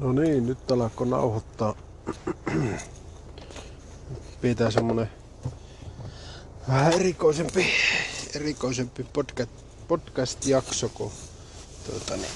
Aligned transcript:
No 0.00 0.12
niin, 0.12 0.46
nyt 0.46 0.70
alkoi 0.70 1.06
nauhoittaa. 1.06 1.74
Pitää 4.40 4.70
semmonen 4.70 5.10
vähän 6.68 6.92
erikoisempi, 6.92 7.66
erikoisempi 8.34 9.04
podcast, 9.12 9.50
podcast-jakso, 9.88 10.88
kun 10.88 11.10
tuota, 11.86 12.16
niin, 12.16 12.30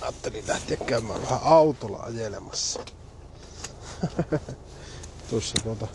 ajattelin 0.00 0.44
lähteä 0.48 0.76
käymään 0.76 1.22
vähän 1.22 1.40
autolla 1.42 1.98
ajelemassa. 1.98 2.84
Tuossa 5.30 5.54
tuota, 5.62 5.86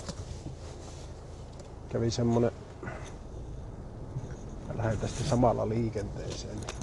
kävi 1.89 2.11
semmonen, 2.11 2.51
lähden 4.77 4.97
tästä 4.97 5.23
samalla 5.29 5.69
liikenteeseen. 5.69 6.55
Niin 6.55 6.78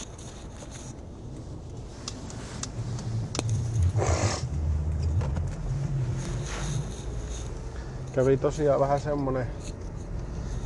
kävi 8.16 8.36
tosiaan 8.36 8.80
vähän 8.80 9.00
semmonen 9.00 9.46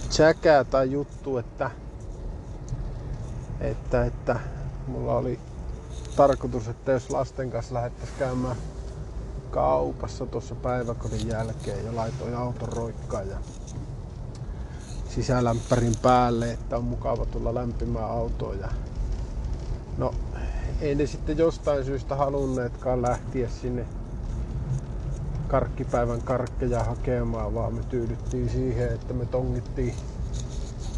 tsäkää 0.09 0.65
tai 0.65 0.91
juttu, 0.91 1.39
että, 1.39 1.71
että, 3.61 4.05
että 4.05 4.41
mulla 4.87 5.17
oli 5.17 5.39
tarkoitus, 6.17 6.69
että 6.69 6.93
jos 6.93 7.11
lasten 7.11 7.51
kanssa 7.51 7.75
lähettäisiin 7.75 8.19
käymään 8.19 8.57
kaupassa 9.51 10.27
tuossa 10.27 10.55
päiväkodin 10.55 11.29
jälkeen 11.29 11.85
ja 11.85 11.97
laitoin 11.97 12.35
auton 12.35 12.69
roikkaan 12.69 13.29
ja 13.29 13.37
sisälämpärin 15.09 15.97
päälle, 16.03 16.51
että 16.51 16.77
on 16.77 16.85
mukava 16.85 17.27
tulla 17.27 17.55
lämpimään 17.55 18.11
autoon. 18.11 18.61
Ja 18.61 18.69
no, 19.99 20.15
ei 20.81 20.95
ne 20.95 21.07
sitten 21.07 21.39
jostain 21.39 21.85
syystä 21.85 22.17
halunneetkaan 22.17 23.03
lähteä 23.03 23.49
sinne 23.49 23.87
karkkipäivän 25.51 26.23
karkkeja 26.23 26.85
hakemaan, 26.85 27.55
vaan 27.55 27.75
me 27.75 27.83
tyydyttiin 27.89 28.51
siihen, 28.51 28.95
että 28.95 29.15
me 29.15 29.27
tongittiin, 29.27 29.95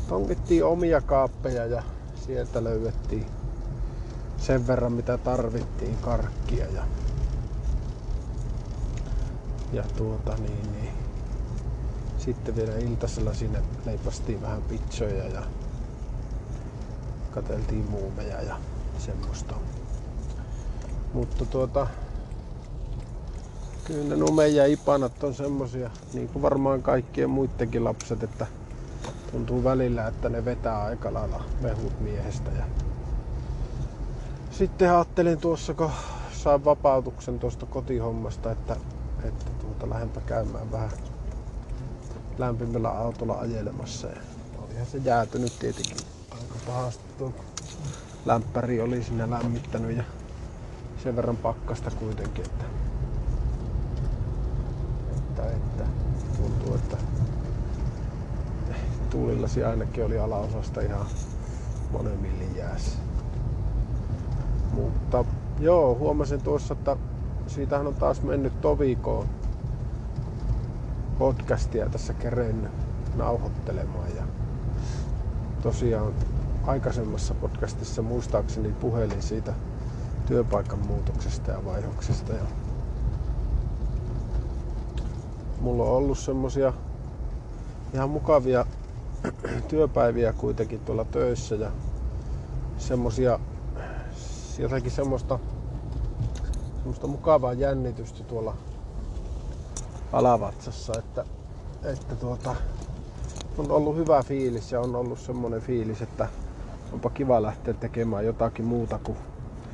tongittiin 0.09 0.65
omia 0.65 1.01
kaappeja 1.01 1.67
ja 1.67 1.83
sieltä 2.27 2.65
löydettiin 2.65 3.27
sen 4.39 4.67
verran 4.67 4.93
mitä 4.93 5.19
tarvittiin 5.19 5.97
karkkia 5.97 6.67
ja, 6.67 6.83
ja 9.73 9.85
tuota 9.97 10.35
niin, 10.37 10.73
niin 10.73 10.91
sitten 12.19 12.57
vielä 12.57 12.77
iltasella 12.77 13.35
sinne 13.35 13.63
leipastiin 13.87 14.43
vähän 14.43 14.63
pitsoja 14.63 15.29
ja 15.29 15.43
kateltiin 17.31 17.91
muumeja 17.91 18.43
ja 18.43 18.57
semmoista. 18.99 19.55
Mutta 21.13 21.45
tuota, 21.45 21.87
Kyllä 23.93 24.17
nume 24.17 24.49
ja 24.49 24.67
ipanat 24.67 25.25
on 25.25 25.35
semmosia, 25.35 25.91
niin 26.15 26.29
kuin 26.29 26.43
varmaan 26.43 26.83
kaikkien 26.83 27.31
muidenkin 27.31 27.85
lapset, 27.85 28.23
että 28.23 28.47
tuntuu 29.33 29.65
välillä, 29.65 30.07
että 30.07 30.29
ne 30.29 30.45
vetää 30.45 30.83
aika 30.83 31.15
lailla 31.15 31.45
mehut 31.61 32.01
miehestä. 32.01 32.51
Ja 32.59 32.65
sitten 34.51 34.91
ajattelin 34.91 35.39
tuossa, 35.39 35.75
kun 35.75 35.91
saan 36.33 36.65
vapautuksen 36.65 37.39
tuosta 37.39 37.67
kotihommasta, 37.67 38.51
että, 38.51 38.77
että 39.25 39.45
tuota 39.61 39.91
lähempä 39.91 40.21
käymään 40.27 40.73
vähän 40.73 40.91
lämpimällä 42.39 42.91
autolla 42.91 43.39
ajelemassa. 43.39 44.07
Ja 44.07 44.17
olihan 44.67 44.87
se 44.87 44.99
jäätynyt 45.05 45.59
tietenkin 45.59 45.97
aika 46.31 46.55
pahasti 46.67 47.05
tuo 47.19 47.33
lämpäri 48.27 48.81
oli 48.81 49.03
sinne 49.03 49.31
lämmittänyt 49.31 49.97
ja 49.97 50.05
sen 51.03 51.17
verran 51.17 51.37
pakkasta 51.37 51.91
kuitenkin, 51.91 52.45
että 52.45 52.82
että, 55.47 55.85
että 55.85 55.85
tuntuu, 56.43 56.75
että 56.75 56.97
tuulillasi 59.11 59.65
ainakin 59.65 60.05
oli 60.05 60.19
alaosasta 60.19 60.81
ihan 60.81 61.07
monen 61.93 62.19
millin 62.19 62.57
jäässä. 62.57 62.99
Mutta 64.73 65.25
joo, 65.61 65.95
huomasin 65.95 66.43
tuossa, 66.43 66.75
että 66.75 66.97
siitähän 67.47 67.87
on 67.87 67.95
taas 67.95 68.23
mennyt 68.23 68.61
tovikoon 68.61 69.27
podcastia 71.19 71.89
tässä 71.89 72.15
kerennyt 72.15 72.73
nauhoittelemaan. 73.17 74.17
Ja 74.17 74.23
tosiaan 75.63 76.13
aikaisemmassa 76.67 77.35
podcastissa 77.35 78.03
muistaakseni 78.03 78.73
puhelin 78.73 79.23
siitä 79.23 79.53
työpaikan 80.27 80.79
muutoksesta 80.79 81.51
ja 81.51 81.65
vaihdoksesta. 81.65 82.33
Ja 82.33 82.62
mulla 85.63 85.85
on 85.85 85.97
ollut 85.97 86.19
semmosia 86.19 86.73
ihan 87.95 88.11
mukavia 88.11 88.67
työpäiviä 89.69 90.33
kuitenkin 90.33 90.81
tuolla 90.81 91.05
töissä 91.05 91.55
ja 91.55 91.71
semmosia 92.79 93.41
jotakin 94.59 94.91
semmoista, 94.91 95.39
semmoista 96.77 97.07
mukavaa 97.07 97.53
jännitystä 97.53 98.25
tuolla 98.25 98.57
alavatsassa, 100.13 100.93
että, 100.99 101.25
että 101.85 102.17
tuota, 102.17 102.55
on 103.59 103.71
ollut 103.71 103.97
hyvä 103.97 104.23
fiilis 104.23 104.73
ja 104.73 104.81
on 104.81 104.97
ollut 104.97 105.19
semmoinen 105.19 105.61
fiilis, 105.61 106.03
että 106.03 106.29
onpa 106.93 107.11
kiva 107.11 107.43
lähteä 107.43 107.75
tekemään 107.75 108.27
jotakin 108.27 108.65
muuta 108.65 108.99
kuin, 108.99 109.19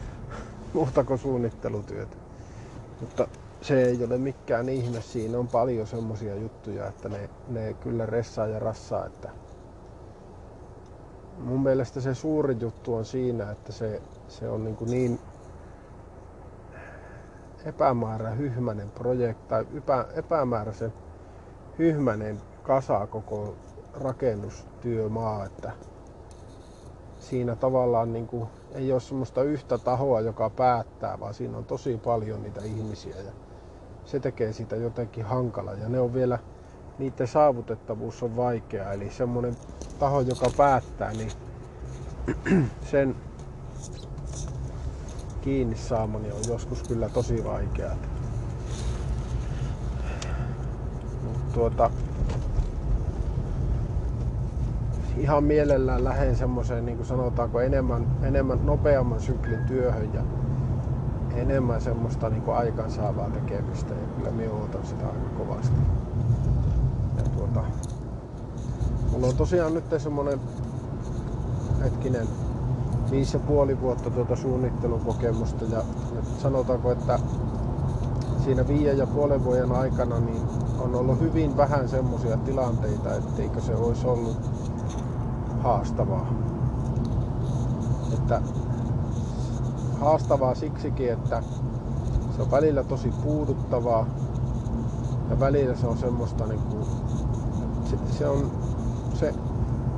muuta 0.75 1.04
kuin 1.04 1.19
suunnittelutyötä. 1.19 2.16
Mutta 3.00 3.28
se 3.60 3.82
ei 3.82 4.04
ole 4.04 4.19
mikään 4.19 4.69
ihme. 4.69 5.00
Siinä 5.00 5.38
on 5.38 5.48
paljon 5.48 5.86
semmosia 5.86 6.34
juttuja, 6.34 6.86
että 6.86 7.08
ne, 7.08 7.30
ne 7.48 7.74
kyllä 7.74 8.06
ressaa 8.06 8.46
ja 8.46 8.58
rassaa. 8.58 9.06
Että 9.06 9.30
mun 11.38 11.62
mielestä 11.62 12.00
se 12.00 12.14
suuri 12.14 12.56
juttu 12.60 12.94
on 12.94 13.04
siinä, 13.04 13.50
että 13.50 13.72
se, 13.72 14.02
se 14.28 14.48
on 14.48 14.64
niin, 14.64 14.76
kuin 14.76 14.91
niin 14.91 15.18
epämäärä 17.64 18.30
hyhmänen 18.30 18.91
projekti 18.91 19.48
tai 19.48 19.66
epä, 19.76 20.06
epämääräisen 20.14 20.92
hyhmänen 21.78 22.41
kasa 22.62 23.06
koko 23.06 23.56
rakennustyömaa, 23.94 25.44
että 25.44 25.72
siinä 27.18 27.56
tavallaan 27.56 28.12
niin 28.12 28.26
kuin 28.26 28.48
ei 28.72 28.92
ole 28.92 29.00
semmoista 29.00 29.42
yhtä 29.42 29.78
tahoa, 29.78 30.20
joka 30.20 30.50
päättää, 30.50 31.20
vaan 31.20 31.34
siinä 31.34 31.58
on 31.58 31.64
tosi 31.64 31.97
paljon 32.04 32.42
niitä 32.42 32.60
ihmisiä. 32.64 33.16
Ja 33.16 33.32
se 34.08 34.20
tekee 34.20 34.52
siitä 34.52 34.76
jotenkin 34.76 35.24
hankala. 35.24 35.72
Ja 35.72 35.88
ne 35.88 36.00
on 36.00 36.14
vielä, 36.14 36.38
niiden 36.98 37.26
saavutettavuus 37.26 38.22
on 38.22 38.36
vaikea. 38.36 38.92
Eli 38.92 39.10
semmonen 39.10 39.56
taho, 39.98 40.20
joka 40.20 40.50
päättää, 40.56 41.12
niin 41.12 41.30
sen 42.91 43.16
kiinni 45.41 45.76
saamani 45.76 46.32
on 46.32 46.41
joskus 46.48 46.82
kyllä 46.82 47.08
tosi 47.08 47.44
vaikeaa. 47.44 47.97
tuota, 51.54 51.91
ihan 55.16 55.44
mielellään 55.44 56.04
lähden 56.04 56.36
semmoiseen, 56.36 56.86
niin 56.86 56.97
kuin 56.97 57.06
sanotaanko, 57.06 57.60
enemmän, 57.60 58.06
enemmän 58.22 58.66
nopeamman 58.66 59.20
syklin 59.20 59.64
työhön 59.66 60.14
ja 60.14 60.22
enemmän 61.38 61.81
semmoista 61.81 62.31
niin 62.31 62.43
aikansaavaa 62.49 63.31
tekemistä 63.31 63.94
ja 63.94 64.06
kyllä 64.16 64.31
minä 64.31 64.53
odotan 64.53 64.87
sitä 64.87 65.06
aika 65.06 65.28
kovasti. 65.38 65.76
Ja 67.16 67.22
tuota, 67.37 67.65
mulla 69.12 69.26
on 69.26 69.37
tosiaan 69.37 69.75
nyt 69.75 69.84
semmonen 69.98 70.41
hetkinen 71.84 72.28
viisi 73.10 73.37
ja 73.37 73.41
puoli 73.41 73.81
vuotta 73.81 74.10
tuota 74.10 74.37
suunnittelukokemusta 74.37 75.65
ja, 75.65 75.78
ja 76.15 76.22
sanotaanko, 76.42 76.92
että 76.92 77.18
siinä 78.45 78.68
viiden 78.68 78.98
ja 78.98 79.07
puolen 79.07 79.45
vuoden 79.45 79.72
aikana 79.72 80.21
niin 80.21 80.42
on 80.78 80.95
ollut 80.95 81.21
hyvin 81.21 81.57
vähän 81.57 81.89
semmoisia 81.89 82.36
tilanteita, 82.36 83.15
etteikö 83.15 83.60
se 83.60 83.74
olisi 83.74 84.07
ollut 84.07 84.36
haastavaa. 85.62 86.27
Että 88.15 88.41
haastavaa 90.00 90.54
siksikin, 90.54 91.12
että 91.12 91.42
se 92.36 92.42
on 92.42 92.50
välillä 92.50 92.84
tosi 92.84 93.12
puuduttavaa 93.22 94.06
ja 95.30 95.41
välillä 95.41 95.77
se 95.77 95.86
on 95.86 95.98
semmoista 95.98 96.47
niin 96.47 96.60
kuin, 96.60 96.86
se, 97.84 97.97
se 98.10 98.28
on 98.28 98.50
se 99.15 99.34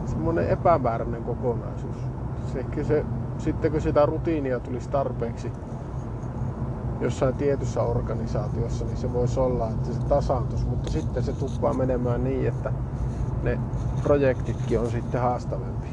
semmoinen 0.06 0.48
epämääräinen 0.48 1.24
kokonaisuus. 1.24 1.96
Se, 2.52 2.84
se, 2.84 3.04
sitten 3.38 3.72
kun 3.72 3.80
sitä 3.80 4.06
rutiinia 4.06 4.60
tulisi 4.60 4.90
tarpeeksi 4.90 5.52
jossain 7.00 7.34
tietyssä 7.34 7.82
organisaatiossa, 7.82 8.84
niin 8.84 8.96
se 8.96 9.12
voisi 9.12 9.40
olla, 9.40 9.68
että 9.68 9.92
se 9.92 10.00
tasaantuisi, 10.00 10.66
mutta 10.66 10.90
sitten 10.90 11.22
se 11.22 11.32
tuppaa 11.32 11.74
menemään 11.74 12.24
niin, 12.24 12.48
että 12.48 12.72
ne 13.42 13.58
projektitkin 14.02 14.80
on 14.80 14.90
sitten 14.90 15.20
haastavempia. 15.20 15.89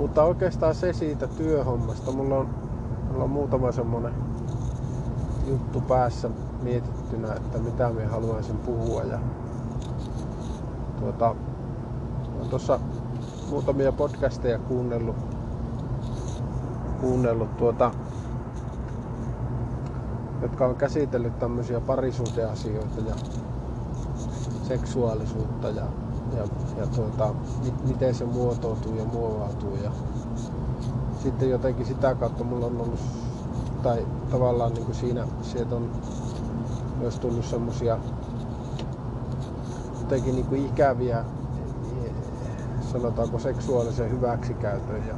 Mutta 0.00 0.22
oikeastaan 0.24 0.74
se 0.74 0.92
siitä 0.92 1.26
työhommasta. 1.26 2.12
Mulla 2.12 2.36
on, 2.36 2.48
mulla 3.10 3.24
on 3.24 3.30
muutama 3.30 3.72
semmonen 3.72 4.12
juttu 5.48 5.80
päässä 5.80 6.30
mietittynä, 6.62 7.32
että 7.34 7.58
mitä 7.58 7.90
me 7.90 8.04
haluaisin 8.06 8.56
puhua. 8.56 9.02
Ja 9.02 9.18
tuota, 11.00 11.34
olen 12.36 12.48
tuossa 12.50 12.80
muutamia 13.50 13.92
podcasteja 13.92 14.58
kuunnellut, 14.58 15.16
kuunnellut 17.00 17.56
tuota, 17.56 17.90
jotka 20.42 20.66
on 20.66 20.76
käsitellyt 20.76 21.38
tämmöisiä 21.38 21.80
parisuhdeasioita 21.80 23.00
ja 23.08 23.14
seksuaalisuutta 24.62 25.68
ja, 25.68 25.84
ja, 26.36 26.44
ja 26.76 26.86
tuota, 26.86 27.34
miten 27.88 28.14
se 28.14 28.24
muotoutuu 28.24 28.94
ja 28.94 29.04
muovautuu. 29.04 29.76
Ja 29.84 29.90
sitten 31.22 31.50
jotenkin 31.50 31.86
sitä 31.86 32.14
kautta 32.14 32.44
mulla 32.44 32.66
on 32.66 32.80
ollut, 32.80 33.00
tai 33.82 34.06
tavallaan 34.30 34.74
niin 34.74 34.84
kuin 34.84 34.94
siinä, 34.94 35.26
sieltä 35.42 35.74
on 35.74 35.90
myös 36.98 37.18
tullut 37.18 37.44
semmosia 37.44 37.98
jotenkin 40.00 40.34
niin 40.34 40.46
kuin 40.46 40.66
ikäviä, 40.66 41.24
sanotaanko 42.92 43.38
seksuaalisen 43.38 44.10
hyväksikäytön 44.10 45.06
ja, 45.08 45.14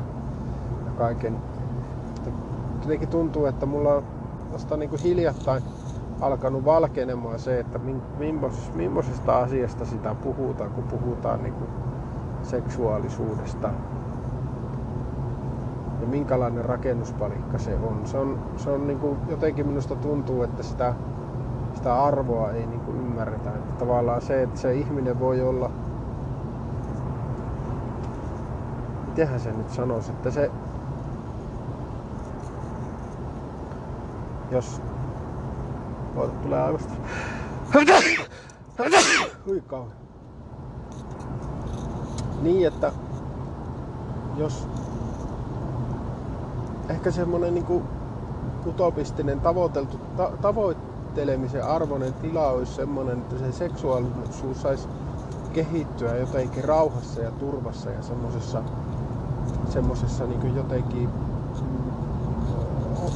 ja 0.86 0.92
kaiken. 0.98 1.36
Jotenkin 2.82 3.08
tuntuu, 3.08 3.46
että 3.46 3.66
mulla 3.66 3.94
on 3.94 4.04
vasta 4.52 4.76
niin 4.76 4.90
kuin 4.90 5.02
hiljattain 5.02 5.62
alkanut 6.22 6.64
valkenemaan 6.64 7.38
se, 7.38 7.60
että 7.60 7.80
millaisesta 8.74 9.38
asiasta 9.38 9.84
sitä 9.84 10.14
puhutaan, 10.14 10.70
kun 10.70 10.84
puhutaan 10.84 11.42
niin 11.42 11.54
kuin 11.54 11.70
seksuaalisuudesta 12.42 13.70
ja 16.00 16.06
minkälainen 16.06 16.64
rakennuspalikka 16.64 17.58
se 17.58 17.74
on. 17.74 18.00
Se 18.04 18.18
on, 18.18 18.38
se 18.56 18.70
on 18.70 18.86
niin 18.86 18.98
kuin, 18.98 19.18
jotenkin 19.28 19.66
minusta 19.66 19.96
tuntuu, 19.96 20.42
että 20.42 20.62
sitä, 20.62 20.94
sitä 21.74 22.02
arvoa 22.04 22.50
ei 22.50 22.66
niin 22.66 22.80
kuin 22.80 22.96
ymmärretä. 22.96 23.50
Että 23.50 23.84
tavallaan 23.84 24.22
se, 24.22 24.42
että 24.42 24.60
se 24.60 24.74
ihminen 24.74 25.20
voi 25.20 25.42
olla, 25.42 25.70
mitenhän 29.06 29.40
se 29.40 29.52
nyt 29.52 29.70
sanoisi, 29.70 30.10
että 30.10 30.30
se, 30.30 30.50
jos 34.50 34.82
Oota, 36.22 36.34
tulee 36.42 36.62
aivosta. 36.62 36.92
Hui 39.46 39.62
kauhean. 39.66 39.96
Niin, 42.42 42.66
että 42.66 42.92
jos 44.36 44.68
ehkä 46.88 47.10
semmonen 47.10 47.54
niinku 47.54 47.82
utopistinen 48.66 49.40
tavoiteltu, 49.40 50.00
ta, 50.16 50.30
tavoittelemisen 50.42 51.64
arvoinen 51.64 52.14
tila 52.14 52.48
olisi 52.48 52.74
semmonen, 52.74 53.18
että 53.18 53.38
se 53.38 53.52
seksuaalisuus 53.52 54.62
saisi 54.62 54.88
kehittyä 55.52 56.16
jotenkin 56.16 56.64
rauhassa 56.64 57.20
ja 57.20 57.30
turvassa 57.30 57.90
ja 57.90 58.02
semmosessa, 58.02 58.62
semmosessa 59.68 60.26
niinku 60.26 60.46
jotenkin 60.46 61.08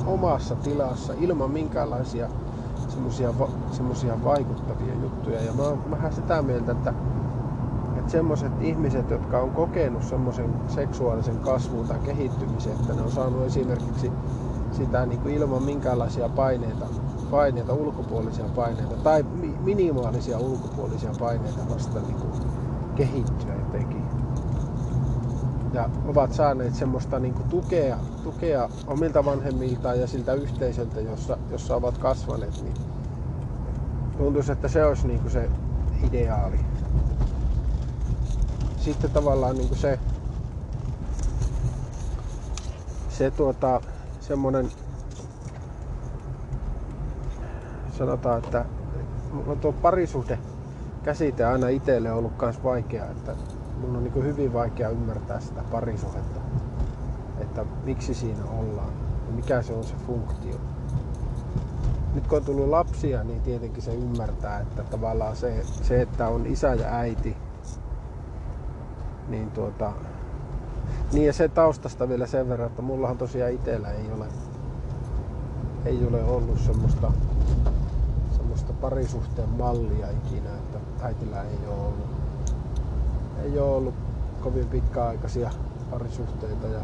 omassa 0.06 0.56
tilassa 0.56 1.12
ilman 1.20 1.50
minkäänlaisia 1.50 2.29
semmosia, 2.96 3.34
semmosia 3.70 4.22
vaikuttavia 4.25 4.94
juttuja. 4.94 5.43
Ja 5.43 5.52
mä 5.52 5.62
oon 5.62 5.90
vähän 5.90 6.12
sitä 6.12 6.43
mieltä, 6.43 6.72
että, 6.72 6.94
että 7.98 8.10
semmoset 8.10 8.52
ihmiset, 8.60 9.10
jotka 9.10 9.40
on 9.40 9.52
kokenut 9.52 10.04
semmoisen 10.04 10.54
seksuaalisen 10.66 11.40
kasvun 11.40 11.87
tai 11.87 12.00
kehittymisen, 12.00 12.72
että 12.72 12.94
ne 12.94 13.02
on 13.02 13.12
saanut 13.12 13.44
esimerkiksi 13.44 14.12
sitä 14.70 15.06
niin 15.06 15.20
kuin 15.20 15.34
ilman 15.34 15.62
minkäänlaisia 15.62 16.28
paineita, 16.28 16.87
paineita, 17.31 17.75
ulkopuolisia 17.75 18.48
paineita 18.48 18.96
tai 18.96 19.22
minimaalisia 19.60 20.38
ulkopuolisia 20.38 21.14
paineita 21.19 21.69
vasta 21.69 22.00
niin 22.00 22.19
kuin 22.19 22.34
kehittyä 22.94 23.54
jotenkin. 23.56 24.06
Ja 25.76 25.90
ovat 26.05 26.32
saaneet 26.32 26.75
semmoista 26.75 27.19
niin 27.19 27.34
kuin 27.34 27.49
tukea, 27.49 27.99
tukea 28.23 28.69
omilta 28.87 29.25
vanhemmiltaan 29.25 30.00
ja 30.00 30.06
siltä 30.06 30.34
yhteisöltä, 30.34 31.00
jossa, 31.00 31.38
jossa 31.50 31.76
ovat 31.76 31.99
kasvaneet, 31.99 32.62
niin 32.62 32.75
tuntuisi, 34.19 34.52
että 34.52 34.69
se 34.69 34.84
olisi 34.84 35.06
niin 35.06 35.20
kuin 35.20 35.31
se 35.31 35.50
ideaali. 36.08 36.61
Sitten 38.78 39.11
tavallaan 39.11 39.56
niin 39.56 39.69
kuin 39.69 39.78
se, 39.78 39.99
se 43.08 43.31
tuota, 43.31 43.81
semmonen, 44.20 44.69
sanotaan, 47.99 48.44
että 48.44 48.64
on 49.46 49.58
tuo 49.61 49.72
parisuhde 49.72 50.38
käsite 51.02 51.44
aina 51.44 51.69
itselle 51.69 52.12
ollut 52.12 52.32
myös 52.43 52.64
vaikea, 52.64 53.05
että 53.11 53.37
mun 53.81 53.96
on 53.96 54.05
niin 54.05 54.25
hyvin 54.25 54.52
vaikea 54.52 54.88
ymmärtää 54.88 55.40
sitä 55.40 55.62
parisuhdetta, 55.70 56.40
että 57.40 57.64
miksi 57.84 58.14
siinä 58.14 58.44
ollaan 58.44 58.93
ja 59.26 59.32
mikä 59.32 59.62
se 59.62 59.73
on 59.73 59.84
se 59.84 59.94
funktio. 60.06 60.56
Nyt 62.14 62.26
kun 62.26 62.38
on 62.38 62.44
tullut 62.44 62.69
lapsia, 62.69 63.25
niin 63.25 63.40
tietenkin 63.40 63.82
se 63.82 63.94
ymmärtää, 63.94 64.61
että 64.61 64.82
tavallaan 64.82 65.37
se, 65.37 65.62
se 65.82 66.02
että 66.02 66.28
on 66.28 66.46
isä 66.46 66.75
ja 66.75 66.87
äiti, 66.88 67.37
niin 69.28 69.50
tuota, 69.50 69.93
niin 71.12 71.26
ja 71.26 71.32
se 71.32 71.49
taustasta 71.49 72.08
vielä 72.08 72.26
sen 72.26 72.49
verran, 72.49 72.67
että 72.67 72.82
mullahan 72.82 73.19
tosiaan 73.19 73.52
itsellä 73.52 73.90
ei 73.90 74.12
ole, 74.12 74.26
ei 75.84 76.06
ole 76.06 76.25
ollut 76.25 76.58
semmoista, 76.58 77.12
semmoista 78.37 78.72
parisuhteen 78.72 79.49
mallia 79.49 80.06
ikinä, 80.11 80.50
että 80.50 80.79
äitillä 81.02 81.43
ei 81.43 81.58
ole 81.69 81.81
ollut, 81.81 82.16
ei 83.43 83.59
ole 83.59 83.77
ollut 83.77 83.94
kovin 84.41 84.67
pitkäaikaisia 84.67 85.50
parisuhteita 85.91 86.67
ja 86.67 86.81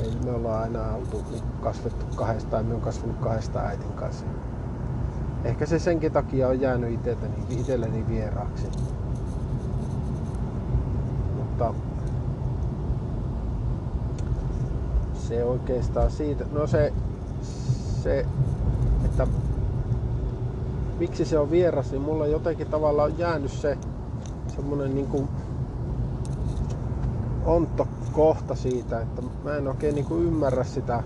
Eli 0.00 0.16
me 0.24 0.30
ollaan 0.30 0.62
aina 0.62 0.94
oltu 0.94 1.22
niin 1.30 1.42
kasvettu 1.60 2.06
kahdesta, 2.16 2.62
me 2.62 2.74
on 2.74 2.80
kasvanut 2.80 3.16
kahdesta 3.20 3.60
äitin 3.60 3.92
kanssa. 3.92 4.24
Ehkä 5.44 5.66
se 5.66 5.78
senkin 5.78 6.12
takia 6.12 6.48
on 6.48 6.60
jäänyt 6.60 6.92
itselleni, 6.92 7.34
itselleni 7.50 8.08
vieraaksi. 8.08 8.66
Mutta 11.36 11.74
se 15.14 15.44
oikeastaan 15.44 16.10
siitä, 16.10 16.44
no 16.52 16.66
se, 16.66 16.92
se 18.02 18.26
että 19.04 19.26
miksi 20.98 21.24
se 21.24 21.38
on 21.38 21.50
vieras, 21.50 21.90
niin 21.90 22.02
mulla 22.02 22.26
jotenkin 22.26 22.66
tavalla 22.66 23.02
on 23.02 23.18
jäänyt 23.18 23.52
se 23.52 23.78
semmonen 24.56 24.94
niinku 24.94 25.28
ontto 27.46 27.88
kohta 28.12 28.54
siitä, 28.54 29.00
että 29.00 29.22
mä 29.44 29.56
en 29.56 29.68
oikein 29.68 29.94
niin 29.94 30.04
kuin 30.04 30.24
ymmärrä 30.24 30.64
sitä, 30.64 31.02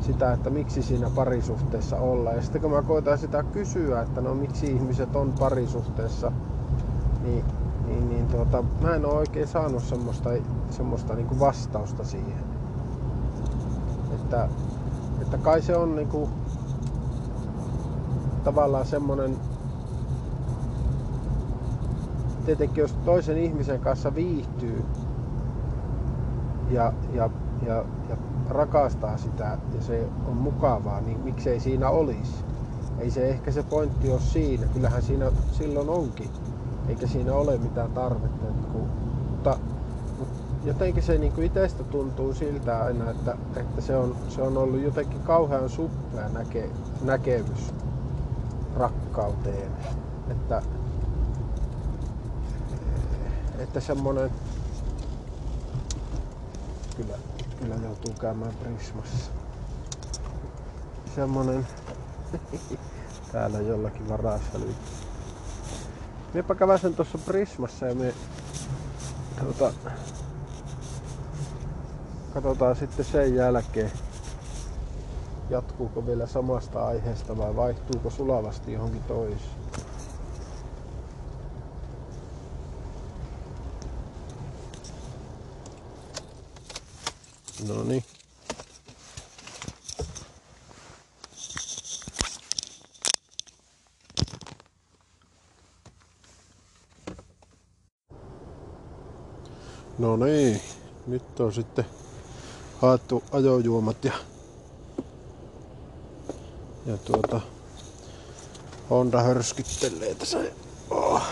sitä, 0.00 0.32
että 0.32 0.50
miksi 0.50 0.82
siinä 0.82 1.10
parisuhteessa 1.14 1.98
ollaan. 1.98 2.36
Ja 2.36 2.42
sitten 2.42 2.60
kun 2.60 2.70
mä 2.70 2.82
koitan 2.82 3.18
sitä 3.18 3.42
kysyä, 3.42 4.02
että 4.02 4.20
no 4.20 4.34
miksi 4.34 4.66
ihmiset 4.66 5.16
on 5.16 5.32
parisuhteessa, 5.38 6.32
niin, 7.22 7.44
niin, 7.86 8.08
niin 8.08 8.26
tuota, 8.26 8.64
mä 8.82 8.94
en 8.94 9.06
ole 9.06 9.14
oikein 9.14 9.48
saanut 9.48 9.82
semmoista, 9.82 10.30
semmoista 10.70 11.14
niin 11.14 11.26
kuin 11.26 11.40
vastausta 11.40 12.04
siihen. 12.04 12.44
Että, 14.14 14.48
että 15.22 15.38
kai 15.38 15.62
se 15.62 15.76
on 15.76 15.96
niin 15.96 16.08
kuin, 16.08 16.30
tavallaan 18.44 18.86
semmoinen 18.86 19.36
tietenkin 22.44 22.82
jos 22.82 22.92
toisen 23.04 23.38
ihmisen 23.38 23.80
kanssa 23.80 24.14
viihtyy, 24.14 24.84
ja, 26.70 26.92
ja, 27.14 27.30
ja, 27.66 27.84
ja 28.08 28.16
rakastaa 28.48 29.18
sitä 29.18 29.58
ja 29.74 29.80
se 29.80 30.08
on 30.28 30.36
mukavaa, 30.36 31.00
niin 31.00 31.20
miksei 31.20 31.60
siinä 31.60 31.88
olisi. 31.88 32.44
Ei 32.98 33.10
se 33.10 33.28
ehkä 33.28 33.50
se 33.50 33.62
pointti 33.62 34.10
ole 34.10 34.20
siinä, 34.20 34.66
kyllähän 34.66 35.02
siinä 35.02 35.30
silloin 35.52 35.88
onkin, 35.88 36.30
eikä 36.88 37.06
siinä 37.06 37.34
ole 37.34 37.58
mitään 37.58 37.90
tarvetta. 37.90 38.46
Kuin, 38.72 38.88
mutta, 39.30 39.58
mutta 40.18 40.42
jotenkin 40.64 41.02
se 41.02 41.18
niin 41.18 41.42
itsestä 41.42 41.84
tuntuu 41.84 42.34
siltä 42.34 42.84
aina, 42.84 43.10
että, 43.10 43.36
että 43.56 43.80
se, 43.80 43.96
on, 43.96 44.16
se 44.28 44.42
on 44.42 44.56
ollut 44.56 44.80
jotenkin 44.80 45.20
kauhean 45.20 45.68
suppea 45.68 46.28
näke, 46.28 46.70
näkemys 47.02 47.74
rakkauteen. 48.76 49.70
Että, 50.30 50.62
että 53.58 53.80
semmoinen 53.80 54.30
kyllä, 56.98 57.18
kyllä 57.60 57.74
joutuu 57.74 58.14
käymään 58.20 58.52
Prismassa. 58.54 59.30
Semmonen 61.14 61.66
täällä 63.32 63.58
jollakin 63.58 64.08
varassa 64.08 64.58
nyt. 64.58 64.76
Miepä 66.34 66.54
käväsen 66.54 66.94
tuossa 66.94 67.18
Prismassa 67.18 67.86
ja 67.86 67.94
me 67.94 68.14
tuota, 69.40 69.72
katsotaan 72.34 72.76
sitten 72.76 73.04
sen 73.04 73.34
jälkeen, 73.34 73.92
jatkuuko 75.50 76.06
vielä 76.06 76.26
samasta 76.26 76.86
aiheesta 76.86 77.38
vai 77.38 77.56
vaihtuuko 77.56 78.10
sulavasti 78.10 78.72
johonkin 78.72 79.02
toiseen. 79.02 79.57
No 87.68 87.82
niin. 87.84 88.04
No 99.98 100.16
niin, 100.16 100.62
nyt 101.06 101.40
on 101.40 101.52
sitten 101.54 101.84
haettu 102.78 103.24
ajojuomat 103.32 104.04
ja, 104.04 104.12
ja 106.86 106.96
tuota 106.96 107.40
Honda 108.90 109.22
hörskittelee 109.22 110.14
tässä. 110.14 110.38
Oh. 110.90 111.22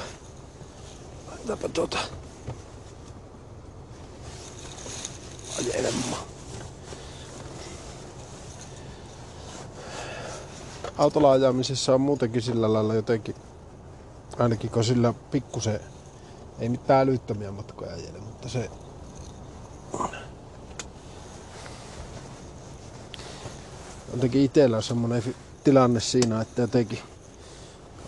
Laitapa 1.31 1.69
tuota 1.69 1.99
ajelemaan. 5.59 6.26
Autolla 10.99 11.31
ajamisessa 11.31 11.95
on 11.95 12.00
muutenkin 12.00 12.43
sillä 12.43 12.73
lailla 12.73 12.95
jotenkin, 12.95 13.35
ainakin 14.38 14.71
kun 14.71 14.85
sillä 14.85 15.15
pikkusen, 15.31 15.81
ei 16.59 16.69
mitään 16.69 17.09
älyttömiä 17.09 17.53
matkoja 17.53 17.95
ajele, 17.95 18.19
mutta 18.19 18.49
se 18.49 18.71
jotenkin 24.12 24.43
itsellä 24.43 24.76
on 24.76 24.83
semmonen 24.83 25.35
tilanne 25.65 26.00
siinä, 26.00 26.41
että 26.41 26.62
jotenkin 26.62 26.99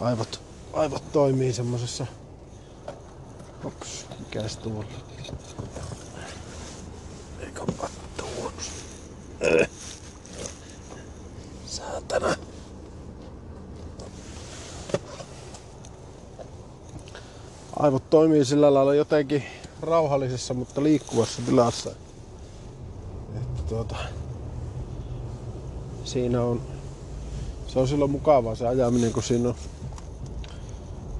aivot, 0.00 0.40
aivot 0.72 1.12
toimii 1.12 1.52
semmosessa 1.52 2.06
Ops, 3.64 4.06
mikäs 4.18 4.56
tuolla? 4.56 4.84
Eikä 7.40 7.60
tuolla. 8.16 8.52
Äh. 9.62 9.77
Aivot 17.88 18.10
toimii 18.10 18.44
sillä 18.44 18.74
lailla 18.74 18.94
jotenkin 18.94 19.42
rauhallisessa, 19.82 20.54
mutta 20.54 20.82
liikkuvassa 20.82 21.42
tilassa. 21.46 21.90
Että 23.36 23.62
tuota, 23.68 23.96
siinä 26.04 26.42
on, 26.42 26.60
se 27.66 27.78
on 27.78 27.88
silloin 27.88 28.10
mukavaa 28.10 28.54
se 28.54 28.68
ajaminen, 28.68 29.12
kun 29.12 29.22
siinä 29.22 29.48
on, 29.48 29.54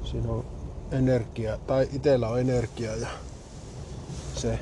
siinä 0.05 0.29
on 0.33 0.45
energia, 0.93 1.59
tai 1.67 1.89
itellä 1.93 2.29
on 2.29 2.41
energiaa 2.41 2.97
ja 2.97 3.09
se, 4.35 4.59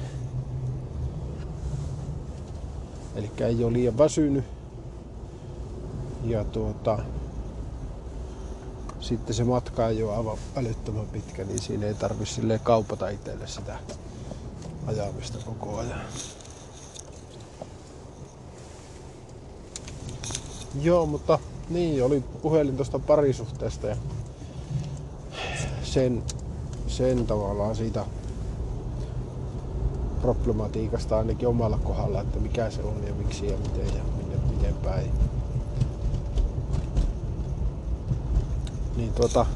eli 3.16 3.30
ei 3.38 3.64
ole 3.64 3.72
liian 3.72 3.98
väsynyt. 3.98 4.44
Ja 6.24 6.44
tuota, 6.44 6.98
sitten 9.06 9.34
se 9.34 9.44
matka 9.44 9.88
ei 9.88 10.02
ole 10.02 10.16
aivan 10.16 10.38
älyttömän 10.56 11.06
pitkä, 11.06 11.44
niin 11.44 11.58
siinä 11.58 11.86
ei 11.86 11.94
tarvi 11.94 12.26
silleen 12.26 12.60
kaupata 12.60 13.08
itselle 13.08 13.46
sitä 13.46 13.78
ajamista 14.86 15.38
koko 15.44 15.78
ajan. 15.78 16.00
Joo, 20.80 21.06
mutta 21.06 21.38
niin, 21.68 22.04
oli 22.04 22.24
puhelin 22.42 22.76
tuosta 22.76 22.98
parisuhteesta 22.98 23.86
ja 23.86 23.96
sen, 25.82 26.22
sen 26.86 27.26
tavallaan 27.26 27.76
siitä 27.76 28.04
problematiikasta 30.20 31.18
ainakin 31.18 31.48
omalla 31.48 31.78
kohdalla, 31.78 32.20
että 32.20 32.38
mikä 32.38 32.70
se 32.70 32.82
on 32.82 33.06
ja 33.06 33.14
miksi 33.14 33.46
ja 33.46 33.56
miten 33.56 33.96
ja 33.96 34.02
minne, 34.16 34.36
miten 34.50 34.74
päin. 34.74 35.10
Niin 38.96 39.12
tuota, 39.12 39.46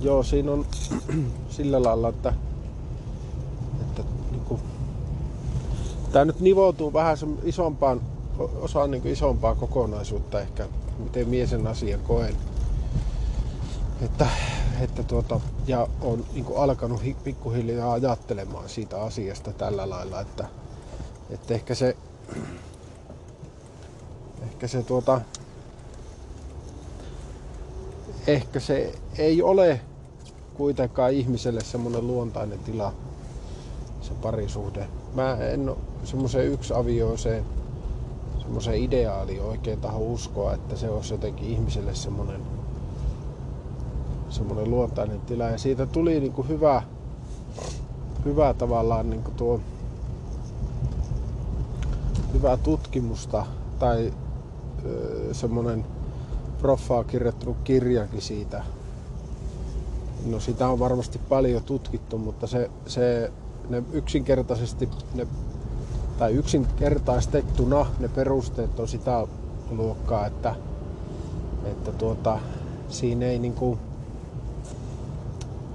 joo, 0.00 0.22
siinä 0.22 0.52
on 0.52 0.66
sillä 1.56 1.82
lailla, 1.82 2.08
että, 2.08 2.32
että 3.80 4.02
niinku, 4.30 4.60
tämä 6.12 6.24
nyt 6.24 6.40
nivoutuu 6.40 6.92
vähän 6.92 7.16
isompaan, 7.42 8.00
osaan 8.38 8.90
niin 8.90 9.06
isompaa 9.06 9.54
kokonaisuutta 9.54 10.40
ehkä, 10.40 10.68
miten 10.98 11.28
mie 11.28 11.46
sen 11.46 11.66
asian 11.66 12.00
koen. 12.00 12.36
Että, 14.02 14.26
että 14.80 15.02
tuota, 15.02 15.40
ja 15.66 15.88
on 16.00 16.24
niin 16.34 16.46
alkanut 16.56 17.02
pikkuhiljaa 17.24 17.92
ajattelemaan 17.92 18.68
siitä 18.68 19.02
asiasta 19.02 19.52
tällä 19.52 19.90
lailla, 19.90 20.20
että, 20.20 20.48
että 21.30 21.54
ehkä 21.54 21.74
se, 21.74 21.96
ehkä 24.46 24.68
se 24.68 24.82
tuota, 24.82 25.20
ehkä 28.26 28.60
se 28.60 28.94
ei 29.18 29.42
ole 29.42 29.80
kuitenkaan 30.54 31.12
ihmiselle 31.12 31.60
semmoinen 31.60 32.06
luontainen 32.06 32.58
tila, 32.58 32.92
se 34.00 34.12
parisuhde. 34.22 34.88
Mä 35.14 35.36
en 35.36 35.72
semmoiseen 36.04 36.46
yksi 36.46 36.74
avioiseen 36.74 37.44
semmoiseen 38.46 38.82
ideaaliin 38.82 39.42
oikein 39.42 39.80
taho 39.80 39.98
uskoa, 39.98 40.54
että 40.54 40.76
se 40.76 40.90
olisi 40.90 41.14
jotenkin 41.14 41.48
ihmiselle 41.48 41.94
semmoinen 41.94 42.40
semmoinen 44.28 44.70
luontainen 44.70 45.20
tila. 45.20 45.44
Ja 45.44 45.58
siitä 45.58 45.86
tuli 45.86 46.20
niin 46.20 46.32
kuin 46.32 46.48
hyvä, 46.48 46.82
hyvä 48.24 48.54
tavallaan 48.54 49.10
niin 49.10 49.22
kuin 49.22 49.34
tuo 49.34 49.60
hyvää 52.34 52.56
tutkimusta 52.56 53.46
tai 53.78 54.12
semmoinen 55.32 55.84
proffaa 56.66 57.04
kirjoittanut 57.04 57.56
kirjakin 57.64 58.22
siitä. 58.22 58.62
No 60.26 60.40
sitä 60.40 60.68
on 60.68 60.78
varmasti 60.78 61.18
paljon 61.28 61.62
tutkittu, 61.62 62.18
mutta 62.18 62.46
se, 62.46 62.70
se 62.86 63.32
ne 63.68 63.82
yksinkertaisesti 63.92 64.88
ne, 65.14 65.26
tai 66.18 66.32
yksinkertaistettuna 66.32 67.86
ne 67.98 68.08
perusteet 68.08 68.80
on 68.80 68.88
sitä 68.88 69.26
luokkaa, 69.70 70.26
että, 70.26 70.54
että 71.64 71.92
tuota, 71.92 72.38
siinä 72.88 73.26
ei 73.26 73.38
niinku, 73.38 73.78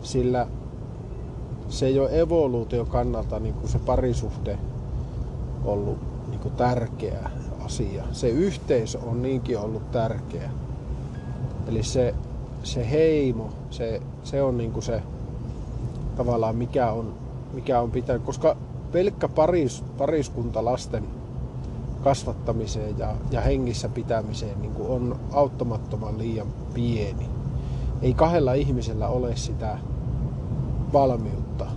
sillä 0.04 0.48
se 1.70 1.86
ei 1.86 2.00
ole 2.00 2.20
evoluutio 2.20 2.86
kannalta 2.86 3.40
niinku 3.40 3.68
se 3.68 3.80
parisuhde 3.80 4.58
ollut 5.66 5.98
niinku 6.30 6.50
tärkeä 6.50 7.30
asia. 7.66 8.04
Se 8.12 8.30
yhteisö 8.30 9.00
on 9.00 9.22
niinkin 9.22 9.60
ollut 9.60 9.92
tärkeä. 9.92 10.50
Eli 11.72 11.84
se, 11.84 12.16
se 12.64 12.92
heimo, 12.92 13.50
se, 13.70 14.02
se 14.24 14.44
on 14.44 14.58
niinku 14.58 14.82
se 14.82 15.04
tavallaan 16.18 16.56
mikä 16.56 16.92
on, 16.92 17.14
mikä 17.54 17.80
on 17.80 17.92
pitänyt, 17.92 18.24
koska 18.24 18.58
pelkkä 18.92 19.28
paris, 19.28 19.84
pariskunta 19.98 20.66
lasten 20.66 21.04
kasvattamiseen 22.04 22.98
ja, 22.98 23.16
ja 23.32 23.42
hengissä 23.42 23.90
pitämiseen 23.90 24.62
niin 24.62 24.74
on 24.88 25.20
auttamattoman 25.32 26.18
liian 26.18 26.48
pieni. 26.74 27.30
Ei 28.02 28.14
kahdella 28.14 28.54
ihmisellä 28.54 29.08
ole 29.08 29.36
sitä 29.36 29.78
valmiutta, 30.94 31.68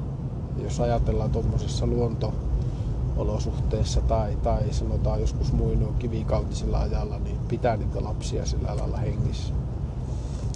jos 0.62 0.80
ajatellaan 0.80 1.30
tuommoisessa 1.30 1.86
luonto-olosuhteessa 1.86 4.00
tai, 4.00 4.36
tai 4.42 4.62
sanotaan 4.70 5.20
joskus 5.20 5.52
muinoin 5.52 5.94
kivikautisella 5.94 6.80
ajalla, 6.80 7.18
niin 7.18 7.38
pitää 7.48 7.76
niitä 7.76 8.04
lapsia 8.04 8.46
sillä 8.46 8.76
lailla 8.76 8.96
hengissä 8.96 9.54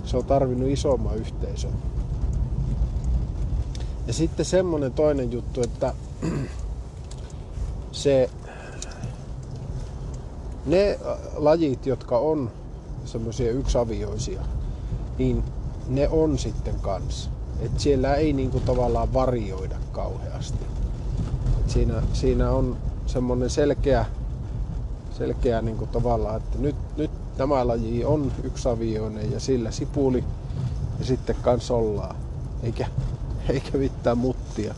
se 0.08 0.16
on 0.16 0.24
tarvinnut 0.24 0.68
isomman 0.68 1.16
yhteisön. 1.16 1.72
Ja 4.06 4.12
sitten 4.12 4.46
semmonen 4.46 4.92
toinen 4.92 5.32
juttu, 5.32 5.62
että 5.62 5.94
se, 7.92 8.30
ne 10.66 10.98
lajit, 11.36 11.86
jotka 11.86 12.18
on 12.18 12.50
semmoisia 13.04 13.50
yksavioisia, 13.50 14.40
niin 15.18 15.44
ne 15.88 16.08
on 16.08 16.38
sitten 16.38 16.74
kanssa. 16.80 17.30
Et 17.60 17.80
siellä 17.80 18.14
ei 18.14 18.32
niinku 18.32 18.60
tavallaan 18.60 19.14
varioida 19.14 19.76
kauheasti. 19.92 20.64
Et 21.60 21.70
siinä, 21.70 22.02
siinä 22.12 22.50
on 22.50 22.76
semmoinen 23.06 23.50
selkeä, 23.50 24.06
selkeä 25.18 25.62
niinku 25.62 25.86
tavallaan, 25.86 26.36
että 26.36 26.58
nyt, 26.58 26.76
nyt 26.96 27.10
tämä 27.38 27.66
laji 27.66 28.04
on 28.04 28.32
yksavioinen 28.42 29.32
ja 29.32 29.40
sillä 29.40 29.70
sipuli 29.70 30.24
ja 30.98 31.04
sitten 31.04 31.36
kans 31.42 31.70
ollaan. 31.70 32.16
Eikä, 32.62 32.86
eikä 33.48 33.78
mitään 33.78 34.18
muttia. 34.18 34.74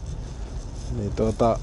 Niin 0.97 1.13
tuota, 1.17 1.59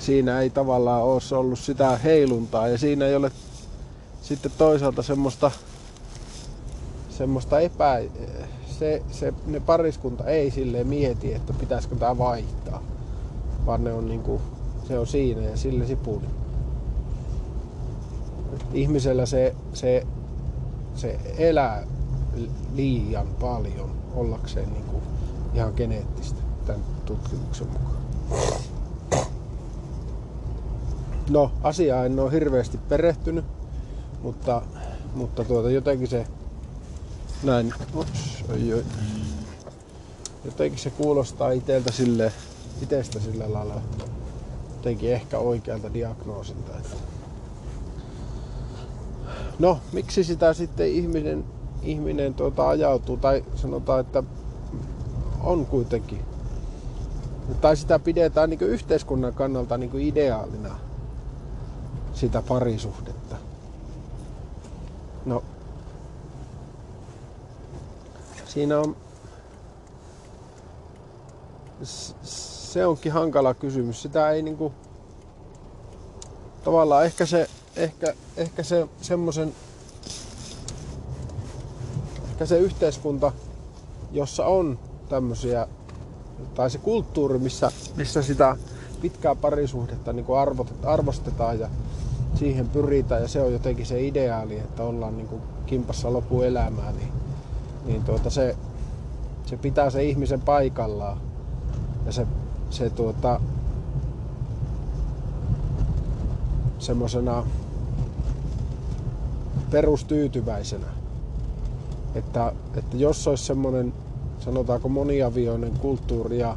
siinä 0.00 0.40
ei 0.40 0.50
tavallaan 0.50 1.02
ole 1.02 1.38
ollut 1.38 1.58
sitä 1.58 1.96
heiluntaa 1.96 2.68
ja 2.68 2.78
siinä 2.78 3.06
ei 3.06 3.16
ole 3.16 3.32
sitten 4.22 4.52
toisaalta 4.58 5.02
semmoista, 5.02 5.50
semmoista 7.10 7.60
epä... 7.60 8.00
Se, 8.78 9.02
se, 9.10 9.34
ne 9.46 9.60
pariskunta 9.60 10.24
ei 10.24 10.50
sille 10.50 10.84
mieti, 10.84 11.34
että 11.34 11.52
pitäisikö 11.52 11.96
tämä 11.96 12.18
vaihtaa, 12.18 12.82
vaan 13.66 13.84
ne 13.84 13.92
on 13.92 14.08
niinku, 14.08 14.40
se 14.88 14.98
on 14.98 15.06
siinä 15.06 15.40
ja 15.40 15.56
sille 15.56 15.86
sipuli. 15.86 16.37
Ihmisellä 18.72 19.26
se, 19.26 19.54
se, 19.72 20.06
se 20.94 21.18
elää 21.38 21.86
liian 22.74 23.26
paljon 23.40 23.90
ollakseen 24.14 24.72
niinku 24.72 25.02
ihan 25.54 25.72
geneettistä 25.76 26.42
tämän 26.66 26.82
tutkimuksen 27.04 27.66
mukaan. 27.66 27.98
No, 31.30 31.52
asiaa 31.62 32.04
en 32.04 32.18
ole 32.20 32.32
hirveästi 32.32 32.78
perehtynyt, 32.88 33.44
mutta, 34.22 34.62
mutta 35.14 35.44
tuota, 35.44 35.70
jotenkin 35.70 36.08
se 36.08 36.26
näin, 37.42 37.74
ups, 37.94 38.44
oi, 38.48 38.72
oi. 38.74 38.84
jotenkin 40.44 40.80
se 40.80 40.90
kuulostaa 40.90 41.50
iteltä 41.50 41.92
sille, 41.92 42.32
itestä 42.82 43.20
sillä 43.20 43.52
lailla 43.52 43.80
jotenkin 44.76 45.12
ehkä 45.12 45.38
oikealta 45.38 45.94
diagnoosilta. 45.94 46.76
Että. 46.76 47.17
No, 49.58 49.78
miksi 49.92 50.24
sitä 50.24 50.52
sitten 50.54 50.88
ihminen, 50.88 51.44
ihminen 51.82 52.34
tuota 52.34 52.68
ajautuu, 52.68 53.16
tai 53.16 53.44
sanotaan, 53.54 54.00
että 54.00 54.22
on 55.40 55.66
kuitenkin, 55.66 56.24
tai 57.60 57.76
sitä 57.76 57.98
pidetään 57.98 58.50
niin 58.50 58.60
yhteiskunnan 58.60 59.34
kannalta 59.34 59.78
niin 59.78 60.00
ideaalina 60.00 60.78
sitä 62.14 62.42
parisuhdetta. 62.42 63.36
No, 65.26 65.42
siinä 68.44 68.78
on, 68.78 68.96
se 72.22 72.86
onkin 72.86 73.12
hankala 73.12 73.54
kysymys. 73.54 74.02
Sitä 74.02 74.30
ei 74.30 74.42
niinku, 74.42 74.72
tavallaan 76.64 77.04
ehkä 77.04 77.26
se, 77.26 77.50
ehkä, 77.78 78.14
ehkä 78.36 78.62
se 78.62 78.88
semmoisen, 79.00 79.54
ehkä 82.30 82.46
se 82.46 82.58
yhteiskunta, 82.58 83.32
jossa 84.12 84.46
on 84.46 84.78
tämmöisiä, 85.08 85.68
tai 86.54 86.70
se 86.70 86.78
kulttuuri, 86.78 87.38
missä, 87.38 87.72
missä 87.96 88.22
sitä 88.22 88.56
pitkää 89.00 89.34
parisuhdetta 89.34 90.12
niin 90.12 90.26
arvostetaan 90.84 91.60
ja 91.60 91.68
siihen 92.34 92.68
pyritään 92.68 93.22
ja 93.22 93.28
se 93.28 93.42
on 93.42 93.52
jotenkin 93.52 93.86
se 93.86 94.06
ideaali, 94.06 94.58
että 94.58 94.82
ollaan 94.82 95.16
niin 95.16 95.28
kuin 95.28 95.42
kimpassa 95.66 96.12
lopuelämää, 96.12 96.92
niin, 96.92 97.12
niin 97.84 98.04
tuota 98.04 98.30
se, 98.30 98.56
se 99.46 99.56
pitää 99.56 99.90
se 99.90 100.04
ihmisen 100.04 100.40
paikallaan. 100.40 101.20
Ja 102.06 102.12
se, 102.12 102.26
se 102.70 102.90
tuota, 102.90 103.40
semmosena 106.78 107.44
perustyytyväisenä. 109.70 110.86
Että, 112.14 112.52
että 112.74 112.96
jos 112.96 113.28
olisi 113.28 113.44
semmoinen, 113.44 113.92
sanotaanko 114.38 114.88
moniavioinen 114.88 115.72
kulttuuri 115.72 116.38
ja, 116.38 116.56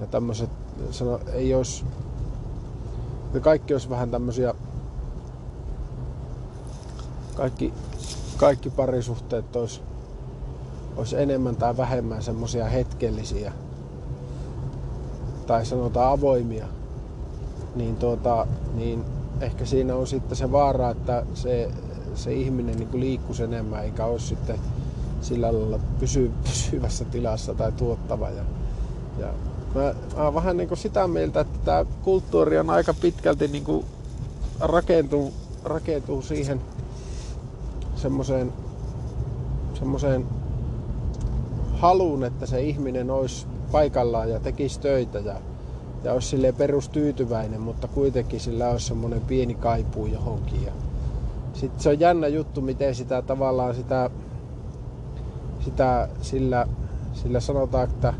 ja 0.00 0.06
tämmöiset, 0.06 0.50
sano, 0.90 1.20
ei 1.32 1.54
olisi, 1.54 1.84
ne 3.34 3.40
kaikki 3.40 3.74
olisi 3.74 3.90
vähän 3.90 4.10
tämmöisiä 4.10 4.54
kaikki, 7.34 7.72
kaikki 8.36 8.70
parisuhteet 8.70 9.56
olisi, 9.56 9.80
olisi 10.96 11.22
enemmän 11.22 11.56
tai 11.56 11.76
vähemmän 11.76 12.22
semmoisia 12.22 12.64
hetkellisiä 12.64 13.52
tai 15.46 15.66
sanotaan 15.66 16.12
avoimia, 16.12 16.66
niin, 17.74 17.96
tuota, 17.96 18.46
niin 18.74 19.04
ehkä 19.40 19.64
siinä 19.64 19.96
on 19.96 20.06
sitten 20.06 20.36
se 20.36 20.52
vaara, 20.52 20.90
että 20.90 21.26
se, 21.34 21.70
se 22.18 22.32
ihminen 22.32 22.76
niin 22.76 23.00
liikkuisi 23.00 23.42
enemmän 23.42 23.84
eikä 23.84 24.04
olisi 24.04 24.26
sitten 24.26 24.58
sillä 25.20 25.52
lailla 25.52 25.80
pysy, 26.00 26.30
pysyvässä 26.44 27.04
tilassa 27.04 27.54
tai 27.54 27.72
tuottava. 27.72 28.30
Ja, 28.30 28.42
ja 29.18 29.26
mä, 29.74 29.94
mä 30.16 30.24
oon 30.24 30.34
vähän 30.34 30.56
niin 30.56 30.68
kuin 30.68 30.78
sitä 30.78 31.08
mieltä, 31.08 31.40
että 31.40 31.58
tämä 31.64 31.84
kulttuuri 32.02 32.58
on 32.58 32.70
aika 32.70 32.94
pitkälti 32.94 33.48
niin 33.48 33.64
kuin 33.64 33.84
rakentuu, 34.60 35.32
rakentuu 35.64 36.22
siihen 36.22 36.60
semmoiseen, 37.96 38.52
semmoiseen 39.74 40.26
haluun, 41.72 42.24
että 42.24 42.46
se 42.46 42.62
ihminen 42.62 43.10
olisi 43.10 43.46
paikallaan 43.72 44.30
ja 44.30 44.40
tekisi 44.40 44.80
töitä 44.80 45.18
ja, 45.18 45.34
ja 46.04 46.12
olisi 46.12 46.36
perustyytyväinen, 46.56 47.60
mutta 47.60 47.88
kuitenkin 47.88 48.40
sillä 48.40 48.68
olisi 48.68 48.86
semmoinen 48.86 49.20
pieni 49.20 49.54
kaipuu 49.54 50.06
johonkin. 50.06 50.62
Ja 50.62 50.72
sitten 51.60 51.80
se 51.80 51.88
on 51.88 52.00
jännä 52.00 52.28
juttu, 52.28 52.60
miten 52.60 52.94
sitä 52.94 53.22
tavallaan 53.22 53.74
sitä, 53.74 54.10
sitä 55.64 56.08
sillä, 56.22 56.66
sillä 57.12 57.40
sanotaan, 57.40 57.84
että 57.84 58.14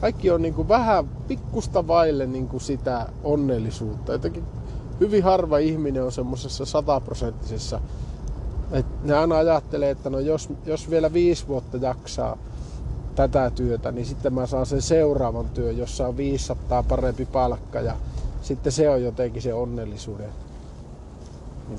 kaikki 0.00 0.30
on 0.30 0.42
niin 0.42 0.54
kuin 0.54 0.68
vähän 0.68 1.08
pikkusta 1.08 1.86
vaille 1.86 2.26
niin 2.26 2.48
kuin 2.48 2.60
sitä 2.60 3.06
onnellisuutta. 3.24 4.12
Jotenkin 4.12 4.44
hyvin 5.00 5.24
harva 5.24 5.58
ihminen 5.58 6.04
on 6.04 6.12
semmoisessa 6.12 6.64
sataprosenttisessa 6.64 7.80
et 8.72 8.86
ne 9.04 9.14
aina 9.14 9.36
ajattelee, 9.36 9.90
että 9.90 10.10
no 10.10 10.18
jos, 10.18 10.48
jos 10.66 10.90
vielä 10.90 11.12
viisi 11.12 11.48
vuotta 11.48 11.76
jaksaa 11.76 12.38
tätä 13.14 13.50
työtä, 13.50 13.92
niin 13.92 14.06
sitten 14.06 14.34
mä 14.34 14.46
saan 14.46 14.66
sen 14.66 14.82
seuraavan 14.82 15.48
työn, 15.48 15.78
jossa 15.78 16.08
on 16.08 16.16
500 16.16 16.82
parempi 16.82 17.26
palkka 17.26 17.80
ja 17.80 17.96
sitten 18.42 18.72
se 18.72 18.90
on 18.90 19.02
jotenkin 19.02 19.42
se 19.42 19.54
onnellisuuden 19.54 20.30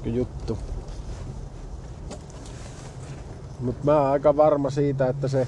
niin 0.04 0.16
juttu. 0.16 0.58
Mutta 3.60 3.86
mä 3.86 4.02
oon 4.02 4.12
aika 4.12 4.38
varma 4.38 4.70
siitä, 4.70 5.08
että 5.08 5.28
se, 5.28 5.48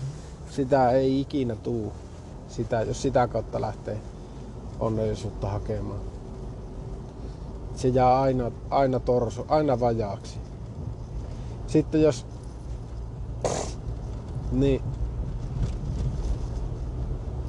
sitä 0.50 0.92
ei 0.92 1.22
ikinä 1.22 1.56
tuu, 1.56 1.94
sitä, 2.48 2.82
jos 2.82 3.02
sitä 3.02 3.28
kautta 3.28 3.62
lähtee 3.62 3.98
onnellisuutta 4.80 5.50
hakemaan. 5.50 6.00
Se 7.76 7.88
jää 7.88 8.22
aina, 8.22 8.52
aina 8.70 9.00
torso, 9.00 9.46
aina 9.48 9.80
vajaaksi. 9.80 10.38
Sitten 11.68 12.02
jos... 12.02 12.26
Niin. 14.52 14.82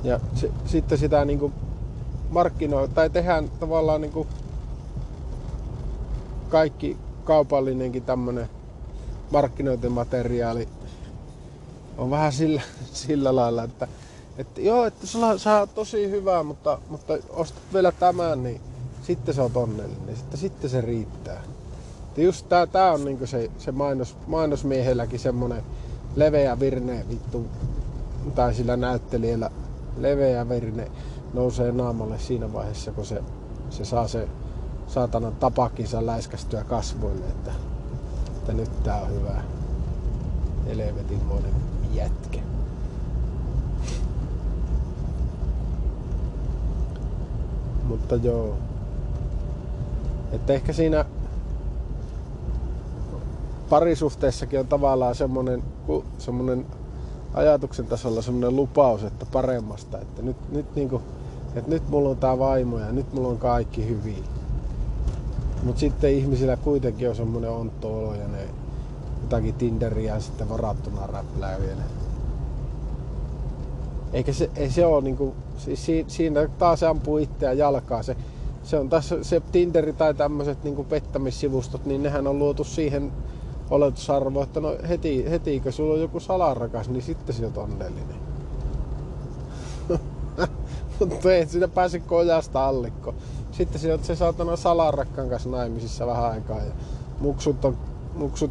Ja 0.05 0.21
se, 0.35 0.51
sitten 0.67 0.99
sitä 0.99 1.25
niinku 1.25 1.53
markkinoi, 2.31 2.89
tai 2.89 3.11
tehdään 3.11 3.51
tavallaan 3.61 4.01
niinku 4.01 4.27
kaikki 6.49 6.97
kaupallinenkin 7.25 8.03
tämmönen 8.03 8.49
markkinointimateriaali 9.33 10.69
on 11.99 12.11
vähän 12.11 12.33
sillä, 12.33 12.63
sillä 12.93 13.37
lailla, 13.37 13.65
että, 13.65 13.89
että 14.39 14.61
joo, 14.61 14.85
että 14.85 15.07
sulla 15.07 15.39
saa 15.39 15.67
tosi 15.67 16.11
hyvää, 16.11 16.43
mutta, 16.43 16.79
mutta 16.89 17.19
ostat 17.31 17.63
vielä 17.75 17.93
tämän, 17.93 18.43
niin 18.43 18.61
sitten 19.03 19.35
se 19.35 19.43
on 19.43 19.51
onnellinen. 19.55 20.17
Sitten, 20.17 20.41
sitten 20.41 20.71
se 20.71 20.81
riittää. 20.81 21.43
Ja 22.17 22.23
just 22.23 22.49
tää, 22.49 22.67
tää 22.67 22.93
on 22.93 23.05
niinku 23.05 23.27
se, 23.27 23.51
se 23.59 23.73
mainos, 23.73 24.17
mainosmiehelläkin 24.27 25.21
semmonen 25.21 25.63
leveä 26.17 26.61
virne 26.61 27.05
vittu, 27.09 27.47
tai 28.35 28.55
sillä 28.55 28.77
näyttelijällä 28.77 29.51
leveä 29.97 30.49
virne 30.49 30.91
nousee 31.35 31.73
naamalle 31.73 32.19
siinä 32.19 32.53
vaiheessa, 32.53 32.93
kun 32.93 33.07
se, 33.07 33.23
se 33.71 33.85
saa 33.85 34.09
se 34.09 34.29
saatana 34.87 35.31
tapakinsa 35.31 36.07
läiskästyä 36.07 36.65
kasvoille, 36.65 37.25
että, 37.27 37.53
että 38.43 38.53
nyt 38.53 38.83
tää 38.83 39.03
on 39.03 39.11
hyvä. 39.11 39.43
Elevetinmoinen 40.67 41.55
jätkä. 41.93 42.39
Mutta 47.85 48.15
joo. 48.17 48.55
Että 50.33 50.53
ehkä 50.53 50.73
siinä 50.73 51.05
parisuhteessakin 53.71 54.61
on 54.61 54.67
tavallaan 54.67 55.15
semmoinen, 55.15 55.63
semmoinen 56.19 56.67
ajatuksen 57.35 57.87
tasolla 57.87 58.23
semmoinen 58.23 58.57
lupaus, 58.57 59.05
että 59.05 59.27
paremmasta, 59.33 59.99
että 59.99 60.23
nyt, 60.23 60.37
nyt, 60.53 60.75
niin 60.75 60.89
kuin, 60.89 61.03
että 61.55 61.71
nyt 61.71 61.89
mulla 61.89 62.09
on 62.09 62.17
tää 62.17 62.39
vaimo 62.39 62.79
ja 62.79 62.93
nyt 62.93 63.13
mulla 63.13 63.29
on 63.29 63.39
kaikki 63.39 63.89
hyvin. 63.89 64.32
Mutta 65.63 65.81
sitten 65.81 66.13
ihmisillä 66.13 66.57
kuitenkin 66.57 67.09
on 67.09 67.17
semmoinen 67.17 67.51
ontto 67.51 68.15
ja 68.15 68.29
ne 68.29 68.49
jotakin 69.23 69.55
Tinderiä 69.55 70.21
sitten 70.21 70.49
varattuna 70.49 71.07
räplää 71.07 71.61
vielä. 71.61 71.83
Eikä 74.13 74.33
se, 74.33 74.51
ei 74.57 74.71
se 74.71 74.87
ole 74.87 75.03
niinku, 75.03 75.35
siis 75.57 75.87
siinä 76.07 76.49
taas 76.59 76.83
ampuu 76.83 77.19
itseään 77.19 77.59
jalkaa 77.59 78.03
se, 78.03 78.17
se 78.63 78.79
on 78.79 78.89
tässä 78.89 79.25
se 79.25 79.43
Tinderi 79.53 79.93
tai 79.93 80.15
tämmöiset 80.15 80.65
niin 80.65 80.85
pettämissivustot, 80.85 81.85
niin 81.85 82.03
nehän 82.03 82.27
on 82.27 82.39
luotu 82.39 82.65
siihen 82.65 83.13
oletusarvoon, 83.71 84.47
että 84.47 84.61
no 84.61 84.77
heti, 84.89 85.31
heti 85.31 85.61
kun 85.61 85.73
sulla 85.73 85.95
on 85.95 86.01
joku 86.01 86.21
salarakas, 86.21 86.89
niin 86.89 87.03
sitten 87.03 87.35
se 87.35 87.47
on 87.47 87.53
onnellinen. 87.57 88.17
Mutta 90.99 91.33
ei 91.33 91.47
sinä 91.47 91.69
pääse 91.69 92.01
kojasta 92.01 92.67
allikko. 92.67 93.15
Sitten 93.53 93.81
se, 93.81 93.99
se 94.03 94.17
saatana 94.17 94.57
salarakkaan 94.57 95.29
kanssa 95.29 95.49
naimisissa 95.49 96.07
vähän 96.07 96.31
aikaa 96.31 96.59
ja 96.59 96.73
muksut 97.21 97.65
on, 97.65 97.77
muksut 98.15 98.51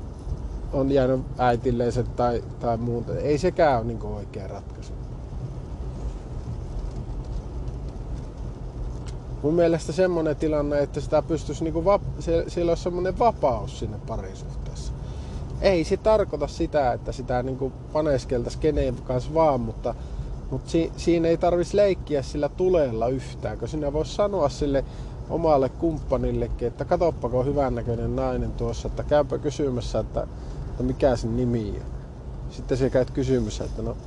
on 0.74 0.92
jäänyt 0.92 1.22
äitilleiset 1.38 2.16
tai, 2.16 2.44
tai 2.60 2.78
muuta. 2.78 3.16
Ei 3.16 3.38
sekään 3.38 3.78
ole 3.78 3.88
niin 3.88 4.04
oikea 4.04 4.48
ratkaisu. 4.48 4.94
mun 9.42 9.54
mielestä 9.54 9.92
semmoinen 9.92 10.36
tilanne, 10.36 10.80
että 10.80 11.02
sitä 11.02 11.22
pystyisi 11.22 11.64
niinku 11.64 11.84
vap- 11.84 12.22
siellä 12.48 12.72
olisi 12.72 12.84
semmoinen 12.84 13.20
vapaus 13.20 13.80
sinne 13.80 13.98
parisuhteessa. 14.08 14.94
Ei 15.62 15.84
se 15.84 15.98
tarkoita 15.98 16.48
sitä, 16.48 16.94
että 16.94 17.12
sitä 17.12 17.44
niinku 17.44 17.72
paneskeltaisi 17.94 18.58
keneen 18.58 18.96
kanssa 18.96 19.34
vaan, 19.34 19.60
mutta, 19.60 19.96
mutta 20.52 20.72
si- 20.72 20.92
siinä 20.98 21.28
ei 21.28 21.38
tarvitsisi 21.38 21.78
leikkiä 21.78 22.22
sillä 22.22 22.50
tulella 22.50 23.08
yhtään, 23.08 23.58
kun 23.58 23.68
sinä 23.68 23.94
voisi 23.94 24.16
sanoa 24.16 24.50
sille 24.50 24.86
omalle 25.30 25.70
kumppanillekin, 25.70 26.68
että 26.68 26.86
katoppako 26.86 27.44
hyvännäköinen 27.44 28.16
nainen 28.16 28.52
tuossa, 28.52 28.88
että 28.88 29.04
käypä 29.04 29.38
kysymässä, 29.38 30.00
että, 30.00 30.28
että 30.70 30.84
mikä 30.84 31.16
sen 31.16 31.38
nimi 31.38 31.70
on. 31.70 32.02
Sitten 32.50 32.78
se 32.78 32.90
käyt 32.90 33.12
kysymässä, 33.12 33.64
että 33.64 33.82
no 33.82 33.98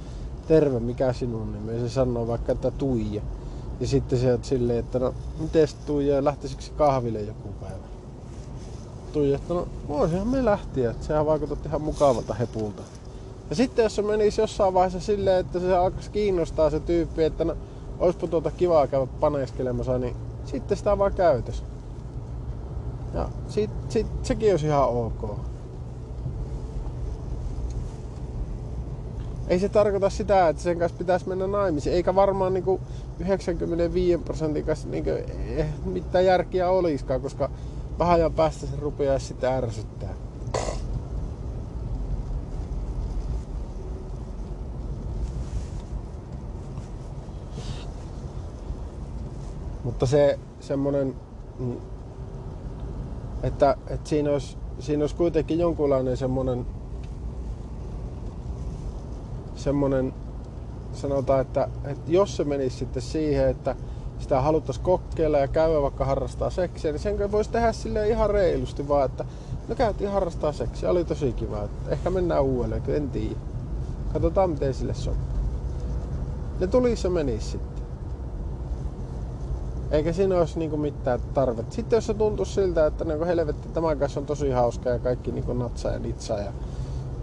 terve, 0.49 0.81
mikä 0.81 1.13
sinun 1.13 1.53
nimi? 1.53 1.73
Ja 1.73 1.81
se 1.81 1.89
sanoo 1.89 2.27
vaikka, 2.27 2.53
että 2.53 2.71
Tuija. 2.71 3.23
Ja 3.81 3.87
sitten 3.87 4.19
se 4.19 4.33
on 4.33 4.45
silleen, 4.45 4.79
että 4.79 4.99
no, 4.99 5.15
miten 5.39 5.69
Tuija, 5.87 6.25
lähtisikö 6.25 6.63
kahville 6.77 7.21
joku 7.21 7.49
päivä? 7.61 7.85
Tuija, 9.13 9.37
että 9.37 9.55
no 9.55 9.69
voisihan 9.89 10.29
me 10.29 10.45
lähtiä, 10.45 10.91
että 10.91 11.07
sehän 11.07 11.27
vaikutat 11.27 11.67
ihan 11.67 11.83
mukavalta 11.83 12.35
hepulta. 12.35 12.83
Ja 13.51 13.57
sitten 13.57 13.83
jos 13.83 13.97
se 13.97 14.03
menisi 14.03 14.41
jossain 14.41 14.75
vaiheessa 14.75 15.01
silleen, 15.01 15.41
että 15.41 15.61
se 15.61 15.77
alkaisi 15.77 16.11
kiinnostaa 16.11 16.71
se 16.71 16.81
tyyppi, 16.81 17.25
että 17.25 17.45
no, 17.45 17.57
olisipa 17.99 18.27
tuota 18.27 18.51
kivaa 18.51 18.87
käydä 18.87 19.07
paneskelemassa, 19.21 19.99
niin 19.99 20.17
sitten 20.45 20.77
sitä 20.77 20.99
vaan 20.99 21.15
käytös. 21.15 21.63
Ja 23.15 23.29
sit, 23.49 23.71
sit, 23.89 24.07
sekin 24.23 24.51
olisi 24.51 24.67
ihan 24.67 24.89
ok. 24.89 25.39
ei 29.49 29.59
se 29.59 29.69
tarkoita 29.69 30.11
sitä, 30.11 30.49
että 30.49 30.63
sen 30.63 30.79
kanssa 30.79 30.99
pitäisi 30.99 31.29
mennä 31.29 31.47
naimisiin. 31.47 31.97
Eikä 31.97 32.15
varmaan 32.15 32.55
niin 32.55 32.65
kuin 32.65 32.81
95 33.21 34.19
prosentin 34.19 34.65
kanssa 34.65 34.89
niin 34.89 35.05
kuin, 35.05 35.17
eh, 35.57 35.67
mitään 35.85 36.25
järkiä 36.25 36.71
olisikaan, 36.71 37.21
koska 37.21 37.51
vähän 37.99 38.15
ajan 38.15 38.33
päästä 38.33 38.67
se 38.67 38.77
rupeaa 38.81 39.19
sitten 39.19 39.53
ärsyttää. 39.53 40.15
Mutta 50.05 50.17
se 50.17 50.39
semmonen, 50.61 51.15
mm, 51.59 51.77
että, 53.43 53.77
että 53.87 54.09
siinä, 54.09 54.31
olisi, 54.31 54.57
siinä 54.79 55.03
olisi 55.03 55.15
kuitenkin 55.15 55.59
jonkunlainen 55.59 56.17
semmonen 56.17 56.67
semmonen, 59.57 60.15
sanotaan, 60.93 61.41
että, 61.41 61.69
että 61.85 62.13
jos 62.13 62.37
se 62.37 62.45
menisi 62.45 62.77
sitten 62.77 63.03
siihen, 63.03 63.49
että 63.49 63.77
sitä 64.19 64.41
haluttaisiin 64.41 64.85
kokeilla 64.85 65.39
ja 65.39 65.49
käydä 65.49 65.83
vaikka 65.83 66.05
harrastaa 66.05 66.51
seksiä, 66.51 66.93
niin 66.93 67.01
sen 67.01 67.33
voisi 67.33 67.51
tehdä 67.51 67.73
sille 67.73 68.09
ihan 68.09 68.31
reilusti 68.31 68.89
vaan, 68.89 69.07
että 69.07 69.25
no 69.69 69.75
käytiin 69.75 70.11
harrastaa 70.11 70.53
seksiä, 70.53 70.91
oli 70.91 71.05
tosi 71.05 71.33
kiva, 71.33 71.63
että 71.63 71.91
ehkä 71.91 72.11
mennään 72.11 72.43
uudelleen, 72.43 72.83
en 72.89 73.11
tiedä. 73.11 73.37
Katsotaan 74.13 74.51
miten 74.51 74.75
sille 74.75 74.95
sopii. 74.95 75.21
Ne 76.61 76.67
tulisi 76.67 77.07
ja 77.07 77.11
menisi 77.11 77.51
sitten. 77.51 77.74
Eikä 79.91 80.13
siinä 80.13 80.39
olisi 80.39 80.59
niinku 80.59 80.77
mitään 80.77 81.21
tarvetta. 81.35 81.75
Sitten 81.75 81.97
jos 81.97 82.07
se 82.07 82.15
tuntuu 82.15 82.45
siltä, 82.45 82.87
että 82.87 83.05
niinku 83.05 83.25
helvetti, 83.25 83.69
tämän 83.69 83.99
kanssa 83.99 84.21
on 84.21 84.27
tosi 84.27 84.51
hauska 84.51 84.91
ja 84.91 84.99
kaikki 84.99 85.33
niinku 85.33 85.53
natsaa 85.53 85.93
ja 85.93 85.99
nitsaa 85.99 86.39
ja 86.41 86.53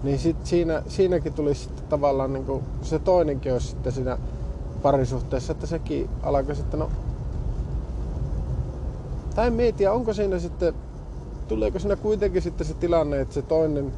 niin 0.03 0.19
sit 0.19 0.45
siinä, 0.45 0.83
siinäkin 0.87 1.33
tulisi 1.33 1.61
sitten 1.61 1.85
tavallaan 1.89 2.33
niin 2.33 2.45
kuin, 2.45 2.63
se 2.81 2.99
toinenkin 2.99 3.53
olisi 3.53 3.67
sitten 3.67 3.91
siinä 3.91 4.17
parisuhteessa, 4.81 5.51
että 5.51 5.67
sekin 5.67 6.09
alkaa 6.23 6.55
sitten, 6.55 6.79
no... 6.79 6.89
Tai 9.35 9.51
mietiä, 9.51 9.93
onko 9.93 10.13
siinä 10.13 10.39
sitten, 10.39 10.73
tuleeko 11.47 11.79
siinä 11.79 11.95
kuitenkin 11.95 12.41
sitten 12.41 12.67
se 12.67 12.73
tilanne, 12.73 13.21
että 13.21 13.33
se 13.33 13.41
toinen, 13.41 13.93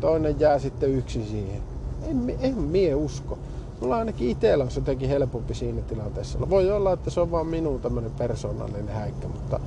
toinen 0.00 0.40
jää 0.40 0.58
sitten 0.58 0.90
yksin 0.90 1.26
siihen. 1.26 1.62
En, 2.02 2.36
en 2.40 2.58
mie 2.58 2.94
usko. 2.94 3.38
Mulla 3.80 3.96
ainakin 3.96 4.28
itsellä 4.28 4.64
on 4.64 4.70
jotenkin 4.74 5.08
helpompi 5.08 5.54
siinä 5.54 5.82
tilanteessa. 5.82 6.50
Voi 6.50 6.70
olla, 6.70 6.92
että 6.92 7.10
se 7.10 7.20
on 7.20 7.30
vaan 7.30 7.46
minun 7.46 7.80
tämmönen 7.80 8.10
persoonallinen 8.10 8.94
häikkä, 8.94 9.28
mutta 9.28 9.60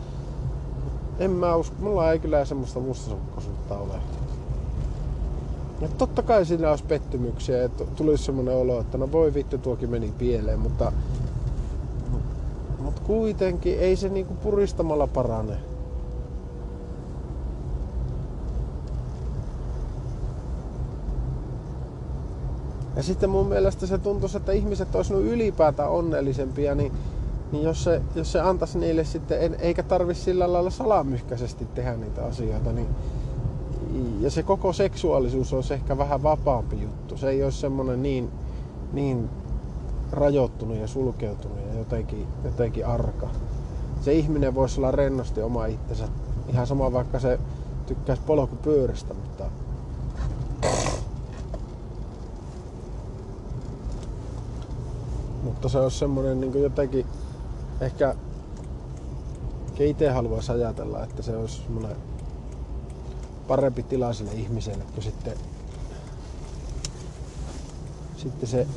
en 1.19 1.32
mä 1.32 1.56
usko. 1.56 1.76
Mulla 1.80 2.12
ei 2.12 2.19
kyllä 2.19 2.45
semmoista 2.45 2.80
mustasukkaisuutta 2.80 3.78
ole. 3.78 3.93
Ja 5.82 5.88
totta 5.97 6.21
kai 6.21 6.45
siinä 6.45 6.69
olisi 6.69 6.84
pettymyksiä, 6.84 7.63
että 7.63 7.86
tulisi 7.86 8.23
semmoinen 8.23 8.56
olo, 8.56 8.80
että 8.80 8.97
no 8.97 9.12
voi 9.12 9.34
vittu 9.34 9.58
tuokin 9.58 9.89
meni 9.89 10.13
pieleen, 10.17 10.60
mutta, 10.60 10.91
mutta 12.80 13.02
kuitenkin 13.02 13.80
ei 13.80 13.95
se 13.95 14.10
niinku 14.10 14.34
puristamalla 14.34 15.08
parane. 15.08 15.58
Ja 22.95 23.03
sitten 23.03 23.29
mun 23.29 23.47
mielestä 23.47 23.88
se 23.88 23.97
tuntuisi, 23.97 24.38
että 24.38 24.51
ihmiset 24.51 24.95
olisivat 24.95 25.21
ylipäätään 25.21 25.89
onnellisempia, 25.89 26.75
niin, 26.75 26.91
niin 27.51 27.63
jos, 27.63 27.84
se, 27.84 28.01
jos 28.15 28.32
se 28.32 28.39
antaisi 28.39 28.79
niille 28.79 29.03
sitten, 29.03 29.41
en, 29.41 29.56
eikä 29.60 29.84
tarvi 29.84 30.15
sillä 30.15 30.53
lailla 30.53 30.69
salamyhkäisesti 30.69 31.65
tehdä 31.65 31.95
niitä 31.97 32.25
asioita, 32.25 32.71
niin 32.71 32.88
ja 34.19 34.32
se 34.32 34.43
koko 34.43 34.73
seksuaalisuus 34.73 35.53
olisi 35.53 35.73
ehkä 35.73 35.97
vähän 35.97 36.23
vapaampi 36.23 36.82
juttu. 36.82 37.17
Se 37.17 37.29
ei 37.29 37.43
olisi 37.43 37.58
semmoinen 37.58 38.03
niin, 38.03 38.32
niin 38.93 39.29
rajoittunut 40.12 40.77
ja 40.77 40.88
sulkeutunut 40.88 41.58
ja 41.67 41.77
jotenkin, 41.77 42.27
jotenkin 42.43 42.88
arka. 42.88 43.29
Se 44.01 44.13
ihminen 44.13 44.56
voisi 44.56 44.79
olla 44.79 44.91
rennosti 44.91 45.41
oma 45.41 45.65
itsensä. 45.65 46.08
Ihan 46.49 46.67
sama 46.67 46.93
vaikka 46.93 47.19
se 47.19 47.39
tykkäisi 47.86 48.21
polkupyörästä, 48.25 49.13
mutta 49.13 49.33
mutta 55.63 55.71
se 55.71 55.80
olisi 55.80 55.97
semmoinen 55.97 56.41
niin 56.41 56.62
jotenkin 56.62 57.06
ehkä 57.82 58.15
itse 59.80 60.10
haluaisi 60.10 60.52
ajatella, 60.52 61.04
että 61.04 61.21
se 61.21 61.38
olisi 61.38 61.62
semmoinen 61.62 61.95
parempi 63.47 63.84
tila 63.84 64.13
sille 64.13 64.32
ihmiselle 64.32 64.84
kuin 64.93 65.04
sitten, 65.04 65.34
sitten 68.17 68.49
se 68.49 68.67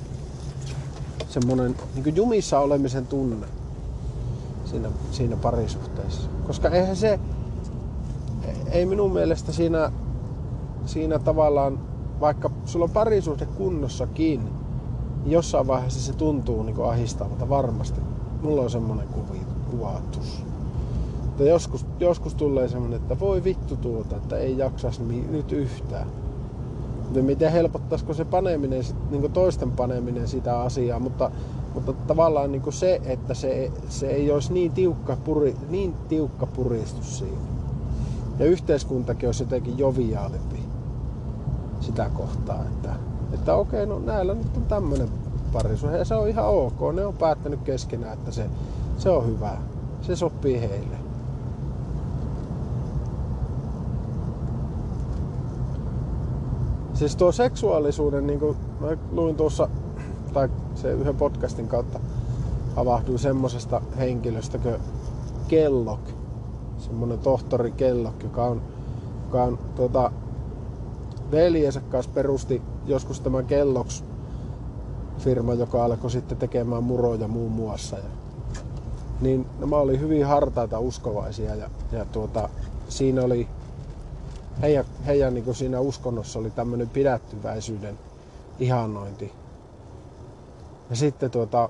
semmoinen 1.29 1.77
niin 1.94 2.16
jumissa 2.16 2.61
olemisen 2.61 3.07
tunne 3.07 3.46
siinä, 4.64 4.88
siinä 5.11 5.37
parisuhteessa. 5.37 6.31
Koska 6.46 6.68
eihän 6.68 6.96
se, 6.96 7.20
ei 8.70 8.87
minun 8.87 9.12
mielestä 9.12 9.53
siinä, 9.53 9.92
siinä 10.85 11.18
tavallaan, 11.18 11.79
vaikka 12.20 12.51
sulla 12.64 12.85
on 12.85 12.90
parisuhde 12.90 13.46
kunnossakin, 13.46 14.65
jossain 15.27 15.67
vaiheessa 15.67 16.01
se 16.01 16.12
tuntuu 16.12 16.62
niin 16.62 16.85
ahistavalta 16.85 17.49
varmasti. 17.49 18.01
Mulla 18.43 18.62
on 18.62 18.71
semmoinen 18.71 19.09
kuvatus. 19.71 20.45
Mutta 21.25 21.43
joskus, 21.43 21.87
joskus 22.01 22.35
tulee 22.35 22.69
semmoinen, 22.69 23.01
että 23.01 23.21
voi 23.21 23.45
vittu 23.45 23.77
tuota, 23.77 24.17
että 24.17 24.37
ei 24.37 24.59
jaksas 24.59 25.01
nyt 25.31 25.53
yhtään. 25.53 26.07
Mutta 27.03 27.23
miten 27.23 27.53
helpottaisiko 27.53 28.15
se 28.15 28.25
paneminen, 28.25 28.83
niin 29.11 29.33
toisten 29.33 29.71
paneminen 29.71 30.29
sitä 30.29 30.61
asiaa, 30.61 31.01
mutta, 31.01 31.31
mutta 31.75 31.93
tavallaan 31.93 32.53
niin 32.53 32.73
se, 32.73 33.01
että 33.05 33.35
se, 33.35 33.73
se 33.89 34.07
ei 34.07 34.33
olisi 34.33 34.53
niin 34.53 34.73
tiukka, 34.73 35.17
puri, 35.25 35.57
niin 35.69 35.95
tiukka 36.09 36.47
puristus 36.47 37.19
siinä. 37.19 37.47
Ja 38.39 38.45
yhteiskuntakin 38.45 39.29
olisi 39.29 39.43
jotenkin 39.43 39.79
joviaalimpi 39.79 40.59
sitä 41.81 42.11
kohtaa, 42.15 42.62
että, 42.62 42.95
että 43.38 43.55
okei, 43.55 43.87
no 43.87 43.99
näillä 43.99 44.35
nyt 44.35 44.57
on 44.57 44.62
tämmöinen 44.62 45.09
parisuhe 45.53 45.99
ja 45.99 46.05
se 46.05 46.14
on 46.14 46.29
ihan 46.29 46.49
ok. 46.49 46.94
Ne 46.94 47.07
on 47.07 47.14
päättänyt 47.14 47.61
keskenään, 47.62 48.12
että 48.12 48.31
se, 48.31 48.46
se 48.99 49.11
on 49.11 49.27
hyvä. 49.27 49.57
Se 50.03 50.16
sopii 50.16 50.61
heille. 50.61 50.96
Siis 56.94 57.16
tuo 57.16 57.33
seksuaalisuuden, 57.33 58.27
niin 58.27 58.40
kuin 58.40 58.57
mä 58.81 58.88
luin 59.11 59.37
tuossa, 59.37 59.68
tai 60.33 60.49
se 60.75 60.92
yhden 60.92 61.16
podcastin 61.16 61.68
kautta 61.68 62.01
havahduin 62.77 63.18
semmosesta 63.18 63.81
henkilöstä, 63.99 64.59
kun 64.59 64.72
Kellogg, 65.49 66.09
semmonen 66.79 67.18
tohtori 67.18 67.72
Kellogg, 67.72 68.22
joka 68.22 68.44
on, 68.44 68.62
joka 69.25 69.42
on 69.42 69.59
tuota, 69.75 70.12
veljensä 71.31 71.81
kanssa 71.81 72.12
perusti 72.14 72.62
joskus 72.87 73.20
tämän 73.20 73.44
Kellogg's 73.44 74.05
firma, 75.18 75.55
joka 75.55 75.85
alkoi 75.85 76.11
sitten 76.11 76.38
tekemään 76.38 76.83
muroja 76.83 77.29
muun 77.29 77.53
muassa. 77.53 77.96
Ja, 77.96 78.11
niin 79.20 79.46
nämä 79.59 79.77
oli 79.77 80.01
hyvin 80.01 80.27
hartaita 80.27 80.79
uskovaisia 80.79 81.55
ja, 81.55 81.70
ja 81.92 82.05
tuota, 82.05 82.49
siinä 82.88 83.22
oli 83.22 83.49
heidän, 84.62 84.85
heidän 85.07 85.35
niin 85.35 85.55
siinä 85.55 85.81
uskonnossa 85.81 86.38
oli 86.38 86.51
tämmöinen 86.51 86.88
pidättyväisyyden 86.88 87.99
ihannointi. 88.59 89.33
Ja 90.90 90.96
sitten 90.96 91.31
tuota, 91.31 91.68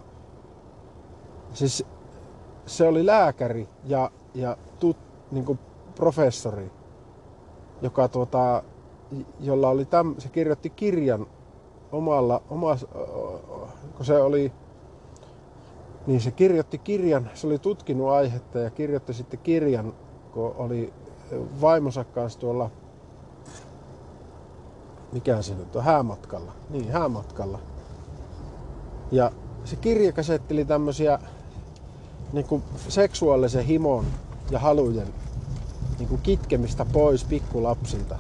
siis 1.55 1.85
se 2.67 2.89
oli 2.89 3.07
lääkäri 3.07 3.69
ja, 3.85 4.11
ja 4.35 4.57
tut, 4.81 4.97
niin 5.31 5.59
professori, 5.95 6.71
joka 7.83 8.09
tuota, 8.09 8.63
jolla 9.41 9.69
oli 9.69 9.85
täm, 9.85 10.15
se 10.19 10.29
kirjoitti 10.29 10.71
kirjan 10.71 11.27
omalla, 11.93 12.43
omas, 12.51 12.87
kun 13.97 14.07
se 14.07 14.23
oli, 14.23 14.53
niin 16.07 16.21
se 16.21 16.31
kirjoitti 16.31 16.79
kirjan, 16.79 17.31
se 17.35 17.47
oli 17.47 17.59
tutkinut 17.59 18.09
aihetta 18.09 18.59
ja 18.59 18.71
kirjoitti 18.71 19.15
sitten 19.15 19.41
kirjan, 19.43 19.93
kun 20.33 20.55
oli 20.57 20.93
vaimonsa 21.61 22.05
kanssa 22.05 22.39
tuolla, 22.39 22.71
mikä 25.13 25.43
se 25.43 25.55
nyt 25.55 25.77
on, 25.77 25.85
häämatkalla, 25.85 26.53
niin 26.71 26.93
häämatkalla. 26.93 27.59
Ja 29.11 29.33
se 29.65 29.77
kirja 29.77 30.13
käsitteli 30.13 30.65
tämmöisiä 30.65 31.19
niin 32.33 32.47
kuin 32.47 32.63
seksuaalisen 32.89 33.65
himon 33.65 34.05
ja 34.51 34.59
halujen 34.59 35.09
niin 35.99 36.09
kuin 36.09 36.23
kitkemistä 36.23 36.85
pois 36.85 37.25
pikkulapsilta. 37.25 38.19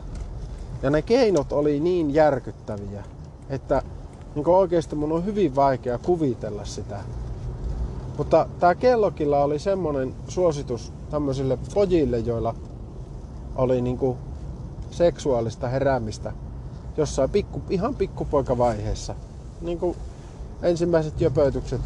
Ja 0.87 0.91
ne 0.91 1.03
keinot 1.03 1.53
oli 1.53 1.81
niin 1.81 2.15
järkyttäviä, 2.15 3.05
että 3.51 3.83
niin 4.35 4.49
oikeasti 4.49 4.97
mun 4.97 5.13
on 5.13 5.25
hyvin 5.25 5.57
vaikea 5.57 5.99
kuvitella 5.99 6.65
sitä. 6.65 7.01
Mutta 8.19 8.49
tämä 8.61 8.75
kellokilla 8.75 9.45
oli 9.45 9.59
semmonen 9.59 10.15
suositus 10.29 10.93
tämmöisille 11.11 11.59
pojille, 11.75 12.19
joilla 12.19 12.55
oli 13.57 13.81
niin 13.81 13.99
kuin 13.99 14.19
seksuaalista 14.91 15.69
heräämistä 15.69 16.33
jossain 16.97 17.31
pikku, 17.31 17.63
ihan 17.71 17.95
pikkupoikavaiheessa. 17.95 19.15
Niin 19.61 19.79
kuin 19.79 19.97
ensimmäiset 20.63 21.21
jöpötykset 21.21 21.81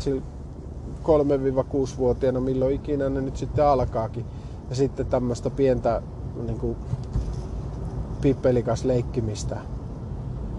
3-6-vuotiaana, 1.05 2.41
milloin 2.41 2.75
ikinä 2.75 3.09
ne 3.09 3.21
nyt 3.21 3.37
sitten 3.37 3.67
alkaakin. 3.67 4.25
Ja 4.71 4.77
sitten 4.77 5.07
tämmöistä 5.07 5.51
pientä 5.51 6.03
niin 6.47 6.59
kuin, 6.59 6.77
pippelikas 8.21 8.85
leikkimistä. 8.85 9.57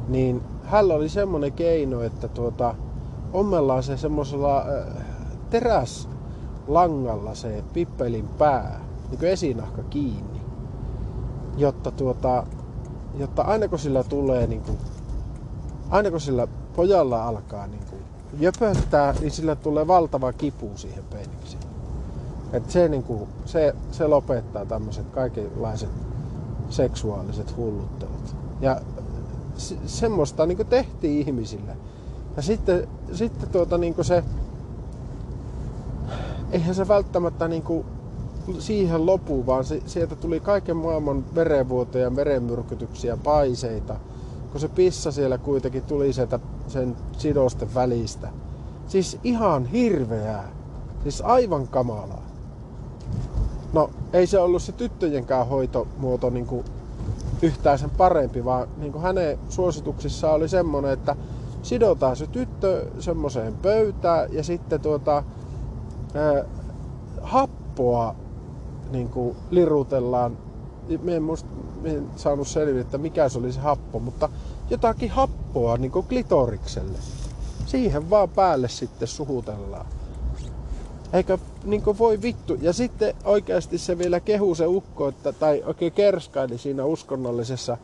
Niin 0.07 0.41
hänellä 0.63 0.93
oli 0.93 1.09
semmonen 1.09 1.53
keino, 1.53 2.01
että 2.01 2.27
tuota, 2.27 2.75
ommellaan 3.33 3.83
se 3.83 3.97
semmoisella 3.97 4.57
äh, 4.57 5.03
teräslangalla 5.49 7.35
se 7.35 7.63
pippelin 7.73 8.27
pää, 8.27 8.79
niin 9.09 9.19
kuin 9.19 9.31
esinahka 9.31 9.83
kiinni. 9.83 10.41
Jotta, 11.57 11.91
tuota, 11.91 12.43
jotta 13.17 13.41
aina 13.41 13.67
kun 13.67 13.79
sillä 13.79 14.03
tulee, 14.03 14.47
niin 14.47 14.61
kuin, 14.61 14.77
aina 15.89 16.11
kun 16.11 16.21
sillä 16.21 16.47
pojalla 16.75 17.25
alkaa 17.25 17.67
niin 17.67 17.85
kuin, 17.89 18.01
jöpöttää, 18.39 19.13
niin 19.19 19.31
sillä 19.31 19.55
tulee 19.55 19.87
valtava 19.87 20.33
kipu 20.33 20.71
siihen 20.75 21.03
penikseen. 21.03 21.63
Et 22.53 22.69
se, 22.69 22.87
niin 22.87 23.03
kuin, 23.03 23.29
se, 23.45 23.75
se 23.91 24.07
lopettaa 24.07 24.65
tämmöiset 24.65 25.05
kaikenlaiset 25.11 25.89
seksuaaliset 26.71 27.57
hulluttelut. 27.57 28.35
Ja 28.61 28.81
se, 29.57 29.77
semmoista 29.85 30.45
niin 30.45 30.67
tehtiin 30.69 31.27
ihmisille. 31.27 31.77
Ja 32.35 32.41
sitten, 32.41 32.87
sitten 33.13 33.49
tuota, 33.49 33.77
niin 33.77 33.95
se, 34.01 34.23
eihän 36.51 36.75
se 36.75 36.87
välttämättä 36.87 37.47
niin 37.47 37.63
siihen 38.59 39.05
lopu, 39.05 39.45
vaan 39.45 39.65
se, 39.65 39.81
sieltä 39.85 40.15
tuli 40.15 40.39
kaiken 40.39 40.77
maailman 40.77 41.35
verenvuotoja, 41.35 42.15
verenmyrkytyksiä, 42.15 43.17
paiseita, 43.17 43.95
kun 44.51 44.61
se 44.61 44.67
pissa 44.67 45.11
siellä 45.11 45.37
kuitenkin 45.37 45.83
tuli 45.83 46.13
sieltä 46.13 46.39
sen 46.67 46.95
sidosten 47.17 47.73
välistä. 47.75 48.29
Siis 48.87 49.19
ihan 49.23 49.65
hirveää. 49.65 50.51
Siis 51.03 51.21
aivan 51.21 51.67
kamalaa. 51.67 52.30
No, 53.73 53.89
ei 54.13 54.27
se 54.27 54.39
ollut 54.39 54.61
se 54.61 54.71
tyttöjenkään 54.71 55.47
hoitomuoto 55.47 56.29
niin 56.29 56.45
kuin 56.45 56.65
yhtään 57.41 57.79
sen 57.79 57.89
parempi, 57.89 58.45
vaan 58.45 58.67
niin 58.77 58.91
kuin 58.91 59.01
hänen 59.01 59.39
suosituksissaan 59.49 60.35
oli 60.35 60.49
semmoinen, 60.49 60.91
että 60.91 61.15
sidotaan 61.61 62.15
se 62.15 62.27
tyttö 62.27 62.87
semmoiseen 62.99 63.53
pöytään 63.53 64.33
ja 64.33 64.43
sitten 64.43 64.81
tuota, 64.81 65.23
ää, 66.13 66.43
happoa 67.21 68.15
niin 68.91 69.09
kuin 69.09 69.37
lirutellaan. 69.51 70.37
Me 71.01 71.15
en, 71.15 71.23
musta, 71.23 71.49
me 71.81 71.89
en 71.89 72.07
saanut 72.15 72.47
selville, 72.47 72.81
että 72.81 72.97
mikä 72.97 73.29
se 73.29 73.39
oli 73.39 73.51
se 73.51 73.59
happo, 73.59 73.99
mutta 73.99 74.29
jotakin 74.69 75.11
happoa 75.11 75.77
niin 75.77 75.91
kuin 75.91 76.05
klitorikselle. 76.05 76.97
Siihen 77.65 78.09
vaan 78.09 78.29
päälle 78.29 78.69
sitten 78.69 79.07
suhutellaan. 79.07 79.85
Eikä 81.13 81.37
niin 81.63 81.83
voi 81.97 82.21
vittu. 82.21 82.57
Ja 82.61 82.73
sitten 82.73 83.15
oikeasti 83.23 83.77
se 83.77 83.97
vielä 83.97 84.19
kehu 84.19 84.55
se 84.55 84.67
ukko, 84.67 85.07
että, 85.07 85.33
tai 85.33 85.63
oikein 85.65 85.91
kerskaili 85.91 86.57
siinä 86.57 86.85
uskonnollisessa 86.85 87.77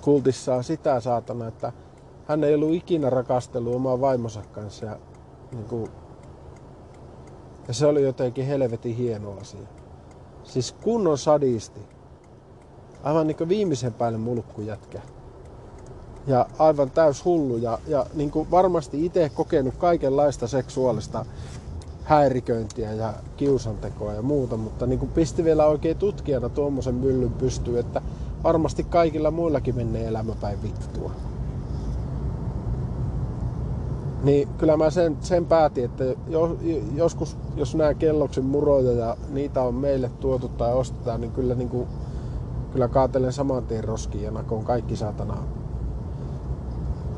kultissaan 0.00 0.64
sitä 0.64 1.00
saatana, 1.00 1.48
että 1.48 1.72
hän 2.26 2.44
ei 2.44 2.54
ollut 2.54 2.74
ikinä 2.74 3.10
rakastellut 3.10 3.74
omaa 3.74 4.00
vaimonsa 4.00 4.42
kanssa. 4.52 4.86
Ja, 4.86 4.98
niin 5.52 5.64
kuin, 5.64 5.90
ja 7.68 7.74
se 7.74 7.86
oli 7.86 8.02
jotenkin 8.02 8.46
helvetin 8.46 8.96
hieno 8.96 9.38
asia. 9.40 9.68
Siis 10.44 10.72
kunnon 10.72 11.18
sadisti. 11.18 11.80
Aivan 13.02 13.26
niin 13.26 13.36
kuin 13.36 13.48
viimeisen 13.48 13.94
päälle 13.94 14.18
mulkkujätkä 14.18 15.00
ja 16.28 16.46
aivan 16.58 16.90
täys 16.90 17.24
hullu 17.24 17.56
ja, 17.56 17.78
ja 17.86 18.06
niin 18.14 18.30
kuin 18.30 18.50
varmasti 18.50 19.06
itse 19.06 19.30
kokenut 19.34 19.76
kaikenlaista 19.76 20.46
seksuaalista 20.46 21.26
häiriköintiä 22.04 22.92
ja 22.92 23.14
kiusantekoa 23.36 24.14
ja 24.14 24.22
muuta, 24.22 24.56
mutta 24.56 24.86
niin 24.86 24.98
kuin 24.98 25.10
pisti 25.10 25.44
vielä 25.44 25.66
oikein 25.66 25.96
tutkijana 25.96 26.48
tuommoisen 26.48 26.94
myllyn 26.94 27.32
pystyy, 27.32 27.78
että 27.78 28.02
varmasti 28.44 28.84
kaikilla 28.84 29.30
muillakin 29.30 29.76
menee 29.76 30.06
elämäpäin 30.06 30.62
vittua. 30.62 31.10
Niin 34.22 34.48
kyllä 34.58 34.76
mä 34.76 34.90
sen, 34.90 35.16
sen 35.20 35.46
päätin, 35.46 35.84
että 35.84 36.04
joskus 36.94 37.36
jos 37.56 37.74
nämä 37.74 37.94
kelloksen 37.94 38.44
muroja 38.44 38.92
ja 38.92 39.16
niitä 39.28 39.62
on 39.62 39.74
meille 39.74 40.10
tuotu 40.20 40.48
tai 40.48 40.74
ostetaan, 40.74 41.20
niin 41.20 41.32
kyllä, 41.32 41.54
niin 41.54 41.68
kuin, 41.68 41.88
kyllä 42.72 42.88
kaatelen 42.88 43.32
saman 43.32 43.66
tien 43.66 43.84
roskiin 43.84 44.24
ja 44.24 44.30
nakoon 44.30 44.64
kaikki 44.64 44.96
saatana 44.96 45.36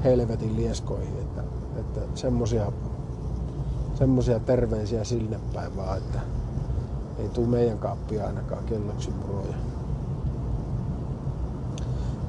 helvetin 0.05 0.57
lieskoihin. 0.57 1.19
Että, 1.19 1.43
että 1.81 2.01
semmosia, 2.15 2.73
semmosia 3.95 4.41
terveisiä 4.41 5.05
sinne 5.05 5.41
päin 5.55 5.77
vaan, 5.77 5.99
että 5.99 6.21
ei 7.19 7.29
tuu 7.29 7.47
meidän 7.47 7.79
kaappia 7.79 8.27
ainakaan 8.27 8.65
kelloksi 8.65 9.11
muroja. 9.11 9.55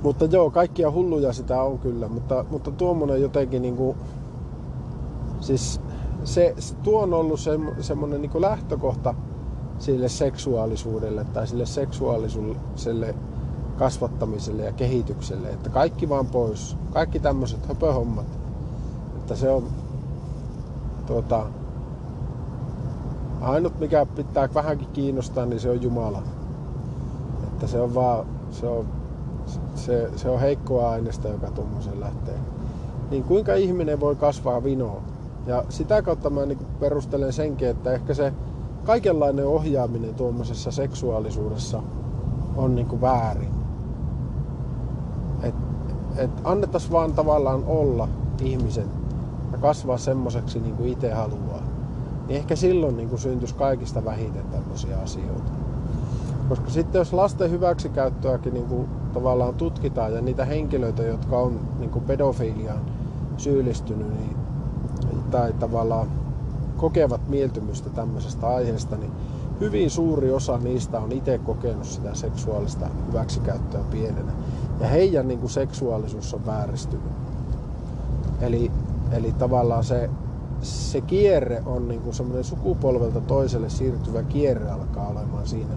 Mutta 0.04 0.26
joo, 0.26 0.50
kaikkia 0.50 0.92
hulluja 0.92 1.34
sitä 1.34 1.64
on 1.64 1.80
kyllä, 1.80 2.08
mutta, 2.08 2.46
mutta 2.50 2.72
tuommoinen 2.72 3.22
jotenkin 3.22 3.62
niinku, 3.62 3.96
siis 5.40 5.82
se, 6.24 6.54
se, 6.60 6.76
tuo 6.76 7.02
on 7.02 7.14
ollut 7.14 7.40
se, 7.40 7.60
semmoinen 7.80 8.22
niinku 8.22 8.42
lähtökohta 8.42 9.14
sille 9.80 10.10
seksuaalisuudelle 10.10 11.26
tai 11.34 11.48
sille 11.48 11.66
seksuaalisuudelle 11.66 13.16
kasvattamiselle 13.82 14.63
ja 14.63 14.72
kehitykselle, 14.72 15.50
että 15.50 15.70
kaikki 15.70 16.10
vaan 16.10 16.26
pois, 16.26 16.78
kaikki 16.91 17.20
tämmöiset 17.20 17.65
höpöhommat, 17.67 18.26
että 19.15 19.36
se 19.36 19.50
on 19.50 19.63
tuota, 21.08 21.46
ainut 23.41 23.80
mikä 23.80 24.06
pitää 24.06 24.50
vähänkin 24.54 24.88
kiinnostaa, 24.94 25.46
niin 25.46 25.60
se 25.60 25.70
on 25.70 25.82
Jumala. 25.82 26.24
Että 27.44 27.67
se 27.67 27.82
on 27.82 27.96
vaan, 27.96 28.26
se 28.52 28.67
on, 28.67 28.86
se, 29.76 30.10
se 30.15 30.30
on 30.30 30.39
heikkoa 30.39 30.89
aineesta, 30.89 31.28
joka 31.28 31.52
tuommoisen 31.52 32.00
lähtee. 32.00 32.39
Niin 33.12 33.24
kuinka 33.24 33.54
ihminen 33.54 34.00
voi 34.00 34.15
kasvaa 34.15 34.63
vinoon? 34.63 35.02
Ja 35.46 35.63
sitä 35.70 36.02
kautta 36.02 36.30
mä 36.30 36.46
niin 36.46 36.67
perustelen 36.80 37.34
senkin, 37.34 37.67
että 37.67 37.94
ehkä 37.94 38.13
se 38.13 38.34
kaikenlainen 38.86 39.48
ohjaaminen 39.48 40.15
tuommoisessa 40.15 40.72
seksuaalisuudessa 40.72 41.84
on 42.56 42.76
niin 42.76 42.88
kuin 42.88 43.02
väärin 43.02 43.61
että 46.17 46.41
annettaisiin 46.43 46.91
vaan 46.91 47.13
tavallaan 47.13 47.63
olla 47.65 48.08
ihmisen 48.41 48.88
ja 49.52 49.58
kasvaa 49.58 49.97
semmoiseksi 49.97 50.60
niin 50.60 50.76
kuin 50.76 50.89
itse 50.89 51.12
haluaa. 51.12 51.62
niin 52.28 52.38
ehkä 52.38 52.56
silloin 52.56 52.97
niin 52.97 53.10
kuin 53.10 53.19
syntyisi 53.19 53.56
kaikista 53.56 54.06
vähiten 54.06 54.45
tämmöisiä 54.52 54.97
asioita. 55.00 55.52
Koska 56.50 56.69
sitten 56.69 57.00
jos 57.00 57.13
lasten 57.13 57.52
hyväksikäyttöäkin 57.52 58.54
niin 58.54 58.65
kuin 58.65 58.88
tavallaan 59.13 59.54
tutkitaan 59.54 60.13
ja 60.13 60.21
niitä 60.21 60.45
henkilöitä, 60.45 61.04
jotka 61.04 61.39
on 61.39 61.60
niin 61.80 61.89
kuin 61.89 62.06
pedofiliaan 62.06 62.82
syyllistynyt 63.38 64.08
niin, 64.08 64.38
tai 65.32 65.54
tavallaan 65.54 66.08
kokevat 66.78 67.21
mieltymystä 67.28 67.89
tämmöisestä 67.89 68.47
aiheesta, 68.47 68.95
niin 68.95 69.12
hyvin 69.60 69.89
suuri 69.89 70.32
osa 70.32 70.58
niistä 70.58 71.00
on 71.00 71.12
itse 71.12 71.38
kokenut 71.38 71.86
sitä 71.86 72.13
seksuaalista 72.13 72.88
hyväksikäyttöä 73.08 73.82
pienenä. 73.91 74.32
Ja 74.82 74.88
heidän 74.88 75.28
niin 75.28 75.39
kuin 75.39 75.50
seksuaalisuus 75.50 76.34
on 76.34 76.46
vääristynyt. 76.46 77.12
Eli, 78.41 78.72
eli 79.12 79.32
tavallaan 79.32 79.84
se, 79.84 80.10
se 80.62 81.02
kierre 81.02 81.63
on 81.65 81.88
niin 81.88 82.02
kuin 82.02 82.13
semmoinen 82.13 82.44
sukupolvelta 82.44 83.22
toiselle 83.22 83.70
siirtyvä 83.70 84.24
kierre 84.24 84.72
alkaa 84.72 85.08
olemaan 85.08 85.48
siinä. 85.48 85.74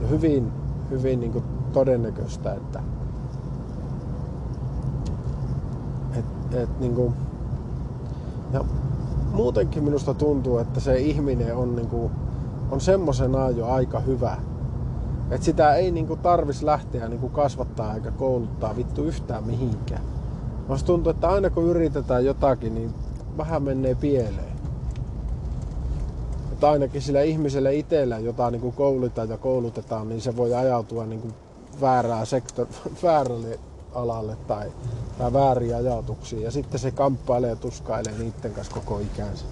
Ja 0.00 0.08
hyvin, 0.08 0.52
hyvin 0.90 1.20
niin 1.20 1.32
kuin 1.32 1.44
todennäköistä, 1.72 2.54
että 2.54 2.82
et, 6.18 6.24
et, 6.54 6.80
niin 6.80 6.94
kuin, 6.94 7.14
ja 8.52 8.64
muutenkin 9.32 9.84
minusta 9.84 10.14
tuntuu, 10.14 10.58
että 10.58 10.80
se 10.80 10.98
ihminen 10.98 11.56
on, 11.56 11.76
niin 11.76 11.88
kuin, 11.88 12.12
on 12.70 12.80
semmoisenaan 12.80 13.56
jo 13.56 13.66
aika 13.66 14.00
hyvä. 14.00 14.36
Että 15.30 15.44
sitä 15.44 15.74
ei 15.74 15.90
niin 15.90 16.06
kuin, 16.06 16.20
tarvis 16.20 16.62
lähteä 16.62 17.08
niin 17.08 17.20
kuin 17.20 17.32
kasvattaa 17.32 17.94
eikä 17.94 18.10
kouluttaa 18.10 18.76
vittu 18.76 19.04
yhtään 19.04 19.44
mihinkään. 19.44 20.02
Musta 20.68 20.86
tuntuu, 20.86 21.10
että 21.10 21.28
aina 21.28 21.50
kun 21.50 21.64
yritetään 21.64 22.24
jotakin, 22.24 22.74
niin 22.74 22.94
vähän 23.38 23.62
menee 23.62 23.94
pieleen. 23.94 24.54
Että 26.52 26.70
ainakin 26.70 27.02
sillä 27.02 27.22
ihmisellä 27.22 27.70
itsellä, 27.70 28.18
jota 28.18 28.50
niin 28.50 28.60
kuin 28.60 28.74
koulutetaan 28.74 29.28
ja 29.28 29.36
koulutetaan, 29.36 30.08
niin 30.08 30.20
se 30.20 30.36
voi 30.36 30.54
ajautua 30.54 31.06
niin 31.06 31.20
kuin 31.20 31.34
väärää 31.80 32.24
sektor, 32.24 32.66
väärälle 33.02 33.58
alalle 33.94 34.36
tai, 34.46 34.72
tai 35.18 35.32
vääriä 35.32 35.76
ajatuksia. 35.76 36.40
Ja 36.40 36.50
sitten 36.50 36.80
se 36.80 36.90
kamppailee 36.90 37.50
ja 37.50 37.56
tuskailee 37.56 38.12
niiden 38.18 38.52
kanssa 38.54 38.74
koko 38.74 38.98
ikänsä. 38.98 39.44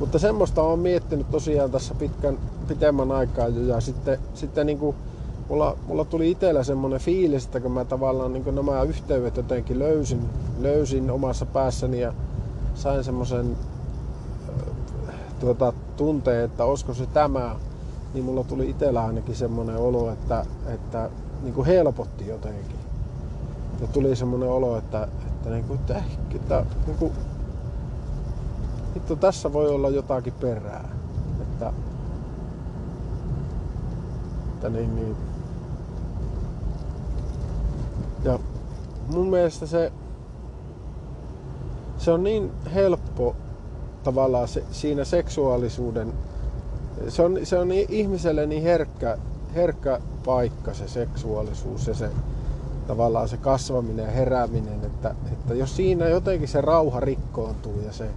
Mutta 0.00 0.18
semmoista 0.18 0.62
on 0.62 0.78
miettinyt 0.78 1.30
tosiaan 1.30 1.70
tässä 1.70 1.94
pitkän, 1.94 2.38
pitemmän 2.68 3.12
aikaa 3.12 3.48
jo. 3.48 3.62
Ja 3.62 3.80
sitten, 3.80 4.18
sitten 4.34 4.66
niin 4.66 4.78
kuin 4.78 4.96
mulla, 5.48 5.76
mulla 5.86 6.04
tuli 6.04 6.30
itsellä 6.30 6.62
semmoinen 6.64 7.00
fiilis, 7.00 7.44
että 7.44 7.60
kun 7.60 7.72
mä 7.72 7.84
tavallaan 7.84 8.32
niin 8.32 8.54
nämä 8.54 8.82
yhteydet 8.82 9.36
jotenkin 9.36 9.78
löysin, 9.78 10.28
löysin 10.60 11.10
omassa 11.10 11.46
päässäni 11.46 12.00
ja 12.00 12.12
sain 12.74 13.04
semmoisen 13.04 13.56
tuota, 15.40 15.72
tunteen, 15.96 16.44
että 16.44 16.64
olisiko 16.64 16.94
se 16.94 17.06
tämä, 17.06 17.56
niin 18.14 18.24
mulla 18.24 18.44
tuli 18.44 18.70
itsellä 18.70 19.04
ainakin 19.04 19.36
semmoinen 19.36 19.76
olo, 19.76 20.12
että, 20.12 20.46
että 20.66 21.10
niin 21.42 21.54
kuin 21.54 21.66
helpotti 21.66 22.26
jotenkin. 22.26 22.78
Ja 23.80 23.86
tuli 23.86 24.16
semmoinen 24.16 24.48
olo, 24.48 24.76
että, 24.76 25.08
että, 25.26 25.50
niin 25.50 25.64
kuin, 25.64 25.80
että, 25.80 26.02
että 26.34 26.64
niin 26.86 26.96
kuin, 26.98 27.12
että 28.98 29.16
tässä 29.16 29.52
voi 29.52 29.68
olla 29.68 29.88
jotakin 29.88 30.32
perää. 30.32 30.88
Että, 31.40 31.72
että 34.54 34.68
niin, 34.68 34.96
niin. 34.96 35.16
Ja 38.24 38.38
mun 39.06 39.30
mielestä 39.30 39.66
se, 39.66 39.92
se 41.98 42.10
on 42.10 42.24
niin 42.24 42.52
helppo 42.74 43.36
tavallaan 44.02 44.48
se, 44.48 44.64
siinä 44.70 45.04
seksuaalisuuden, 45.04 46.12
se 47.08 47.22
on, 47.22 47.38
se 47.44 47.58
on 47.58 47.72
ihmiselle 47.72 48.46
niin 48.46 48.62
herkkä, 48.62 49.18
herkkä 49.54 50.00
paikka 50.24 50.74
se 50.74 50.88
seksuaalisuus 50.88 51.86
ja 51.86 51.94
se 51.94 52.10
tavallaan 52.86 53.28
se 53.28 53.36
kasvaminen 53.36 54.04
ja 54.04 54.10
herääminen, 54.10 54.84
että, 54.84 55.14
että 55.32 55.54
jos 55.54 55.76
siinä 55.76 56.08
jotenkin 56.08 56.48
se 56.48 56.60
rauha 56.60 57.00
rikkoontuu 57.00 57.80
ja 57.86 57.92
se, 57.92 58.10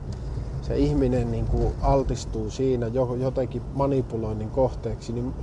se 0.62 0.78
ihminen 0.78 1.32
niin 1.32 1.45
kuin 1.45 1.74
altistuu 1.82 2.50
siinä 2.50 2.88
jotenkin 3.19 3.62
manipuloinnin 3.74 4.50
kohteeksi, 4.50 5.13
niin 5.13 5.34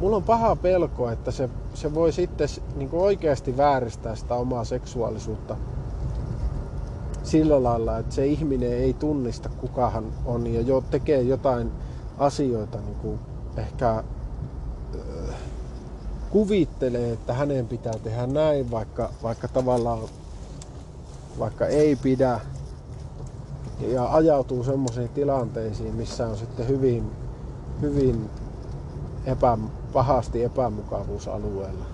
mulla 0.00 0.16
on 0.16 0.22
paha 0.22 0.56
pelko, 0.56 1.10
että 1.10 1.30
se, 1.30 1.48
se 1.74 1.94
voi 1.94 2.12
sitten 2.12 2.48
niin 2.76 2.88
kuin 2.88 3.02
oikeasti 3.02 3.56
vääristää 3.56 4.14
sitä 4.14 4.34
omaa 4.34 4.64
seksuaalisuutta 4.64 5.56
sillä 7.22 7.62
lailla, 7.62 7.98
että 7.98 8.14
se 8.14 8.26
ihminen 8.26 8.72
ei 8.72 8.92
tunnista 8.92 9.48
kuka 9.48 9.90
hän 9.90 10.04
on 10.24 10.46
ja 10.46 10.60
jo 10.60 10.84
tekee 10.90 11.22
jotain 11.22 11.72
asioita 12.18 12.78
niin 12.80 12.96
kuin 12.96 13.18
ehkä 13.56 13.90
äh, 13.90 15.34
kuvittelee, 16.30 17.12
että 17.12 17.34
hänen 17.34 17.66
pitää 17.66 17.94
tehdä 18.02 18.26
näin, 18.26 18.70
vaikka, 18.70 19.10
vaikka 19.22 19.48
tavallaan 19.48 20.00
vaikka 21.38 21.66
ei 21.66 21.96
pidä 21.96 22.40
ja 23.80 24.14
ajautuu 24.14 24.64
semmoisiin 24.64 25.08
tilanteisiin, 25.08 25.94
missä 25.94 26.26
on 26.26 26.36
sitten 26.36 26.68
hyvin, 26.68 27.10
hyvin 27.80 28.30
epä, 29.24 29.58
pahasti 29.92 30.44
epämukavuusalueella. 30.44 31.84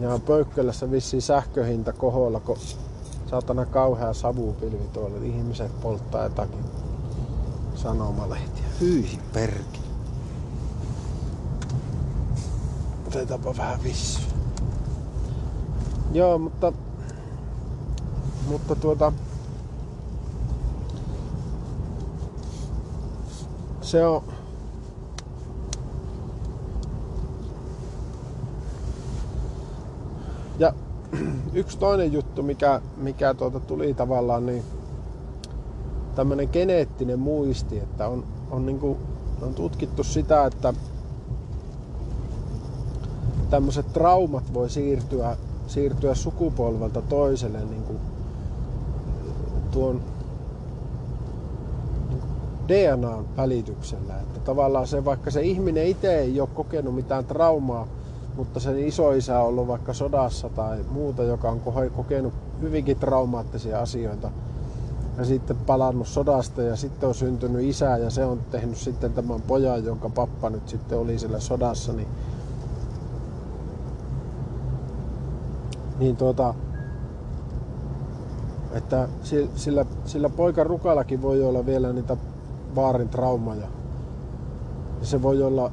Ja 0.00 0.20
Pöykkölässä 0.26 0.90
vissiin 0.90 1.22
sähköhinta 1.22 1.92
koholla, 1.92 2.40
kun 2.40 2.56
saatana 3.26 3.66
kauhea 3.66 4.12
savupilvi 4.12 4.88
tuolla. 4.92 5.16
Ihmiset 5.24 5.80
polttaa 5.80 6.22
jotakin 6.22 6.64
sanomalehtiä. 7.74 8.64
Hyi 8.80 9.18
perki. 9.32 9.80
Otetaanpa 13.06 13.56
vähän 13.56 13.82
vissu. 13.82 14.20
Joo, 16.12 16.38
mutta... 16.38 16.72
Mutta 18.50 18.74
tuota... 18.74 19.12
Se 23.80 24.06
on 24.06 24.22
Ja 30.58 30.72
yksi 31.54 31.78
toinen 31.78 32.12
juttu, 32.12 32.42
mikä, 32.42 32.80
mikä 32.96 33.34
tuota 33.34 33.60
tuli 33.60 33.94
tavallaan, 33.94 34.46
niin 34.46 34.62
tämmöinen 36.14 36.48
geneettinen 36.52 37.18
muisti, 37.18 37.78
että 37.78 38.08
on, 38.08 38.24
on, 38.50 38.66
niinku, 38.66 38.96
on 39.42 39.54
tutkittu 39.54 40.04
sitä, 40.04 40.46
että 40.46 40.74
tämmöiset 43.50 43.92
traumat 43.92 44.54
voi 44.54 44.70
siirtyä, 44.70 45.36
siirtyä 45.66 46.14
sukupolvelta 46.14 47.02
toiselle 47.02 47.64
niin 47.64 47.82
kuin 47.82 48.09
tuon 49.70 50.00
DNAn 52.68 53.24
välityksellä. 53.36 54.14
Että 54.20 54.40
tavallaan 54.40 54.86
se, 54.86 55.04
vaikka 55.04 55.30
se 55.30 55.42
ihminen 55.42 55.86
itse 55.86 56.18
ei 56.18 56.40
ole 56.40 56.48
kokenut 56.54 56.94
mitään 56.94 57.24
traumaa, 57.24 57.86
mutta 58.36 58.60
sen 58.60 58.78
isoisä 58.78 59.40
on 59.40 59.46
ollut 59.46 59.68
vaikka 59.68 59.92
sodassa 59.92 60.48
tai 60.48 60.78
muuta, 60.90 61.22
joka 61.22 61.50
on 61.50 61.60
kokenut 61.96 62.32
hyvinkin 62.60 62.96
traumaattisia 62.96 63.80
asioita 63.80 64.30
ja 65.18 65.24
sitten 65.24 65.56
palannut 65.56 66.08
sodasta 66.08 66.62
ja 66.62 66.76
sitten 66.76 67.08
on 67.08 67.14
syntynyt 67.14 67.62
isä 67.62 67.96
ja 67.96 68.10
se 68.10 68.24
on 68.24 68.40
tehnyt 68.50 68.76
sitten 68.76 69.12
tämän 69.12 69.42
pojan, 69.42 69.84
jonka 69.84 70.08
pappa 70.08 70.50
nyt 70.50 70.68
sitten 70.68 70.98
oli 70.98 71.18
siellä 71.18 71.40
sodassa, 71.40 71.92
niin, 71.92 72.08
niin 75.98 76.16
tuota, 76.16 76.54
että 78.72 79.08
sillä, 79.54 79.86
sillä 80.04 80.28
poika 80.28 80.64
rukallakin 80.64 81.22
voi 81.22 81.44
olla 81.44 81.66
vielä 81.66 81.92
niitä 81.92 82.16
vaarin 82.74 83.08
traumaja. 83.08 83.68
Ja 85.00 85.06
se 85.06 85.22
voi 85.22 85.42
olla 85.42 85.72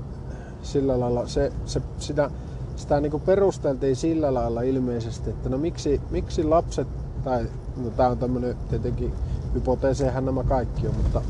sillä 0.62 1.00
lailla, 1.00 1.28
se, 1.28 1.52
se, 1.66 1.82
sitä, 1.98 2.32
sitä 2.76 3.02
niin 3.02 3.22
perusteltiin 3.26 3.96
sillä 3.96 4.34
lailla 4.34 4.62
ilmeisesti, 4.62 5.30
että 5.30 5.50
no 5.50 5.58
miksi, 5.58 6.02
miksi 6.12 6.44
lapset, 6.44 6.88
tai 7.24 7.46
no 7.78 7.90
tämä 7.90 8.10
on 8.10 8.18
tämmöinen 8.18 8.58
tietenkin 8.70 9.14
hypoteesehän 9.54 10.26
nämä 10.26 10.44
kaikki 10.44 10.88
on, 10.88 10.94
mutta 11.04 11.22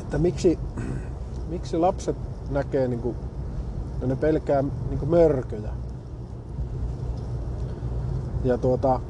että 0.00 0.18
miksi, 0.18 0.58
miksi 1.48 1.76
lapset 1.76 2.16
näkee 2.50 2.88
niin 2.88 3.00
kuin, 3.00 3.16
no 4.00 4.06
ne 4.06 4.16
pelkää 4.16 4.62
niin 4.62 4.98
kuin 4.98 5.10
mörköjä. 5.10 5.70
Ja 8.44 8.58
tuota, 8.58 9.00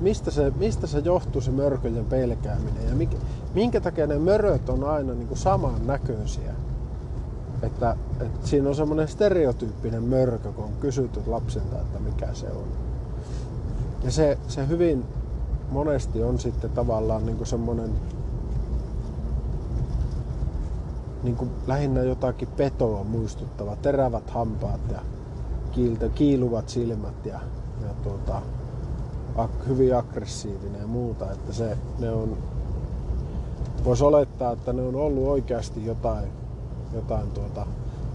mistä 0.00 0.30
se, 0.30 0.52
mistä 0.58 0.86
se 0.86 0.98
johtuu 0.98 1.40
se 1.40 1.50
mörköjen 1.50 2.06
pelkääminen 2.06 2.88
ja 2.88 2.94
mikä, 2.94 3.16
minkä 3.54 3.80
takia 3.80 4.06
ne 4.06 4.18
möröt 4.18 4.68
on 4.68 4.84
aina 4.84 5.14
niin 5.14 5.28
kuin 5.28 5.38
saman 5.38 5.86
näköisiä. 5.86 6.54
että, 7.62 7.96
että 8.20 8.48
siinä 8.48 8.68
on 8.68 8.74
semmoinen 8.74 9.08
stereotyyppinen 9.08 10.02
mörkö, 10.02 10.52
kun 10.52 10.64
on 10.64 10.72
kysytty 10.80 11.20
lapsilta, 11.26 11.80
että 11.80 11.98
mikä 11.98 12.34
se 12.34 12.46
on. 12.50 12.68
Ja 14.04 14.10
se, 14.10 14.38
se 14.48 14.68
hyvin 14.68 15.04
monesti 15.70 16.22
on 16.22 16.38
sitten 16.38 16.70
tavallaan 16.70 17.26
niin 17.26 17.46
semmoinen 17.46 17.90
niin 21.22 21.50
lähinnä 21.66 22.02
jotakin 22.02 22.48
petoa 22.48 23.04
muistuttava, 23.04 23.76
terävät 23.76 24.30
hampaat 24.30 24.80
ja 24.92 25.00
kiiltä, 25.72 26.08
kiiluvat 26.08 26.68
silmät 26.68 27.26
ja, 27.26 27.40
tuota, 28.02 28.42
ak, 29.36 29.50
hyvin 29.68 29.96
aggressiivinen 29.96 30.80
ja 30.80 30.86
muuta. 30.86 31.32
Että 31.32 31.52
se, 31.52 31.78
ne 31.98 32.10
on, 32.10 32.36
voisi 33.84 34.04
olettaa, 34.04 34.52
että 34.52 34.72
ne 34.72 34.82
on 34.82 34.94
ollut 34.94 35.28
oikeasti 35.28 35.86
jotain, 35.86 36.32
jotain 36.94 37.30
tuota, 37.30 37.66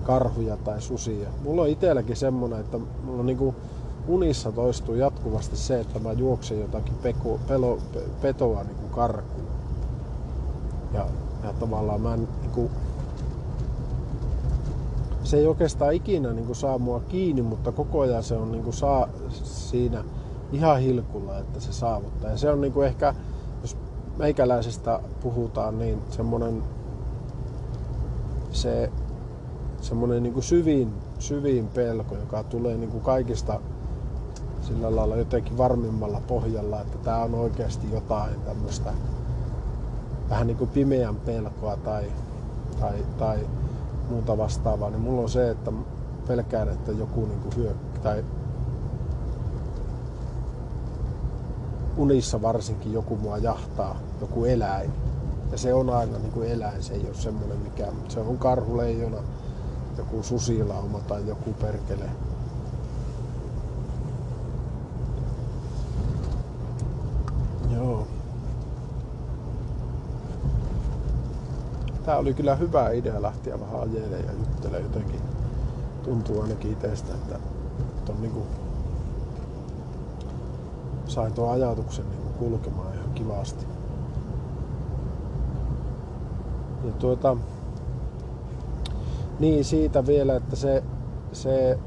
karhuja 0.03 0.57
tai 0.57 0.82
susia. 0.82 1.30
Mulla 1.43 1.61
on 1.61 1.69
itselläkin 1.69 2.15
semmonen, 2.15 2.59
että 2.59 2.78
mulla 2.78 3.19
on 3.19 3.25
niinku 3.25 3.55
unissa 4.07 4.51
toistuu 4.51 4.95
jatkuvasti 4.95 5.57
se, 5.57 5.80
että 5.80 5.99
mä 5.99 6.11
juoksen 6.11 6.59
jotakin 6.59 6.95
peko, 6.95 7.39
pelo, 7.47 7.80
petoa 8.21 8.63
niinku 8.63 8.88
karkuun. 8.88 9.47
Ja, 10.93 11.05
ja 11.43 11.53
tavallaan 11.53 12.01
mä 12.01 12.13
en, 12.13 12.28
niinku, 12.41 12.71
se 15.28 15.38
ei 15.38 15.47
oikeastaan 15.47 15.93
ikinä 15.93 16.34
niin 16.34 16.45
kuin 16.45 16.55
saa 16.55 16.78
mua 16.78 16.99
kiinni, 16.99 17.41
mutta 17.41 17.71
koko 17.71 17.99
ajan 17.99 18.23
se 18.23 18.36
on 18.36 18.51
niin 18.51 18.63
kuin 18.63 18.73
saa 18.73 19.07
siinä 19.43 20.03
ihan 20.51 20.80
hilkulla, 20.80 21.38
että 21.38 21.59
se 21.59 21.73
saavuttaa. 21.73 22.32
Ja 22.32 22.38
se 22.38 22.49
on 22.49 22.61
niin 22.61 22.73
kuin 22.73 22.88
ehkä, 22.88 23.13
jos 23.61 23.78
meikäläisestä 24.17 24.99
puhutaan, 25.21 25.80
niin 25.80 26.01
semmoinen 26.09 26.63
se 28.51 28.91
semmoinen 29.82 30.23
niin 30.23 30.34
kuin 30.34 30.43
syvin, 30.43 30.93
syvin 31.19 31.67
pelko, 31.67 32.15
joka 32.15 32.43
tulee 32.43 32.78
niin 32.78 32.91
kuin 32.91 33.03
kaikista 33.03 33.59
sillä 34.61 34.95
lailla 34.95 35.15
jotenkin 35.15 35.57
varmimmalla 35.57 36.21
pohjalla, 36.28 36.82
että 36.82 36.97
tämä 36.97 37.17
on 37.17 37.36
oikeasti 37.36 37.91
jotain 37.91 38.41
tämmöistä 38.45 38.93
vähän 40.30 40.47
niin 40.47 40.57
kuin 40.57 40.69
pimeän 40.69 41.15
pelkoa 41.15 41.78
tai, 41.78 42.11
tai, 42.80 43.05
tai 43.17 43.39
muuta 44.10 44.38
vastaavaa, 44.38 44.89
niin 44.89 45.01
mulla 45.01 45.22
on 45.22 45.30
se, 45.30 45.49
että 45.49 45.72
pelkään, 46.28 46.70
että 46.70 46.91
joku 46.91 47.26
niin 47.26 47.39
kuin 47.39 47.55
hyö, 47.55 47.74
tai 48.03 48.26
unissa 51.97 52.41
varsinkin 52.41 52.93
joku 52.93 53.16
mua 53.16 53.38
jahtaa, 53.38 53.97
joku 54.22 54.45
eläin. 54.45 54.91
Ja 55.51 55.58
se 55.58 55.74
on 55.74 55.89
aina 55.89 56.18
niin 56.18 56.32
kuin 56.32 56.51
eläin, 56.51 56.84
se 56.84 56.93
ei 56.93 57.05
ole 57.05 57.14
semmoinen 57.14 57.58
mikään, 57.58 57.95
mutta 57.95 58.14
se 58.14 58.20
on 58.20 58.38
karhuleijona, 58.38 59.18
joku 59.97 60.24
susilauma 60.24 60.99
tai 60.99 61.28
joku 61.28 61.53
perkele. 61.53 62.10
Joo. 67.76 68.08
Tää 72.08 72.18
oli 72.18 72.34
kyllä 72.34 72.55
hyvä 72.55 72.89
idea 72.89 73.22
lähteä 73.22 73.60
vähän 73.60 73.80
ajelemaan 73.80 74.26
ja 74.26 74.32
juttelemaan 74.32 74.84
jotenkin. 74.84 75.22
Tuntuu 76.03 76.41
ainakin 76.41 76.72
itsestä, 76.72 77.14
että, 77.14 77.36
että 77.97 78.12
on 78.12 78.22
niinku, 78.22 78.45
sain 81.05 81.34
tuon 81.34 81.51
ajatuksen 81.51 82.05
niinku 82.10 82.30
kulkemaan 82.39 82.93
ihan 82.93 83.10
kivasti. 83.14 83.66
Ja 86.84 86.91
tuota, 86.91 87.38
niin 89.39 89.66
siitä 89.66 90.08
vielä, 90.08 90.36
että 90.36 90.55
se, 90.55 90.84
se 91.32 91.80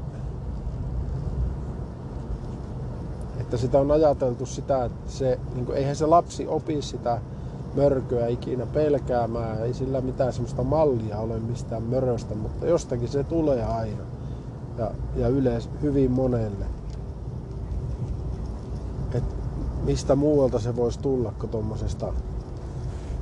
että 3.39 3.57
sitä 3.57 3.79
on 3.79 3.91
ajateltu 3.91 4.45
sitä, 4.45 4.85
että 4.85 5.11
se, 5.11 5.39
niin 5.53 5.65
kuin, 5.65 5.77
eihän 5.77 5.95
se 5.95 6.05
lapsi 6.05 6.47
opi 6.47 6.81
sitä 6.81 7.21
mörköä 7.75 8.27
ikinä 8.27 8.65
pelkäämään. 8.65 9.63
Ei 9.63 9.73
sillä 9.73 10.01
mitään 10.01 10.33
semmoista 10.33 10.63
mallia 10.63 11.17
ole 11.17 11.39
mistään 11.39 11.83
möröstä, 11.83 12.35
mutta 12.35 12.65
jostakin 12.65 13.07
se 13.07 13.23
tulee 13.23 13.63
aina. 13.63 14.03
Ja, 14.77 14.91
ja 15.15 15.27
yleensä 15.27 15.69
hyvin 15.81 16.11
monelle. 16.11 16.65
Et 19.13 19.23
mistä 19.83 20.15
muualta 20.15 20.59
se 20.59 20.75
voisi 20.75 20.99
tulla 20.99 21.33
kuin 21.39 21.49
tuommoisesta, 21.49 22.13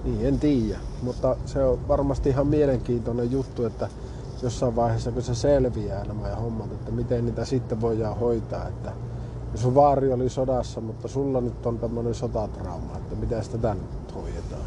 niin 0.04 0.26
en 0.26 0.40
tiedä. 0.40 0.80
Mutta 1.04 1.36
se 1.46 1.64
on 1.64 1.88
varmasti 1.88 2.30
ihan 2.30 2.48
mielenkiintoinen 2.48 3.32
juttu, 3.32 3.66
että 3.66 3.88
jossain 4.44 4.76
vaiheessa 4.76 5.12
kun 5.12 5.22
se 5.22 5.36
selviää 5.36 6.04
nämä 6.04 6.36
hommat, 6.36 6.72
että 6.72 6.92
miten 6.92 7.26
niitä 7.26 7.46
sitten 7.46 7.82
voidaan 7.82 8.20
hoitaa. 8.20 8.68
Että 8.68 8.92
sun 9.56 9.76
vaari 9.76 10.14
oli 10.14 10.30
sodassa, 10.30 10.82
mutta 10.82 11.08
sulla 11.08 11.42
nyt 11.42 11.66
on 11.66 11.80
tämmöinen 11.80 12.14
sotatrauma, 12.14 12.98
että 12.98 13.16
miten 13.16 13.44
sitä 13.44 13.58
tän 13.58 13.78
hoidetaan. 14.16 14.62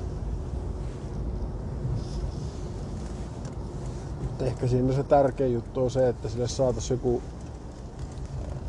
Mutta 4.21 4.45
ehkä 4.45 4.67
siinä 4.67 4.95
se 4.95 5.03
tärkein 5.03 5.55
juttu 5.55 5.85
on 5.85 5.91
se, 5.91 6.09
että 6.09 6.29
sille 6.29 6.49
saataisiin 6.49 6.97
joku, 6.99 7.23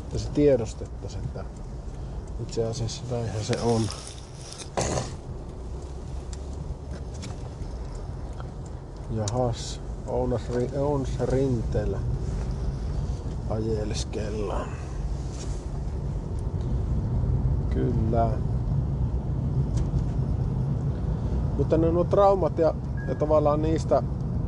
että 0.02 0.18
se 0.18 0.28
tiedostettaisiin, 0.30 1.24
että 1.24 1.44
itse 2.42 2.64
asiassa 2.64 3.02
näinhän 3.10 3.44
se 3.44 3.60
on. 3.60 3.82
Jahas, 9.10 9.80
Ounas, 10.06 10.42
Ounas 10.76 11.20
rinteellä 11.20 11.98
ajeleskellaan. 13.50 14.68
Kyllä. 17.70 18.30
Mutta 21.58 21.78
ne 21.78 21.90
nuo 21.92 22.04
traumat 22.04 22.58
ja, 22.58 22.74
ja 23.08 23.14
tavallaan 23.14 23.62
niistä 23.62 24.02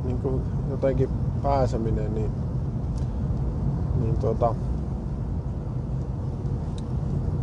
niin 0.05 0.19
kuin 0.19 0.43
jotenkin 0.71 1.09
pääseminen, 1.43 2.15
niin, 2.15 2.31
niin 4.01 4.17
tuota, 4.17 4.55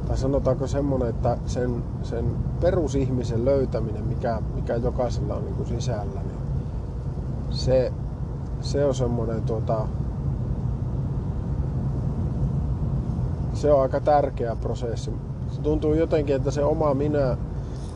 tai 0.07 0.18
sanotaanko 0.18 0.68
semmonen, 0.68 1.09
että 1.09 1.38
sen, 1.45 1.84
sen 2.03 2.26
perusihmisen 2.61 3.45
löytäminen, 3.45 4.03
mikä, 4.03 4.41
mikä 4.55 4.76
jokaisella 4.76 5.36
on 5.36 5.45
niin 5.45 5.55
kuin 5.55 5.68
sisällä, 5.68 6.22
niin 6.24 6.39
se, 7.49 7.93
se 8.61 8.86
on 8.86 8.95
semmoinen 8.95 9.41
tuota, 9.41 9.88
se 13.53 13.74
on 13.74 13.82
aika 13.82 13.99
tärkeä 13.99 14.55
prosessi. 14.55 15.11
Se 15.51 15.61
tuntuu 15.61 15.93
jotenkin, 15.93 16.36
että 16.36 16.51
se 16.51 16.64
oma 16.64 16.93
minä, 16.93 17.38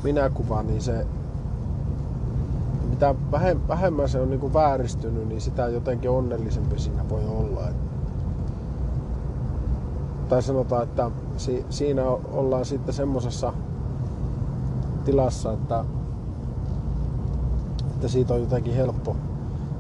minäkuva, 0.03 0.63
niin 0.63 0.81
se 0.81 1.05
mitä 2.97 3.15
vähemmän 3.67 4.09
se 4.09 4.21
on 4.21 4.29
niin 4.29 4.39
kuin 4.39 4.53
vääristynyt, 4.53 5.27
niin 5.27 5.41
sitä 5.41 5.67
jotenkin 5.67 6.09
onnellisempi 6.09 6.79
siinä 6.79 7.09
voi 7.09 7.25
olla. 7.25 7.61
Tai 10.29 10.41
sanotaan, 10.41 10.83
että 10.83 11.11
si, 11.37 11.65
siinä 11.69 12.03
ollaan 12.31 12.65
sitten 12.65 12.93
semmoisessa 12.93 13.53
tilassa, 15.05 15.53
että, 15.53 15.85
että 17.93 18.07
siitä 18.07 18.33
on 18.33 18.39
jotenkin 18.39 18.75
helppo, 18.75 19.15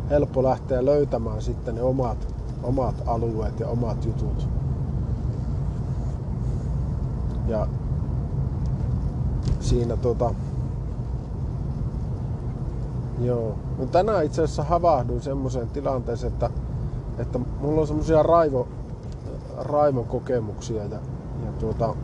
helppo 0.09 0.43
lähteä 0.43 0.85
löytämään 0.85 1.41
sitten 1.41 1.75
ne 1.75 1.81
omat, 1.81 2.33
omat 2.63 3.03
alueet 3.05 3.59
ja 3.59 3.67
omat 3.67 4.05
jutut. 4.05 4.49
Ja 7.47 7.67
siinä 9.59 9.97
tota... 9.97 10.33
Joo. 13.21 13.55
No 13.77 13.85
tänään 13.85 14.25
itse 14.25 14.43
asiassa 14.43 14.63
havahduin 14.63 15.21
semmoiseen 15.21 15.69
tilanteeseen, 15.69 16.33
että, 16.33 16.49
että 17.17 17.39
mulla 17.59 17.81
on 17.81 17.87
semmoisia 17.87 18.23
raivo, 18.23 18.67
raivon 19.57 20.05
kokemuksia 20.05 20.83
ja, 20.83 20.99
ja 21.45 21.51
tuota, 21.59 21.95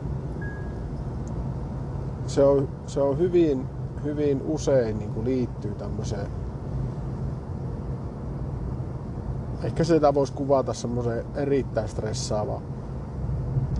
se 2.28 2.44
on, 2.44 2.68
se 2.88 3.02
on 3.02 3.18
hyvin, 3.18 3.66
hyvin 4.04 4.42
usein 4.42 5.00
niin 5.00 5.14
kuin 5.14 5.26
liittyy 5.26 5.76
tämmöiseen 5.76 6.28
ehkä 9.64 9.84
sitä 9.84 10.14
voisi 10.14 10.34
kuvata 10.34 10.74
semmoiseen 10.74 11.26
erittäin 11.36 11.90
stressaavaan 11.90 12.62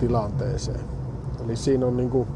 tilanteeseen. 0.00 0.80
Eli 1.44 1.56
siinä 1.56 1.86
on 1.86 1.96
niinku, 1.96 2.26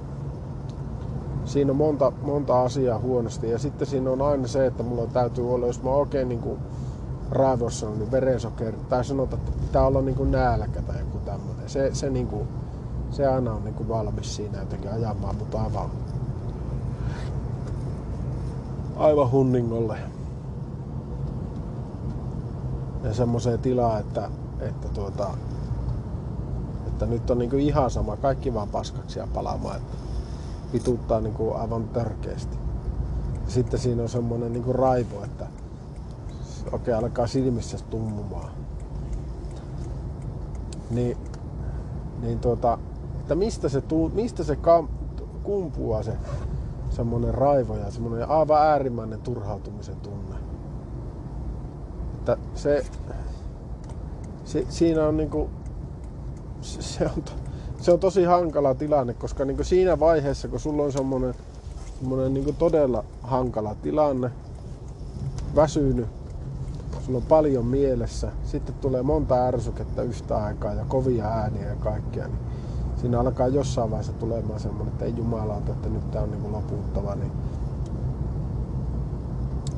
siinä 1.49 1.71
on 1.71 1.77
monta, 1.77 2.13
monta 2.23 2.63
asiaa 2.63 2.99
huonosti. 2.99 3.51
Ja 3.51 3.59
sitten 3.59 3.87
siinä 3.87 4.11
on 4.11 4.23
aina 4.23 4.47
se, 4.47 4.67
että 4.67 4.83
mulla 4.83 5.07
täytyy 5.07 5.55
olla, 5.55 5.67
jos 5.67 5.83
mä 5.83 5.91
oikein 5.91 6.29
niinku 6.29 6.59
raivossa 7.31 7.89
on, 7.89 7.99
niin 7.99 8.11
verensokeri, 8.11 8.77
tai 8.89 9.05
sanotaan, 9.05 9.43
että 9.43 9.61
pitää 9.61 9.87
olla 9.87 10.01
niinku 10.01 10.25
nälkä 10.25 10.83
tai 10.83 10.99
joku 10.99 11.19
tämmöinen. 11.19 11.69
Se, 11.69 11.91
se, 11.93 12.11
niinku, 12.11 12.47
se 13.11 13.27
aina 13.27 13.53
on 13.53 13.65
niinku 13.65 13.89
valmis 13.89 14.37
siinä 14.37 14.59
jotenkin 14.59 14.93
ajamaan 14.93 15.37
mut 15.37 15.55
aivan, 15.55 15.91
aivan 18.97 19.31
hunningolle. 19.31 19.99
ja 23.03 23.15
semmoiseen 23.15 23.59
tilaan, 23.59 24.01
että, 24.01 24.31
että, 24.61 24.89
tuota, 24.89 25.31
että 26.87 27.07
nyt 27.07 27.31
on 27.31 27.39
niinku 27.39 27.57
ihan 27.57 27.91
sama, 27.91 28.17
kaikki 28.17 28.55
vaan 28.55 28.69
paskaksi 28.69 29.19
ja 29.19 29.29
palaamaan, 29.35 29.77
että 29.77 30.08
vituttaa 30.73 31.21
niinku 31.21 31.53
aivan 31.53 31.89
törkeästi. 31.89 32.59
Ja 33.45 33.51
sitten 33.51 33.81
siinä 33.81 34.03
on 34.03 34.09
semmoinen 34.09 34.53
niinku 34.53 34.73
raivo, 34.73 35.25
että 35.25 35.47
okei, 36.67 36.95
okay, 36.95 36.95
alkaa 36.95 37.27
silmissä 37.27 37.79
tummumaan. 37.91 38.51
Niin, 40.91 41.17
niin 42.21 42.39
tuota, 42.39 42.79
että 43.21 43.35
mistä 43.35 43.69
se, 43.69 43.81
tuu, 43.81 44.09
mistä 44.09 44.45
se 44.45 44.57
kam, 44.57 44.89
kumpuaa 45.43 46.03
se 46.03 46.13
semmoinen 46.91 47.35
raivo 47.35 47.77
ja 47.77 47.91
semmoinen 47.91 48.29
aivan 48.29 48.63
äärimmäinen 48.63 49.21
turhautumisen 49.21 49.97
tunne. 49.97 50.37
Että 52.15 52.37
se, 52.55 52.87
se 54.45 54.67
siinä 54.69 55.07
on 55.07 55.17
niinku, 55.17 55.51
se, 56.61 56.83
se, 56.83 57.05
on, 57.05 57.23
se 57.81 57.93
on 57.93 58.01
tosi 58.01 58.25
hankala 58.25 58.75
tilanne, 58.75 59.15
koska 59.15 59.45
niinku 59.45 59.65
siinä 59.65 60.01
vaiheessa, 60.01 60.49
kun 60.49 60.61
sulla 60.61 60.83
on 60.83 60.93
semmoinen, 60.93 61.35
semmoinen 61.99 62.35
niinku 62.35 62.53
todella 62.53 63.05
hankala 63.23 63.75
tilanne, 63.75 64.31
väsynyt, 65.57 66.07
sulla 67.07 67.19
on 67.19 67.25
paljon 67.29 67.67
mielessä, 67.67 68.33
sitten 68.45 68.75
tulee 68.75 69.03
monta 69.03 69.47
ärsykettä 69.47 70.03
yhtä 70.03 70.37
aikaa 70.37 70.75
ja 70.75 70.85
kovia 70.85 71.27
ääniä 71.27 71.67
ja 71.69 71.77
kaikkea, 71.77 72.27
niin 72.27 72.39
siinä 72.97 73.21
alkaa 73.21 73.49
jossain 73.49 73.91
vaiheessa 73.91 74.13
tulemaan 74.13 74.61
semmoinen, 74.61 74.93
että 74.93 75.05
ei 75.05 75.15
jumalauta, 75.17 75.73
että 75.73 75.89
nyt 75.89 76.11
tää 76.11 76.23
on 76.23 76.31
niin 76.31 76.53
loputtava, 76.53 77.15
niin 77.15 77.33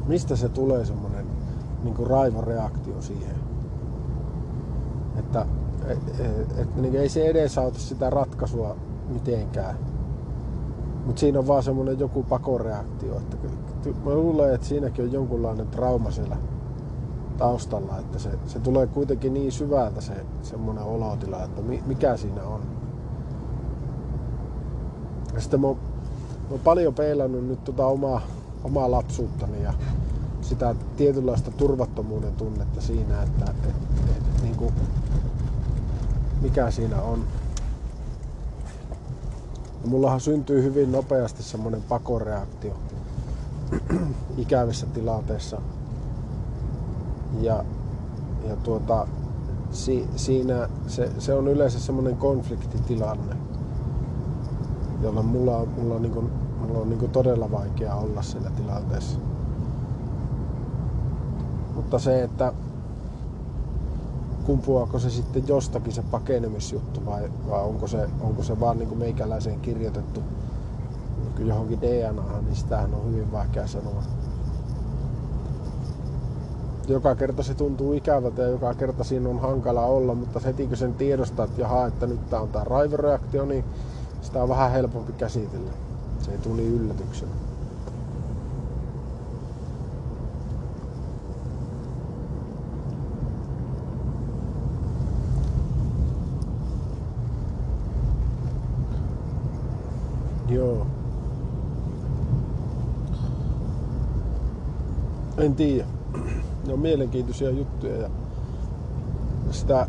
mistä 0.07 0.37
se 0.37 0.49
tulee 0.49 0.85
semmoinen 0.85 1.27
niin 1.85 2.07
raivoreaktio 2.07 3.03
siihen? 3.03 3.37
Että 5.19 5.47
et, 5.89 6.21
et, 6.21 6.59
et, 6.59 6.77
niin 6.77 6.97
ei 6.97 7.09
se 7.09 7.27
edesauta 7.27 7.79
sitä 7.79 8.11
ratkaisua 8.11 8.77
mitenkään. 9.09 9.77
Mutta 11.07 11.21
siinä 11.21 11.39
on 11.39 11.47
vaan 11.47 11.63
semmoinen 11.63 11.99
joku 11.99 12.23
pakoreaktio. 12.23 13.17
Että 13.17 13.37
mä 14.05 14.15
luulen, 14.15 14.55
että 14.55 14.67
siinäkin 14.67 15.05
on 15.05 15.13
jonkunlainen 15.13 15.67
trauma 15.67 16.11
siellä 16.11 16.37
taustalla, 17.39 17.99
että 17.99 18.19
se, 18.19 18.31
se 18.47 18.59
tulee 18.59 18.87
kuitenkin 18.87 19.35
niin 19.35 19.53
syvältä 19.53 20.01
se 20.01 20.13
semmoinen 20.43 20.85
olotila, 20.85 21.45
että 21.45 21.63
mikä 21.87 22.17
siinä 22.17 22.43
on. 22.43 22.61
Ja 25.35 25.41
sitten 25.41 25.61
mä 25.61 25.69
mä 26.51 26.55
oon 26.55 26.61
paljon 26.65 26.95
peilannut 26.95 27.47
nyt 27.47 27.65
tota 27.65 27.87
omaa, 27.87 28.21
omaa 28.65 28.91
lapsuuttani 28.91 29.63
ja 29.63 29.75
sitä 30.41 30.75
tietynlaista 30.97 31.51
turvattomuuden 31.51 32.33
tunnetta 32.33 32.81
siinä, 32.81 33.23
että 33.23 33.45
et, 33.45 33.65
et, 33.65 34.17
et, 34.17 34.43
niin 34.43 34.57
kuin, 34.57 34.75
mikä 36.41 36.71
siinä 36.71 37.03
on. 37.03 37.25
Ja 39.83 39.89
mullahan 39.89 40.21
syntyy 40.21 40.63
hyvin 40.63 40.93
nopeasti 40.93 41.43
semmoinen 41.43 41.83
pakoreaktio 41.83 42.77
ikävissä 44.39 44.87
tilanteissa. 44.87 45.61
Ja, 47.41 47.65
ja 48.49 48.57
tuota, 48.57 49.07
si, 49.71 50.09
siinä 50.17 50.69
se, 50.87 51.11
se 51.19 51.35
on 51.35 51.49
yleensä 51.49 51.81
semmoinen 51.81 52.17
konfliktitilanne 52.17 53.37
jolloin 55.03 55.27
mulla 55.27 55.67
mulla 55.77 55.95
on, 55.95 56.03
niin 56.03 56.13
kuin, 56.13 56.31
mulla 56.61 56.79
on 56.79 56.89
niin 56.89 56.99
kuin 56.99 57.13
todella 57.13 57.51
vaikea 57.51 57.95
olla 57.95 58.23
siinä 58.23 58.51
tilanteessa. 58.51 59.19
Mutta 61.75 61.99
se, 61.99 62.23
että 62.23 62.53
kumpuako 64.47 64.99
se 64.99 65.11
sitten 65.11 65.49
jostakin 65.49 65.93
se 65.93 66.03
pakenemisjuttu 66.11 67.07
vai, 67.07 67.31
vai 67.51 67.63
onko, 67.63 67.87
se, 67.87 68.09
onko 68.21 68.43
se 68.43 68.61
vaan 68.61 68.79
niin 68.79 68.89
kuin 68.89 68.99
meikäläiseen 68.99 69.61
kirjoitettu 69.61 70.23
johonkin 71.39 71.81
DNAhan, 71.81 72.45
niin 72.45 72.57
sitähän 72.57 72.95
on 72.95 73.13
hyvin 73.13 73.33
vaikea 73.33 73.67
sanoa. 73.67 74.03
Joka 76.89 77.15
kerta 77.15 77.43
se 77.43 77.55
tuntuu 77.55 77.93
ikävältä 77.93 78.43
ja 78.43 78.49
joka 78.49 78.75
kerta 78.75 79.05
siinä 79.05 79.29
on 79.29 79.41
hankala 79.41 79.83
olla, 79.83 80.15
mutta 80.15 80.41
heti 80.41 80.67
kun 80.67 80.77
sen 80.77 80.95
tiedostaa, 80.95 81.45
että 81.45 81.61
jaha, 81.61 81.87
että 81.87 82.07
nyt 82.07 82.31
tää 82.31 82.41
on 82.41 82.49
tää 82.49 82.65
raivoreaktio, 82.65 83.45
niin 83.45 83.65
sitä 84.23 84.43
on 84.43 84.49
vähän 84.49 84.71
helpompi 84.71 85.13
käsitellä. 85.13 85.71
Se 86.21 86.33
ei 86.33 86.39
tuli 86.39 86.67
yllätyksenä. 86.67 87.33
Joo. 100.49 100.87
En 105.41 105.55
tiedä. 105.55 105.85
Ne 106.67 106.73
on 106.73 106.81
mielenkiintoisia 106.81 107.51
juttuja 107.51 107.97
ja 107.97 108.11
sitä 109.51 109.87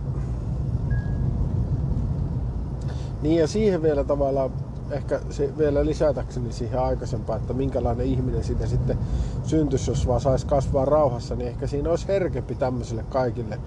niin 3.21 3.39
ja 3.39 3.47
siihen 3.47 3.81
vielä 3.81 4.03
tavallaan 4.03 4.51
ehkä 4.91 5.19
se 5.29 5.57
vielä 5.57 5.85
lisätäkseni 5.85 6.51
siihen 6.51 6.79
aikaisempaan, 6.79 7.41
että 7.41 7.53
minkälainen 7.53 8.05
ihminen 8.05 8.43
siitä 8.43 8.67
sitten 8.67 8.97
syntyisi, 9.43 9.91
jos 9.91 10.07
vaan 10.07 10.21
saisi 10.21 10.47
kasvaa 10.47 10.85
rauhassa, 10.85 11.35
niin 11.35 11.47
ehkä 11.47 11.67
siinä 11.67 11.89
olisi 11.89 12.07
herkempi 12.07 12.55
tämmöisille 12.55 13.05
kaikille 13.09 13.59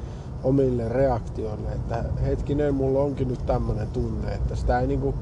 omille 0.43 0.89
reaktioille, 0.89 1.73
että 1.73 2.05
hetkinen, 2.25 2.75
mulla 2.75 3.01
onkin 3.01 3.29
nyt 3.29 3.47
tämmöinen 3.47 3.89
tunne, 3.89 4.35
että 4.35 4.57
sitä 4.57 4.81
ei 4.81 4.87
niinku, 4.87 5.15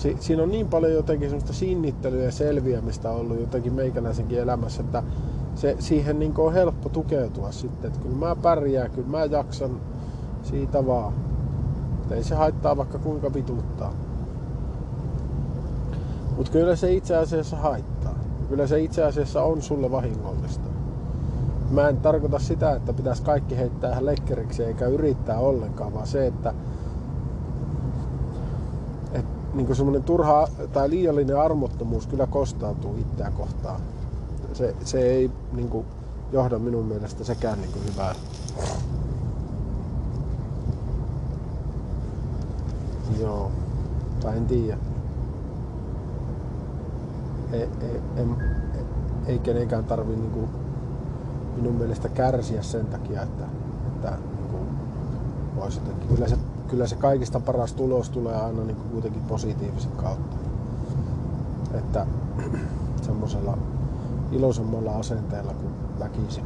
si, 0.00 0.16
siinä 0.20 0.42
on 0.42 0.50
niin 0.50 0.68
paljon 0.68 0.92
jotenkin 0.92 1.28
semmoista 1.28 1.52
sinnittelyä 1.52 2.24
ja 2.24 2.32
selviämistä 2.32 3.10
ollut 3.10 3.40
jotenkin 3.40 3.72
meikäläisenkin 3.72 4.38
elämässä, 4.38 4.82
että 4.82 5.02
se, 5.54 5.76
siihen 5.78 6.18
niinku 6.18 6.46
on 6.46 6.52
helppo 6.52 6.88
tukeutua 6.88 7.52
sitten, 7.52 7.88
että 7.88 8.00
kyllä 8.00 8.16
mä 8.16 8.36
pärjään, 8.36 8.90
kyllä 8.90 9.08
mä 9.08 9.24
jaksan 9.24 9.70
siitä 10.42 10.86
vaan. 10.86 11.12
Että 12.02 12.14
ei 12.14 12.24
se 12.24 12.34
haittaa 12.34 12.76
vaikka 12.76 12.98
kuinka 12.98 13.34
vituttaa. 13.34 13.92
Mutta 16.36 16.52
kyllä 16.52 16.76
se 16.76 16.92
itse 16.92 17.16
asiassa 17.16 17.56
haittaa. 17.56 18.14
Kyllä 18.48 18.66
se 18.66 18.80
itse 18.80 19.04
asiassa 19.04 19.42
on 19.42 19.62
sulle 19.62 19.90
vahingollista. 19.90 20.68
Mä 21.70 21.88
en 21.88 21.96
tarkoita 21.96 22.38
sitä, 22.38 22.72
että 22.72 22.92
pitäisi 22.92 23.22
kaikki 23.22 23.56
heittää 23.56 23.90
ihan 23.90 24.06
lekkeriksi 24.06 24.64
eikä 24.64 24.86
yrittää 24.86 25.38
ollenkaan, 25.38 25.94
vaan 25.94 26.06
se, 26.06 26.26
että 26.26 26.50
et, 26.50 26.56
niin 29.54 29.76
semmoinen 29.76 30.02
turha 30.02 30.48
tai 30.72 30.90
liiallinen 30.90 31.40
armottomuus 31.40 32.06
kyllä 32.06 32.26
kostautuu 32.26 32.96
itseä 32.96 33.30
kohtaan. 33.30 33.80
Se, 34.52 34.74
se 34.84 35.00
ei 35.00 35.30
niin 35.52 35.68
kuin, 35.68 35.86
johda 36.32 36.58
minun 36.58 36.84
mielestä 36.84 37.24
sekään 37.24 37.60
niin 37.60 37.72
kuin, 37.72 37.84
hyvää. 37.92 38.14
Joo. 43.20 43.50
Tai 44.20 44.36
en 44.36 44.46
tiedä. 44.46 44.78
Ei, 47.52 47.68
ei, 47.80 48.00
en, 48.16 48.36
ei 49.26 49.38
kenenkään 49.38 49.84
tarvi 49.84 50.16
niinku 50.16 50.48
minun 51.56 51.74
mielestä 51.74 52.08
kärsiä 52.08 52.62
sen 52.62 52.86
takia, 52.86 53.22
että, 53.22 53.44
että 53.86 54.18
niinku 54.38 54.58
voisi 55.56 55.80
jotenkin. 55.80 56.28
Se, 56.28 56.36
kyllä 56.70 56.86
se 56.86 56.96
kaikista 56.96 57.40
paras 57.40 57.72
tulos 57.72 58.10
tulee 58.10 58.36
aina 58.36 58.64
niinku 58.64 58.82
kuitenkin 58.92 59.22
positiivisen 59.22 59.92
kautta. 59.92 60.36
Että 61.74 62.06
semmoisella 63.06 63.58
iloisemmalla 64.32 64.96
asenteella 64.96 65.52
kuin 65.54 65.72
väkisin. 65.98 66.44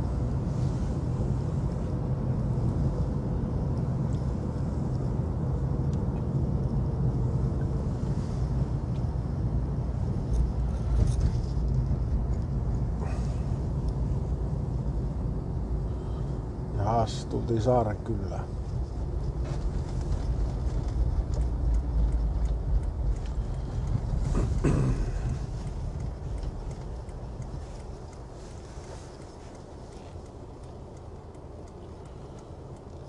taas 17.04 17.26
tultiin 17.30 17.62
saaren 17.62 17.96
kyllä. 17.96 18.40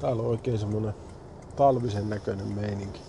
Täällä 0.05 0.23
on 0.23 0.29
oikein 0.29 0.59
semmonen 0.59 0.93
talvisen 1.55 2.09
näköinen 2.09 2.47
meininki. 2.47 3.01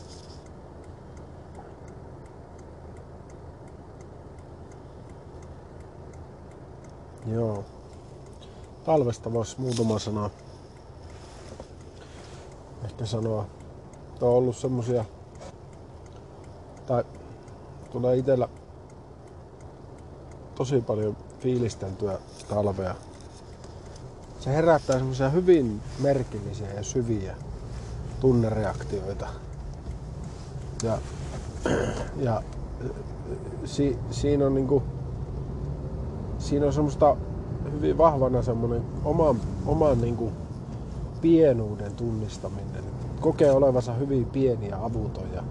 Joo. 7.26 7.64
talvesta 8.84 9.32
voisi 9.32 9.60
muutama 9.60 9.98
sana 9.98 10.30
ehkä 12.84 13.06
sanoa. 13.06 13.46
Että 14.12 14.26
on 14.26 14.32
ollut 14.32 14.56
semmosia, 14.56 15.04
tai 16.86 17.04
tulee 17.90 18.16
itellä 18.16 18.48
tosi 20.54 20.80
paljon 20.80 21.16
fiilisteltyä 21.38 22.18
talvea. 22.48 22.94
Se 24.46 24.52
herättää 24.52 24.96
semmoisia 24.96 25.28
hyvin 25.28 25.80
merkillisiä 26.02 26.72
ja 26.72 26.82
syviä 26.82 27.34
tunnereaktioita. 28.20 29.28
Ja, 30.82 30.98
ja 32.26 32.42
si, 33.64 33.98
siinä 34.10 34.46
on 34.46 34.54
niinku, 34.54 34.82
siinä 36.38 36.66
on 36.66 36.72
semmoista 36.72 37.16
hyvin 37.72 37.98
vahvana 37.98 38.42
semmoinen 38.42 38.82
oman, 39.04 39.40
oman 39.66 40.00
niinku 40.00 40.32
pienuuden 41.20 41.92
tunnistaminen. 41.92 42.84
Kokee 43.20 43.52
olevansa 43.52 43.92
hyvin 43.92 44.24
pieni 44.24 44.68
ja 44.68 44.84
avuton 44.84 45.28
ja, 45.34 45.42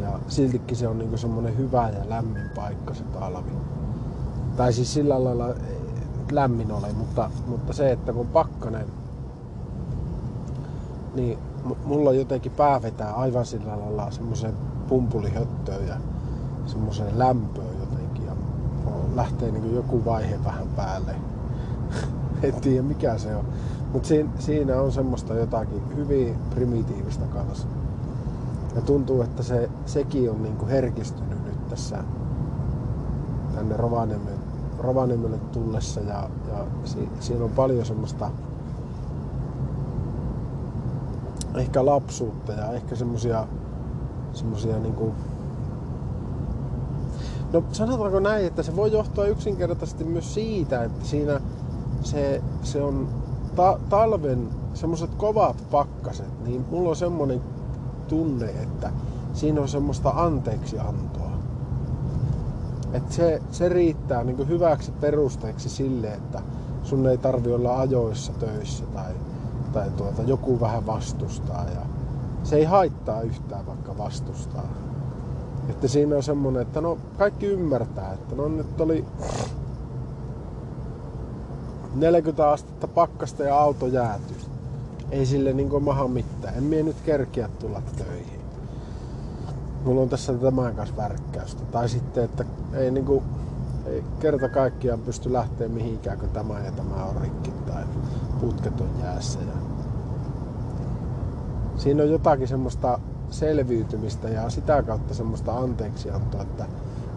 ja 0.00 0.18
siltikin 0.28 0.76
se 0.76 0.88
on 0.88 0.98
niinku 0.98 1.16
semmoinen 1.16 1.58
hyvä 1.58 1.88
ja 1.88 2.08
lämmin 2.08 2.50
paikka 2.54 2.94
se 2.94 3.02
talvi. 3.02 3.52
Tai 4.56 4.72
siis 4.72 4.94
sillä 4.94 5.24
lailla 5.24 5.54
lämmin 6.34 6.72
ole, 6.72 6.92
mutta, 6.92 7.30
mutta 7.46 7.72
se, 7.72 7.92
että 7.92 8.12
kun 8.12 8.26
pakkanen, 8.26 8.86
niin 11.14 11.38
mulla 11.84 12.12
jotenkin 12.12 12.52
pää 12.52 12.82
vetää 12.82 13.14
aivan 13.14 13.46
sillä 13.46 13.80
lailla 13.80 14.10
semmoiseen 14.10 14.54
pumpulihöttöön 14.88 15.86
ja 15.86 15.96
semmoiseen 16.66 17.18
lämpöön 17.18 17.80
jotenkin. 17.80 18.26
Ja 18.26 18.32
lähtee 19.14 19.50
niin 19.50 19.74
joku 19.74 20.04
vaihe 20.04 20.44
vähän 20.44 20.68
päälle. 20.76 21.14
en 22.42 22.54
tiedä 22.54 22.82
mikä 22.82 23.18
se 23.18 23.36
on. 23.36 23.44
Mutta 23.92 24.08
siinä, 24.08 24.30
siinä 24.38 24.80
on 24.80 24.92
semmoista 24.92 25.34
jotakin 25.34 25.96
hyvin 25.96 26.36
primitiivistä 26.50 27.24
kanssa. 27.24 27.68
Ja 28.74 28.80
tuntuu, 28.80 29.22
että 29.22 29.42
se, 29.42 29.70
sekin 29.86 30.30
on 30.30 30.42
niin 30.42 30.68
herkistynyt 30.68 31.44
nyt 31.44 31.68
tässä 31.68 32.04
tänne 33.54 33.76
Rovaniemelle, 33.76 34.41
Rovaniemelle 34.78 35.38
tullessa 35.38 36.00
ja, 36.00 36.30
ja 36.48 36.66
si, 36.84 37.08
siinä 37.20 37.44
on 37.44 37.50
paljon 37.50 37.86
semmoista 37.86 38.30
ehkä 41.56 41.86
lapsuutta 41.86 42.52
ja 42.52 42.72
ehkä 42.72 42.96
semmosia 42.96 43.46
semmosia 44.32 44.78
niinku 44.78 45.14
No 47.52 47.64
sanotaanko 47.72 48.20
näin, 48.20 48.46
että 48.46 48.62
se 48.62 48.76
voi 48.76 48.92
johtua 48.92 49.26
yksinkertaisesti 49.26 50.04
myös 50.04 50.34
siitä, 50.34 50.84
että 50.84 51.04
siinä 51.04 51.40
se, 52.02 52.42
se 52.62 52.82
on 52.82 53.08
ta- 53.56 53.78
talven 53.88 54.48
semmoiset 54.74 55.14
kovat 55.14 55.56
pakkaset, 55.70 56.44
niin 56.44 56.64
mulla 56.70 56.88
on 56.88 56.96
semmoinen 56.96 57.40
tunne, 58.08 58.46
että 58.46 58.90
siinä 59.32 59.60
on 59.60 59.68
semmoista 59.68 60.10
anteeksiantoa. 60.10 61.21
Et 62.92 63.12
se, 63.12 63.42
se 63.50 63.68
riittää 63.68 64.24
niin 64.24 64.48
hyväksi 64.48 64.92
perusteeksi 65.00 65.68
sille, 65.68 66.08
että 66.08 66.42
sun 66.82 67.06
ei 67.06 67.18
tarvi 67.18 67.52
olla 67.52 67.78
ajoissa 67.78 68.32
töissä 68.32 68.84
tai, 68.94 69.12
tai 69.72 69.90
tuota, 69.90 70.22
joku 70.22 70.60
vähän 70.60 70.86
vastustaa. 70.86 71.64
Ja 71.74 71.80
se 72.42 72.56
ei 72.56 72.64
haittaa 72.64 73.22
yhtään 73.22 73.66
vaikka 73.66 73.98
vastustaa. 73.98 74.68
Että 75.68 75.88
siinä 75.88 76.16
on 76.16 76.22
semmonen, 76.22 76.62
että 76.62 76.80
no 76.80 76.98
kaikki 77.18 77.46
ymmärtää, 77.46 78.12
että 78.12 78.34
no 78.34 78.48
nyt 78.48 78.80
oli 78.80 79.04
40 81.94 82.50
astetta 82.50 82.88
pakkasta 82.88 83.42
ja 83.42 83.58
auto 83.58 83.86
jääty. 83.86 84.34
Ei 85.10 85.26
sille 85.26 85.52
niinku 85.52 85.80
maha 85.80 86.08
mitään. 86.08 86.54
En 86.54 86.62
mie 86.62 86.82
nyt 86.82 86.96
kerkiä 87.04 87.48
tulla 87.58 87.82
töihin. 87.96 88.41
Mulla 89.84 90.00
on 90.00 90.08
tässä 90.08 90.34
tämän 90.34 90.74
kanssa 90.74 90.96
värkkäystä. 90.96 91.64
Tai 91.64 91.88
sitten, 91.88 92.24
että 92.24 92.44
ei 92.72 92.90
niinku 92.90 93.22
ei 93.86 94.04
kerta 94.20 94.48
kaikkiaan 94.48 95.00
pysty 95.00 95.32
lähteä 95.32 95.68
mihinkään, 95.68 96.18
kun 96.18 96.28
tämä 96.28 96.60
ja 96.60 96.72
tämä 96.72 97.04
on 97.04 97.16
rikki 97.22 97.50
tai 97.50 97.84
putket 98.40 98.80
on 98.80 98.90
jäässä. 99.02 99.38
Ja... 99.38 99.54
Siinä 101.76 102.02
on 102.02 102.10
jotakin 102.10 102.48
semmoista 102.48 102.98
selviytymistä 103.30 104.28
ja 104.28 104.50
sitä 104.50 104.82
kautta 104.82 105.14
semmoista 105.14 105.58
anteeksiantoa, 105.58 106.42
että 106.42 106.64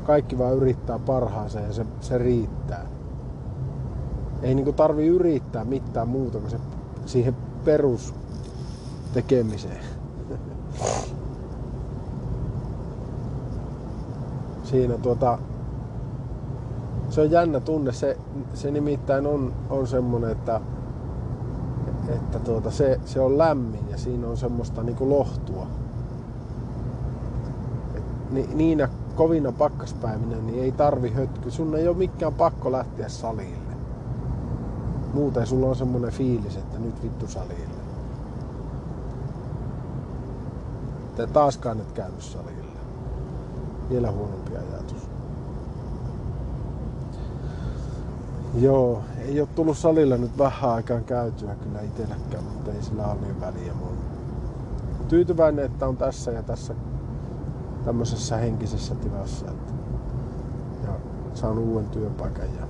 kaikki 0.04 0.38
vaan 0.38 0.56
yrittää 0.56 1.00
parhaansa 1.00 1.60
ja 1.60 1.74
se, 1.74 1.86
se 2.02 2.18
riittää. 2.18 2.86
Ei 4.42 4.56
niinku 4.56 4.74
tarvi 4.74 5.08
yrittää 5.08 5.66
mitään 5.66 6.08
muuta 6.08 6.40
kuin 6.40 6.52
se 6.52 6.58
siihen 7.06 7.36
perus 7.66 8.14
tekemiseen. 9.14 9.86
Siinä 14.76 14.98
tuota, 14.98 15.38
se 17.10 17.22
on 17.22 17.32
jännä 17.32 17.60
tunne. 17.60 17.92
Se, 17.92 18.18
se 18.54 18.72
nimittäin 18.72 19.28
on, 19.28 19.54
on 19.70 19.88
semmonen, 19.88 20.32
että, 20.32 20.62
että 22.10 22.40
tuota, 22.40 22.72
se, 22.72 23.00
se 23.06 23.20
on 23.20 23.38
lämmin 23.38 23.90
ja 23.90 23.98
siinä 23.98 24.28
on 24.28 24.38
semmoista 24.38 24.84
niinku 24.84 25.10
lohtua 25.10 25.68
ni, 28.32 28.50
niinä 28.54 28.90
kovina 29.16 29.52
pakkaspäivinä 29.52 30.38
niin 30.38 30.64
ei 30.64 30.72
tarvi 30.72 31.10
hötky. 31.10 31.52
Sun 31.52 31.76
ei 31.76 31.88
ole 31.88 31.98
mikään 31.98 32.34
pakko 32.34 32.72
lähteä 32.72 33.10
salille. 33.10 33.76
Muuten 35.14 35.48
sulla 35.48 35.68
on 35.68 35.76
semmonen 35.76 36.12
fiilis, 36.12 36.58
että 36.58 36.80
nyt 36.80 37.04
vittu 37.04 37.28
salille. 37.28 37.76
Te 41.16 41.28
taaskaan 41.28 41.80
et 41.80 41.92
käynyt 41.92 42.22
salille. 42.22 42.66
Vielä 43.90 44.12
huonompi 44.12 44.52
ajatus. 44.58 45.10
Joo, 48.60 49.02
ei 49.18 49.40
ole 49.42 49.50
tullut 49.56 49.78
salilla 49.78 50.18
nyt 50.18 50.38
vähän 50.38 50.72
aikaan 50.72 51.04
käytyä 51.04 51.56
kyllä 51.56 51.82
itselläkään, 51.82 52.44
mutta 52.44 52.72
ei 52.72 52.82
sillä 52.82 53.08
ole 53.08 53.22
niin 53.22 53.42
väliä. 53.42 53.74
Mä 53.74 55.06
tyytyväinen, 55.08 55.66
että 55.66 55.88
on 55.88 55.98
tässä 55.98 56.32
ja 56.32 56.44
tässä 56.44 56.76
tämmöisessä 57.86 58.38
henkisessä 58.38 58.96
tilassa. 58.96 59.46
Että, 59.52 59.74
ja 60.84 60.94
saan 61.34 61.58
uuden 61.58 61.90
työpaikan 61.90 62.46
ja 62.60 62.68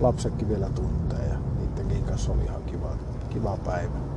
lapsetkin 0.00 0.48
vielä 0.48 0.68
tuntee 0.68 1.28
ja 1.28 1.38
niidenkin 1.58 2.04
kanssa 2.04 2.32
oli 2.32 2.44
ihan 2.44 2.62
kiva, 2.62 2.88
kiva 3.30 3.56
päivä. 3.64 4.11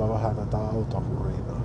Kuunnellaanpa 0.00 0.30
vähän 0.32 0.46
tätä 0.48 0.58
autohurinaa. 0.58 1.60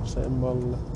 vasemmalle. 0.00 0.93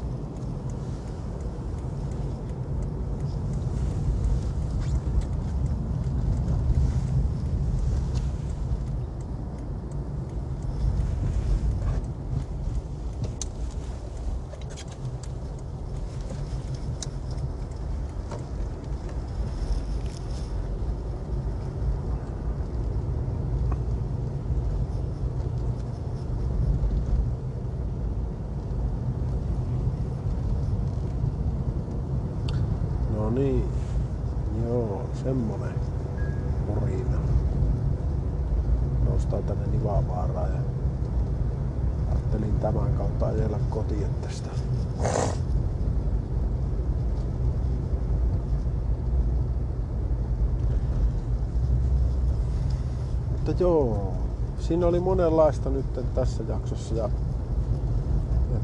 Joo, 53.60 54.12
siinä 54.58 54.86
oli 54.86 55.00
monenlaista 55.00 55.70
nyt 55.70 56.00
tässä 56.14 56.42
jaksossa 56.48 56.94
ja 56.94 57.08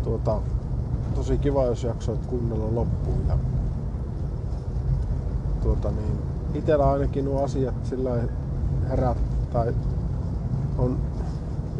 tuota, 0.05 0.41
tosi 1.15 1.39
kiva, 1.39 1.65
jos 1.65 1.85
jaksoit 1.85 2.27
kuunnella 2.27 2.75
loppuun. 2.75 3.29
Ja, 3.29 3.39
tuota, 5.63 5.91
niin, 5.91 6.19
itellä 6.55 6.91
ainakin 6.91 7.25
nuo 7.25 7.45
asiat 7.45 7.75
sillä 7.87 8.11
herät 8.89 9.19
tai 9.53 9.75
on, 10.79 10.99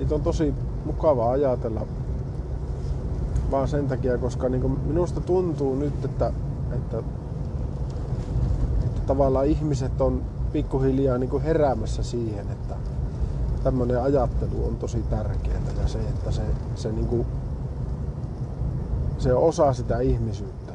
niitä 0.05 0.15
on 0.15 0.23
tosi 0.23 0.55
mukava 0.85 1.31
ajatella 1.31 1.87
vaan 3.51 3.69
sen 3.69 3.89
takia, 3.89 4.19
koska 4.19 4.49
niin 4.49 4.79
minusta 4.87 5.21
tuntuu 5.21 5.77
nyt, 5.77 6.05
että, 6.05 6.33
että, 6.73 6.99
että 8.85 9.01
tavallaan 9.07 9.47
ihmiset 9.47 10.01
on 10.01 10.23
pikkuhiljaa 10.53 11.19
niin 11.19 11.41
heräämässä 11.41 12.03
siihen, 12.03 12.51
että 12.51 12.75
tämmöinen 13.63 14.03
ajattelu 14.03 14.67
on 14.67 14.77
tosi 14.77 15.03
tärkeää 15.11 15.61
ja 15.83 15.89
se, 15.89 15.99
että 15.99 16.31
se, 16.31 16.43
se, 16.75 16.93
niin 16.93 17.07
kuin, 17.07 17.27
se 19.19 19.35
osaa 19.35 19.73
sitä 19.73 20.01
ihmisyyttä. 20.01 20.73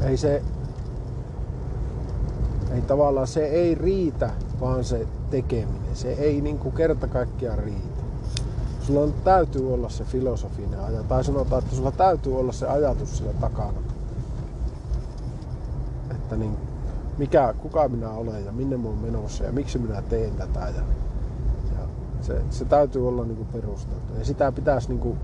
Ei 0.00 0.16
se, 0.16 0.42
ei 2.74 2.82
tavallaan 2.82 3.26
se 3.26 3.46
ei 3.46 3.74
riitä, 3.74 4.30
vaan 4.60 4.84
se 4.84 5.06
tekeminen. 5.32 5.96
Se 5.96 6.12
ei 6.12 6.40
niin 6.40 6.58
kuin 6.58 6.74
kerta 6.74 7.06
kaikkiaan 7.08 7.58
riitä. 7.58 8.02
Sulla 8.80 9.00
on, 9.00 9.14
täytyy 9.24 9.74
olla 9.74 9.88
se 9.88 10.04
filosofinen 10.04 10.80
ajatus, 10.80 11.06
tai 11.06 11.24
sanotaan, 11.24 11.62
että 11.62 11.76
sulla 11.76 11.90
täytyy 11.90 12.38
olla 12.38 12.52
se 12.52 12.66
ajatus 12.66 13.18
sillä 13.18 13.32
takana. 13.32 13.78
Että 16.10 16.36
niin, 16.36 16.56
mikä, 17.18 17.54
kuka 17.58 17.88
minä 17.88 18.10
olen 18.10 18.44
ja 18.44 18.52
minne 18.52 18.76
mä 18.76 18.88
menossa 19.02 19.44
ja 19.44 19.52
miksi 19.52 19.78
minä 19.78 20.02
teen 20.02 20.34
tätä. 20.34 20.60
Ja, 20.60 20.82
ja 21.72 21.86
se, 22.20 22.42
se 22.50 22.64
täytyy 22.64 23.08
olla 23.08 23.24
niin 23.24 23.46
perusteltu. 23.52 24.14
Ja 24.18 24.24
sitä 24.24 24.52
pitäisi 24.52 24.88
niin 24.88 25.00
kuin, 25.00 25.18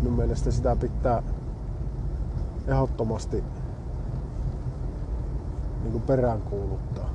minun 0.00 0.16
mielestä 0.16 0.50
sitä 0.50 0.76
pitää 0.76 1.22
ehdottomasti 2.66 3.44
niin 5.82 5.92
kuin 5.92 6.02
peräänkuuluttaa. 6.02 7.10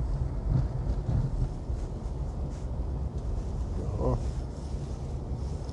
Joo. 3.98 4.18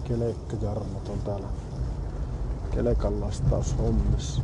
Kelekkajarmot 0.08 1.10
on 1.10 1.20
täällä 1.26 1.48
kelekan 2.72 3.22
lastaushommissa. 3.22 4.42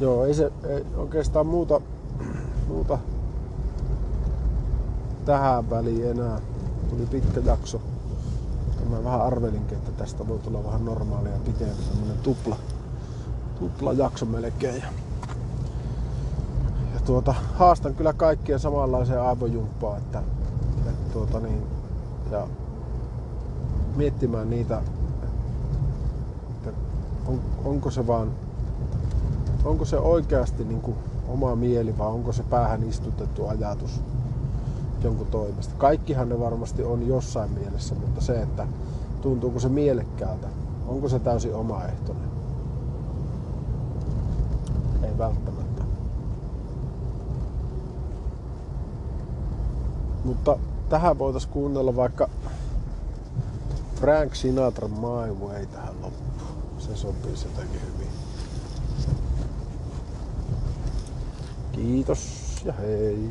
Joo, 0.00 0.24
ei 0.24 0.34
se 0.34 0.52
ei 0.68 0.86
oikeastaan 0.96 1.46
muuta, 1.46 1.80
muuta 2.68 2.98
tähän 5.24 5.70
väliin 5.70 6.10
enää. 6.10 6.40
Tuli 6.90 7.06
pitkä 7.06 7.40
jakso. 7.40 7.80
Mä 8.90 9.04
vähän 9.04 9.22
arvelinkin, 9.22 9.78
että 9.78 9.92
tästä 9.92 10.28
voi 10.28 10.38
tulla 10.38 10.64
vähän 10.64 10.84
normaalia 10.84 11.38
pitempi, 11.44 11.82
semmonen 11.82 12.18
tupla, 12.18 12.56
tupla 13.58 13.92
jakso 13.92 14.26
melkein. 14.26 14.82
Ja, 14.82 14.88
ja 16.94 17.00
tuota, 17.04 17.34
haastan 17.54 17.94
kyllä 17.94 18.12
kaikkien 18.12 18.60
samanlaiseen 18.60 19.22
aivojumppaan, 19.22 19.98
että 19.98 20.22
tuota 21.12 21.40
niin, 21.40 21.62
ja 22.30 22.46
miettimään 23.96 24.50
niitä, 24.50 24.82
että 26.50 26.70
on, 27.26 27.40
onko 27.64 27.90
se 27.90 28.06
vaan 28.06 28.30
onko 29.64 29.84
se 29.84 29.98
oikeasti 29.98 30.64
niin 30.64 30.80
kuin 30.80 30.96
oma 31.28 31.56
mieli 31.56 31.98
vai 31.98 32.06
onko 32.06 32.32
se 32.32 32.42
päähän 32.42 32.82
istutettu 32.82 33.46
ajatus 33.46 34.00
jonkun 35.02 35.26
toimesta. 35.26 35.74
Kaikkihan 35.78 36.28
ne 36.28 36.40
varmasti 36.40 36.84
on 36.84 37.08
jossain 37.08 37.50
mielessä, 37.50 37.94
mutta 37.94 38.20
se, 38.20 38.42
että 38.42 38.66
tuntuuko 39.22 39.60
se 39.60 39.68
mielekkäältä, 39.68 40.48
onko 40.86 41.08
se 41.08 41.18
täysin 41.18 41.54
omaehtoinen. 41.54 42.28
Ei 45.02 45.18
välttämättä. 45.18 45.82
Mutta 50.24 50.58
tähän 50.92 51.18
voitaisiin 51.18 51.52
kuunnella 51.52 51.96
vaikka 51.96 52.28
Frank 53.94 54.34
Sinatra 54.34 54.88
My 54.88 55.46
Way 55.46 55.66
tähän 55.66 55.94
loppuun. 56.02 56.80
Se 56.80 56.96
sopii 56.96 57.36
sitäkin 57.36 57.80
hyvin. 57.80 58.08
Kiitos 61.72 62.62
ja 62.64 62.72
hei. 62.72 63.30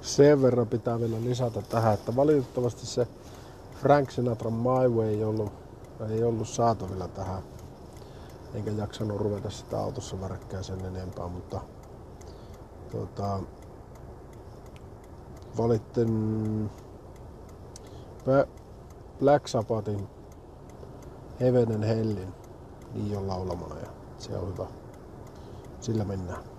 Sen 0.00 0.42
verran 0.42 0.66
pitää 0.66 1.00
vielä 1.00 1.16
lisätä 1.24 1.62
tähän, 1.62 1.94
että 1.94 2.16
valitettavasti 2.16 2.86
se 2.86 3.06
Frank 3.82 4.10
Sinatra 4.10 4.50
My 4.50 4.88
Way 4.88 5.08
ei 5.08 5.24
ollut, 5.24 5.52
ei 6.10 6.22
ollut 6.22 6.48
saatavilla 6.48 7.08
tähän. 7.08 7.42
Enkä 8.54 8.70
jaksanut 8.70 9.20
ruveta 9.20 9.50
sitä 9.50 9.78
autossa 9.78 10.20
värkkää 10.20 10.62
sen 10.62 10.84
enempää, 10.84 11.28
mutta 11.28 11.60
tota, 12.92 13.40
valitten 15.58 16.70
Black 19.18 19.48
Sabbathin 19.48 20.08
Heaven 21.40 21.72
and 21.72 21.84
Hellin 21.84 22.34
niin 22.94 23.18
on 23.18 23.28
laulamana 23.28 23.80
ja 23.80 23.90
se 24.18 24.36
on 24.36 24.48
hyvä. 24.48 24.66
Sillä 25.80 26.04
mennään. 26.04 26.55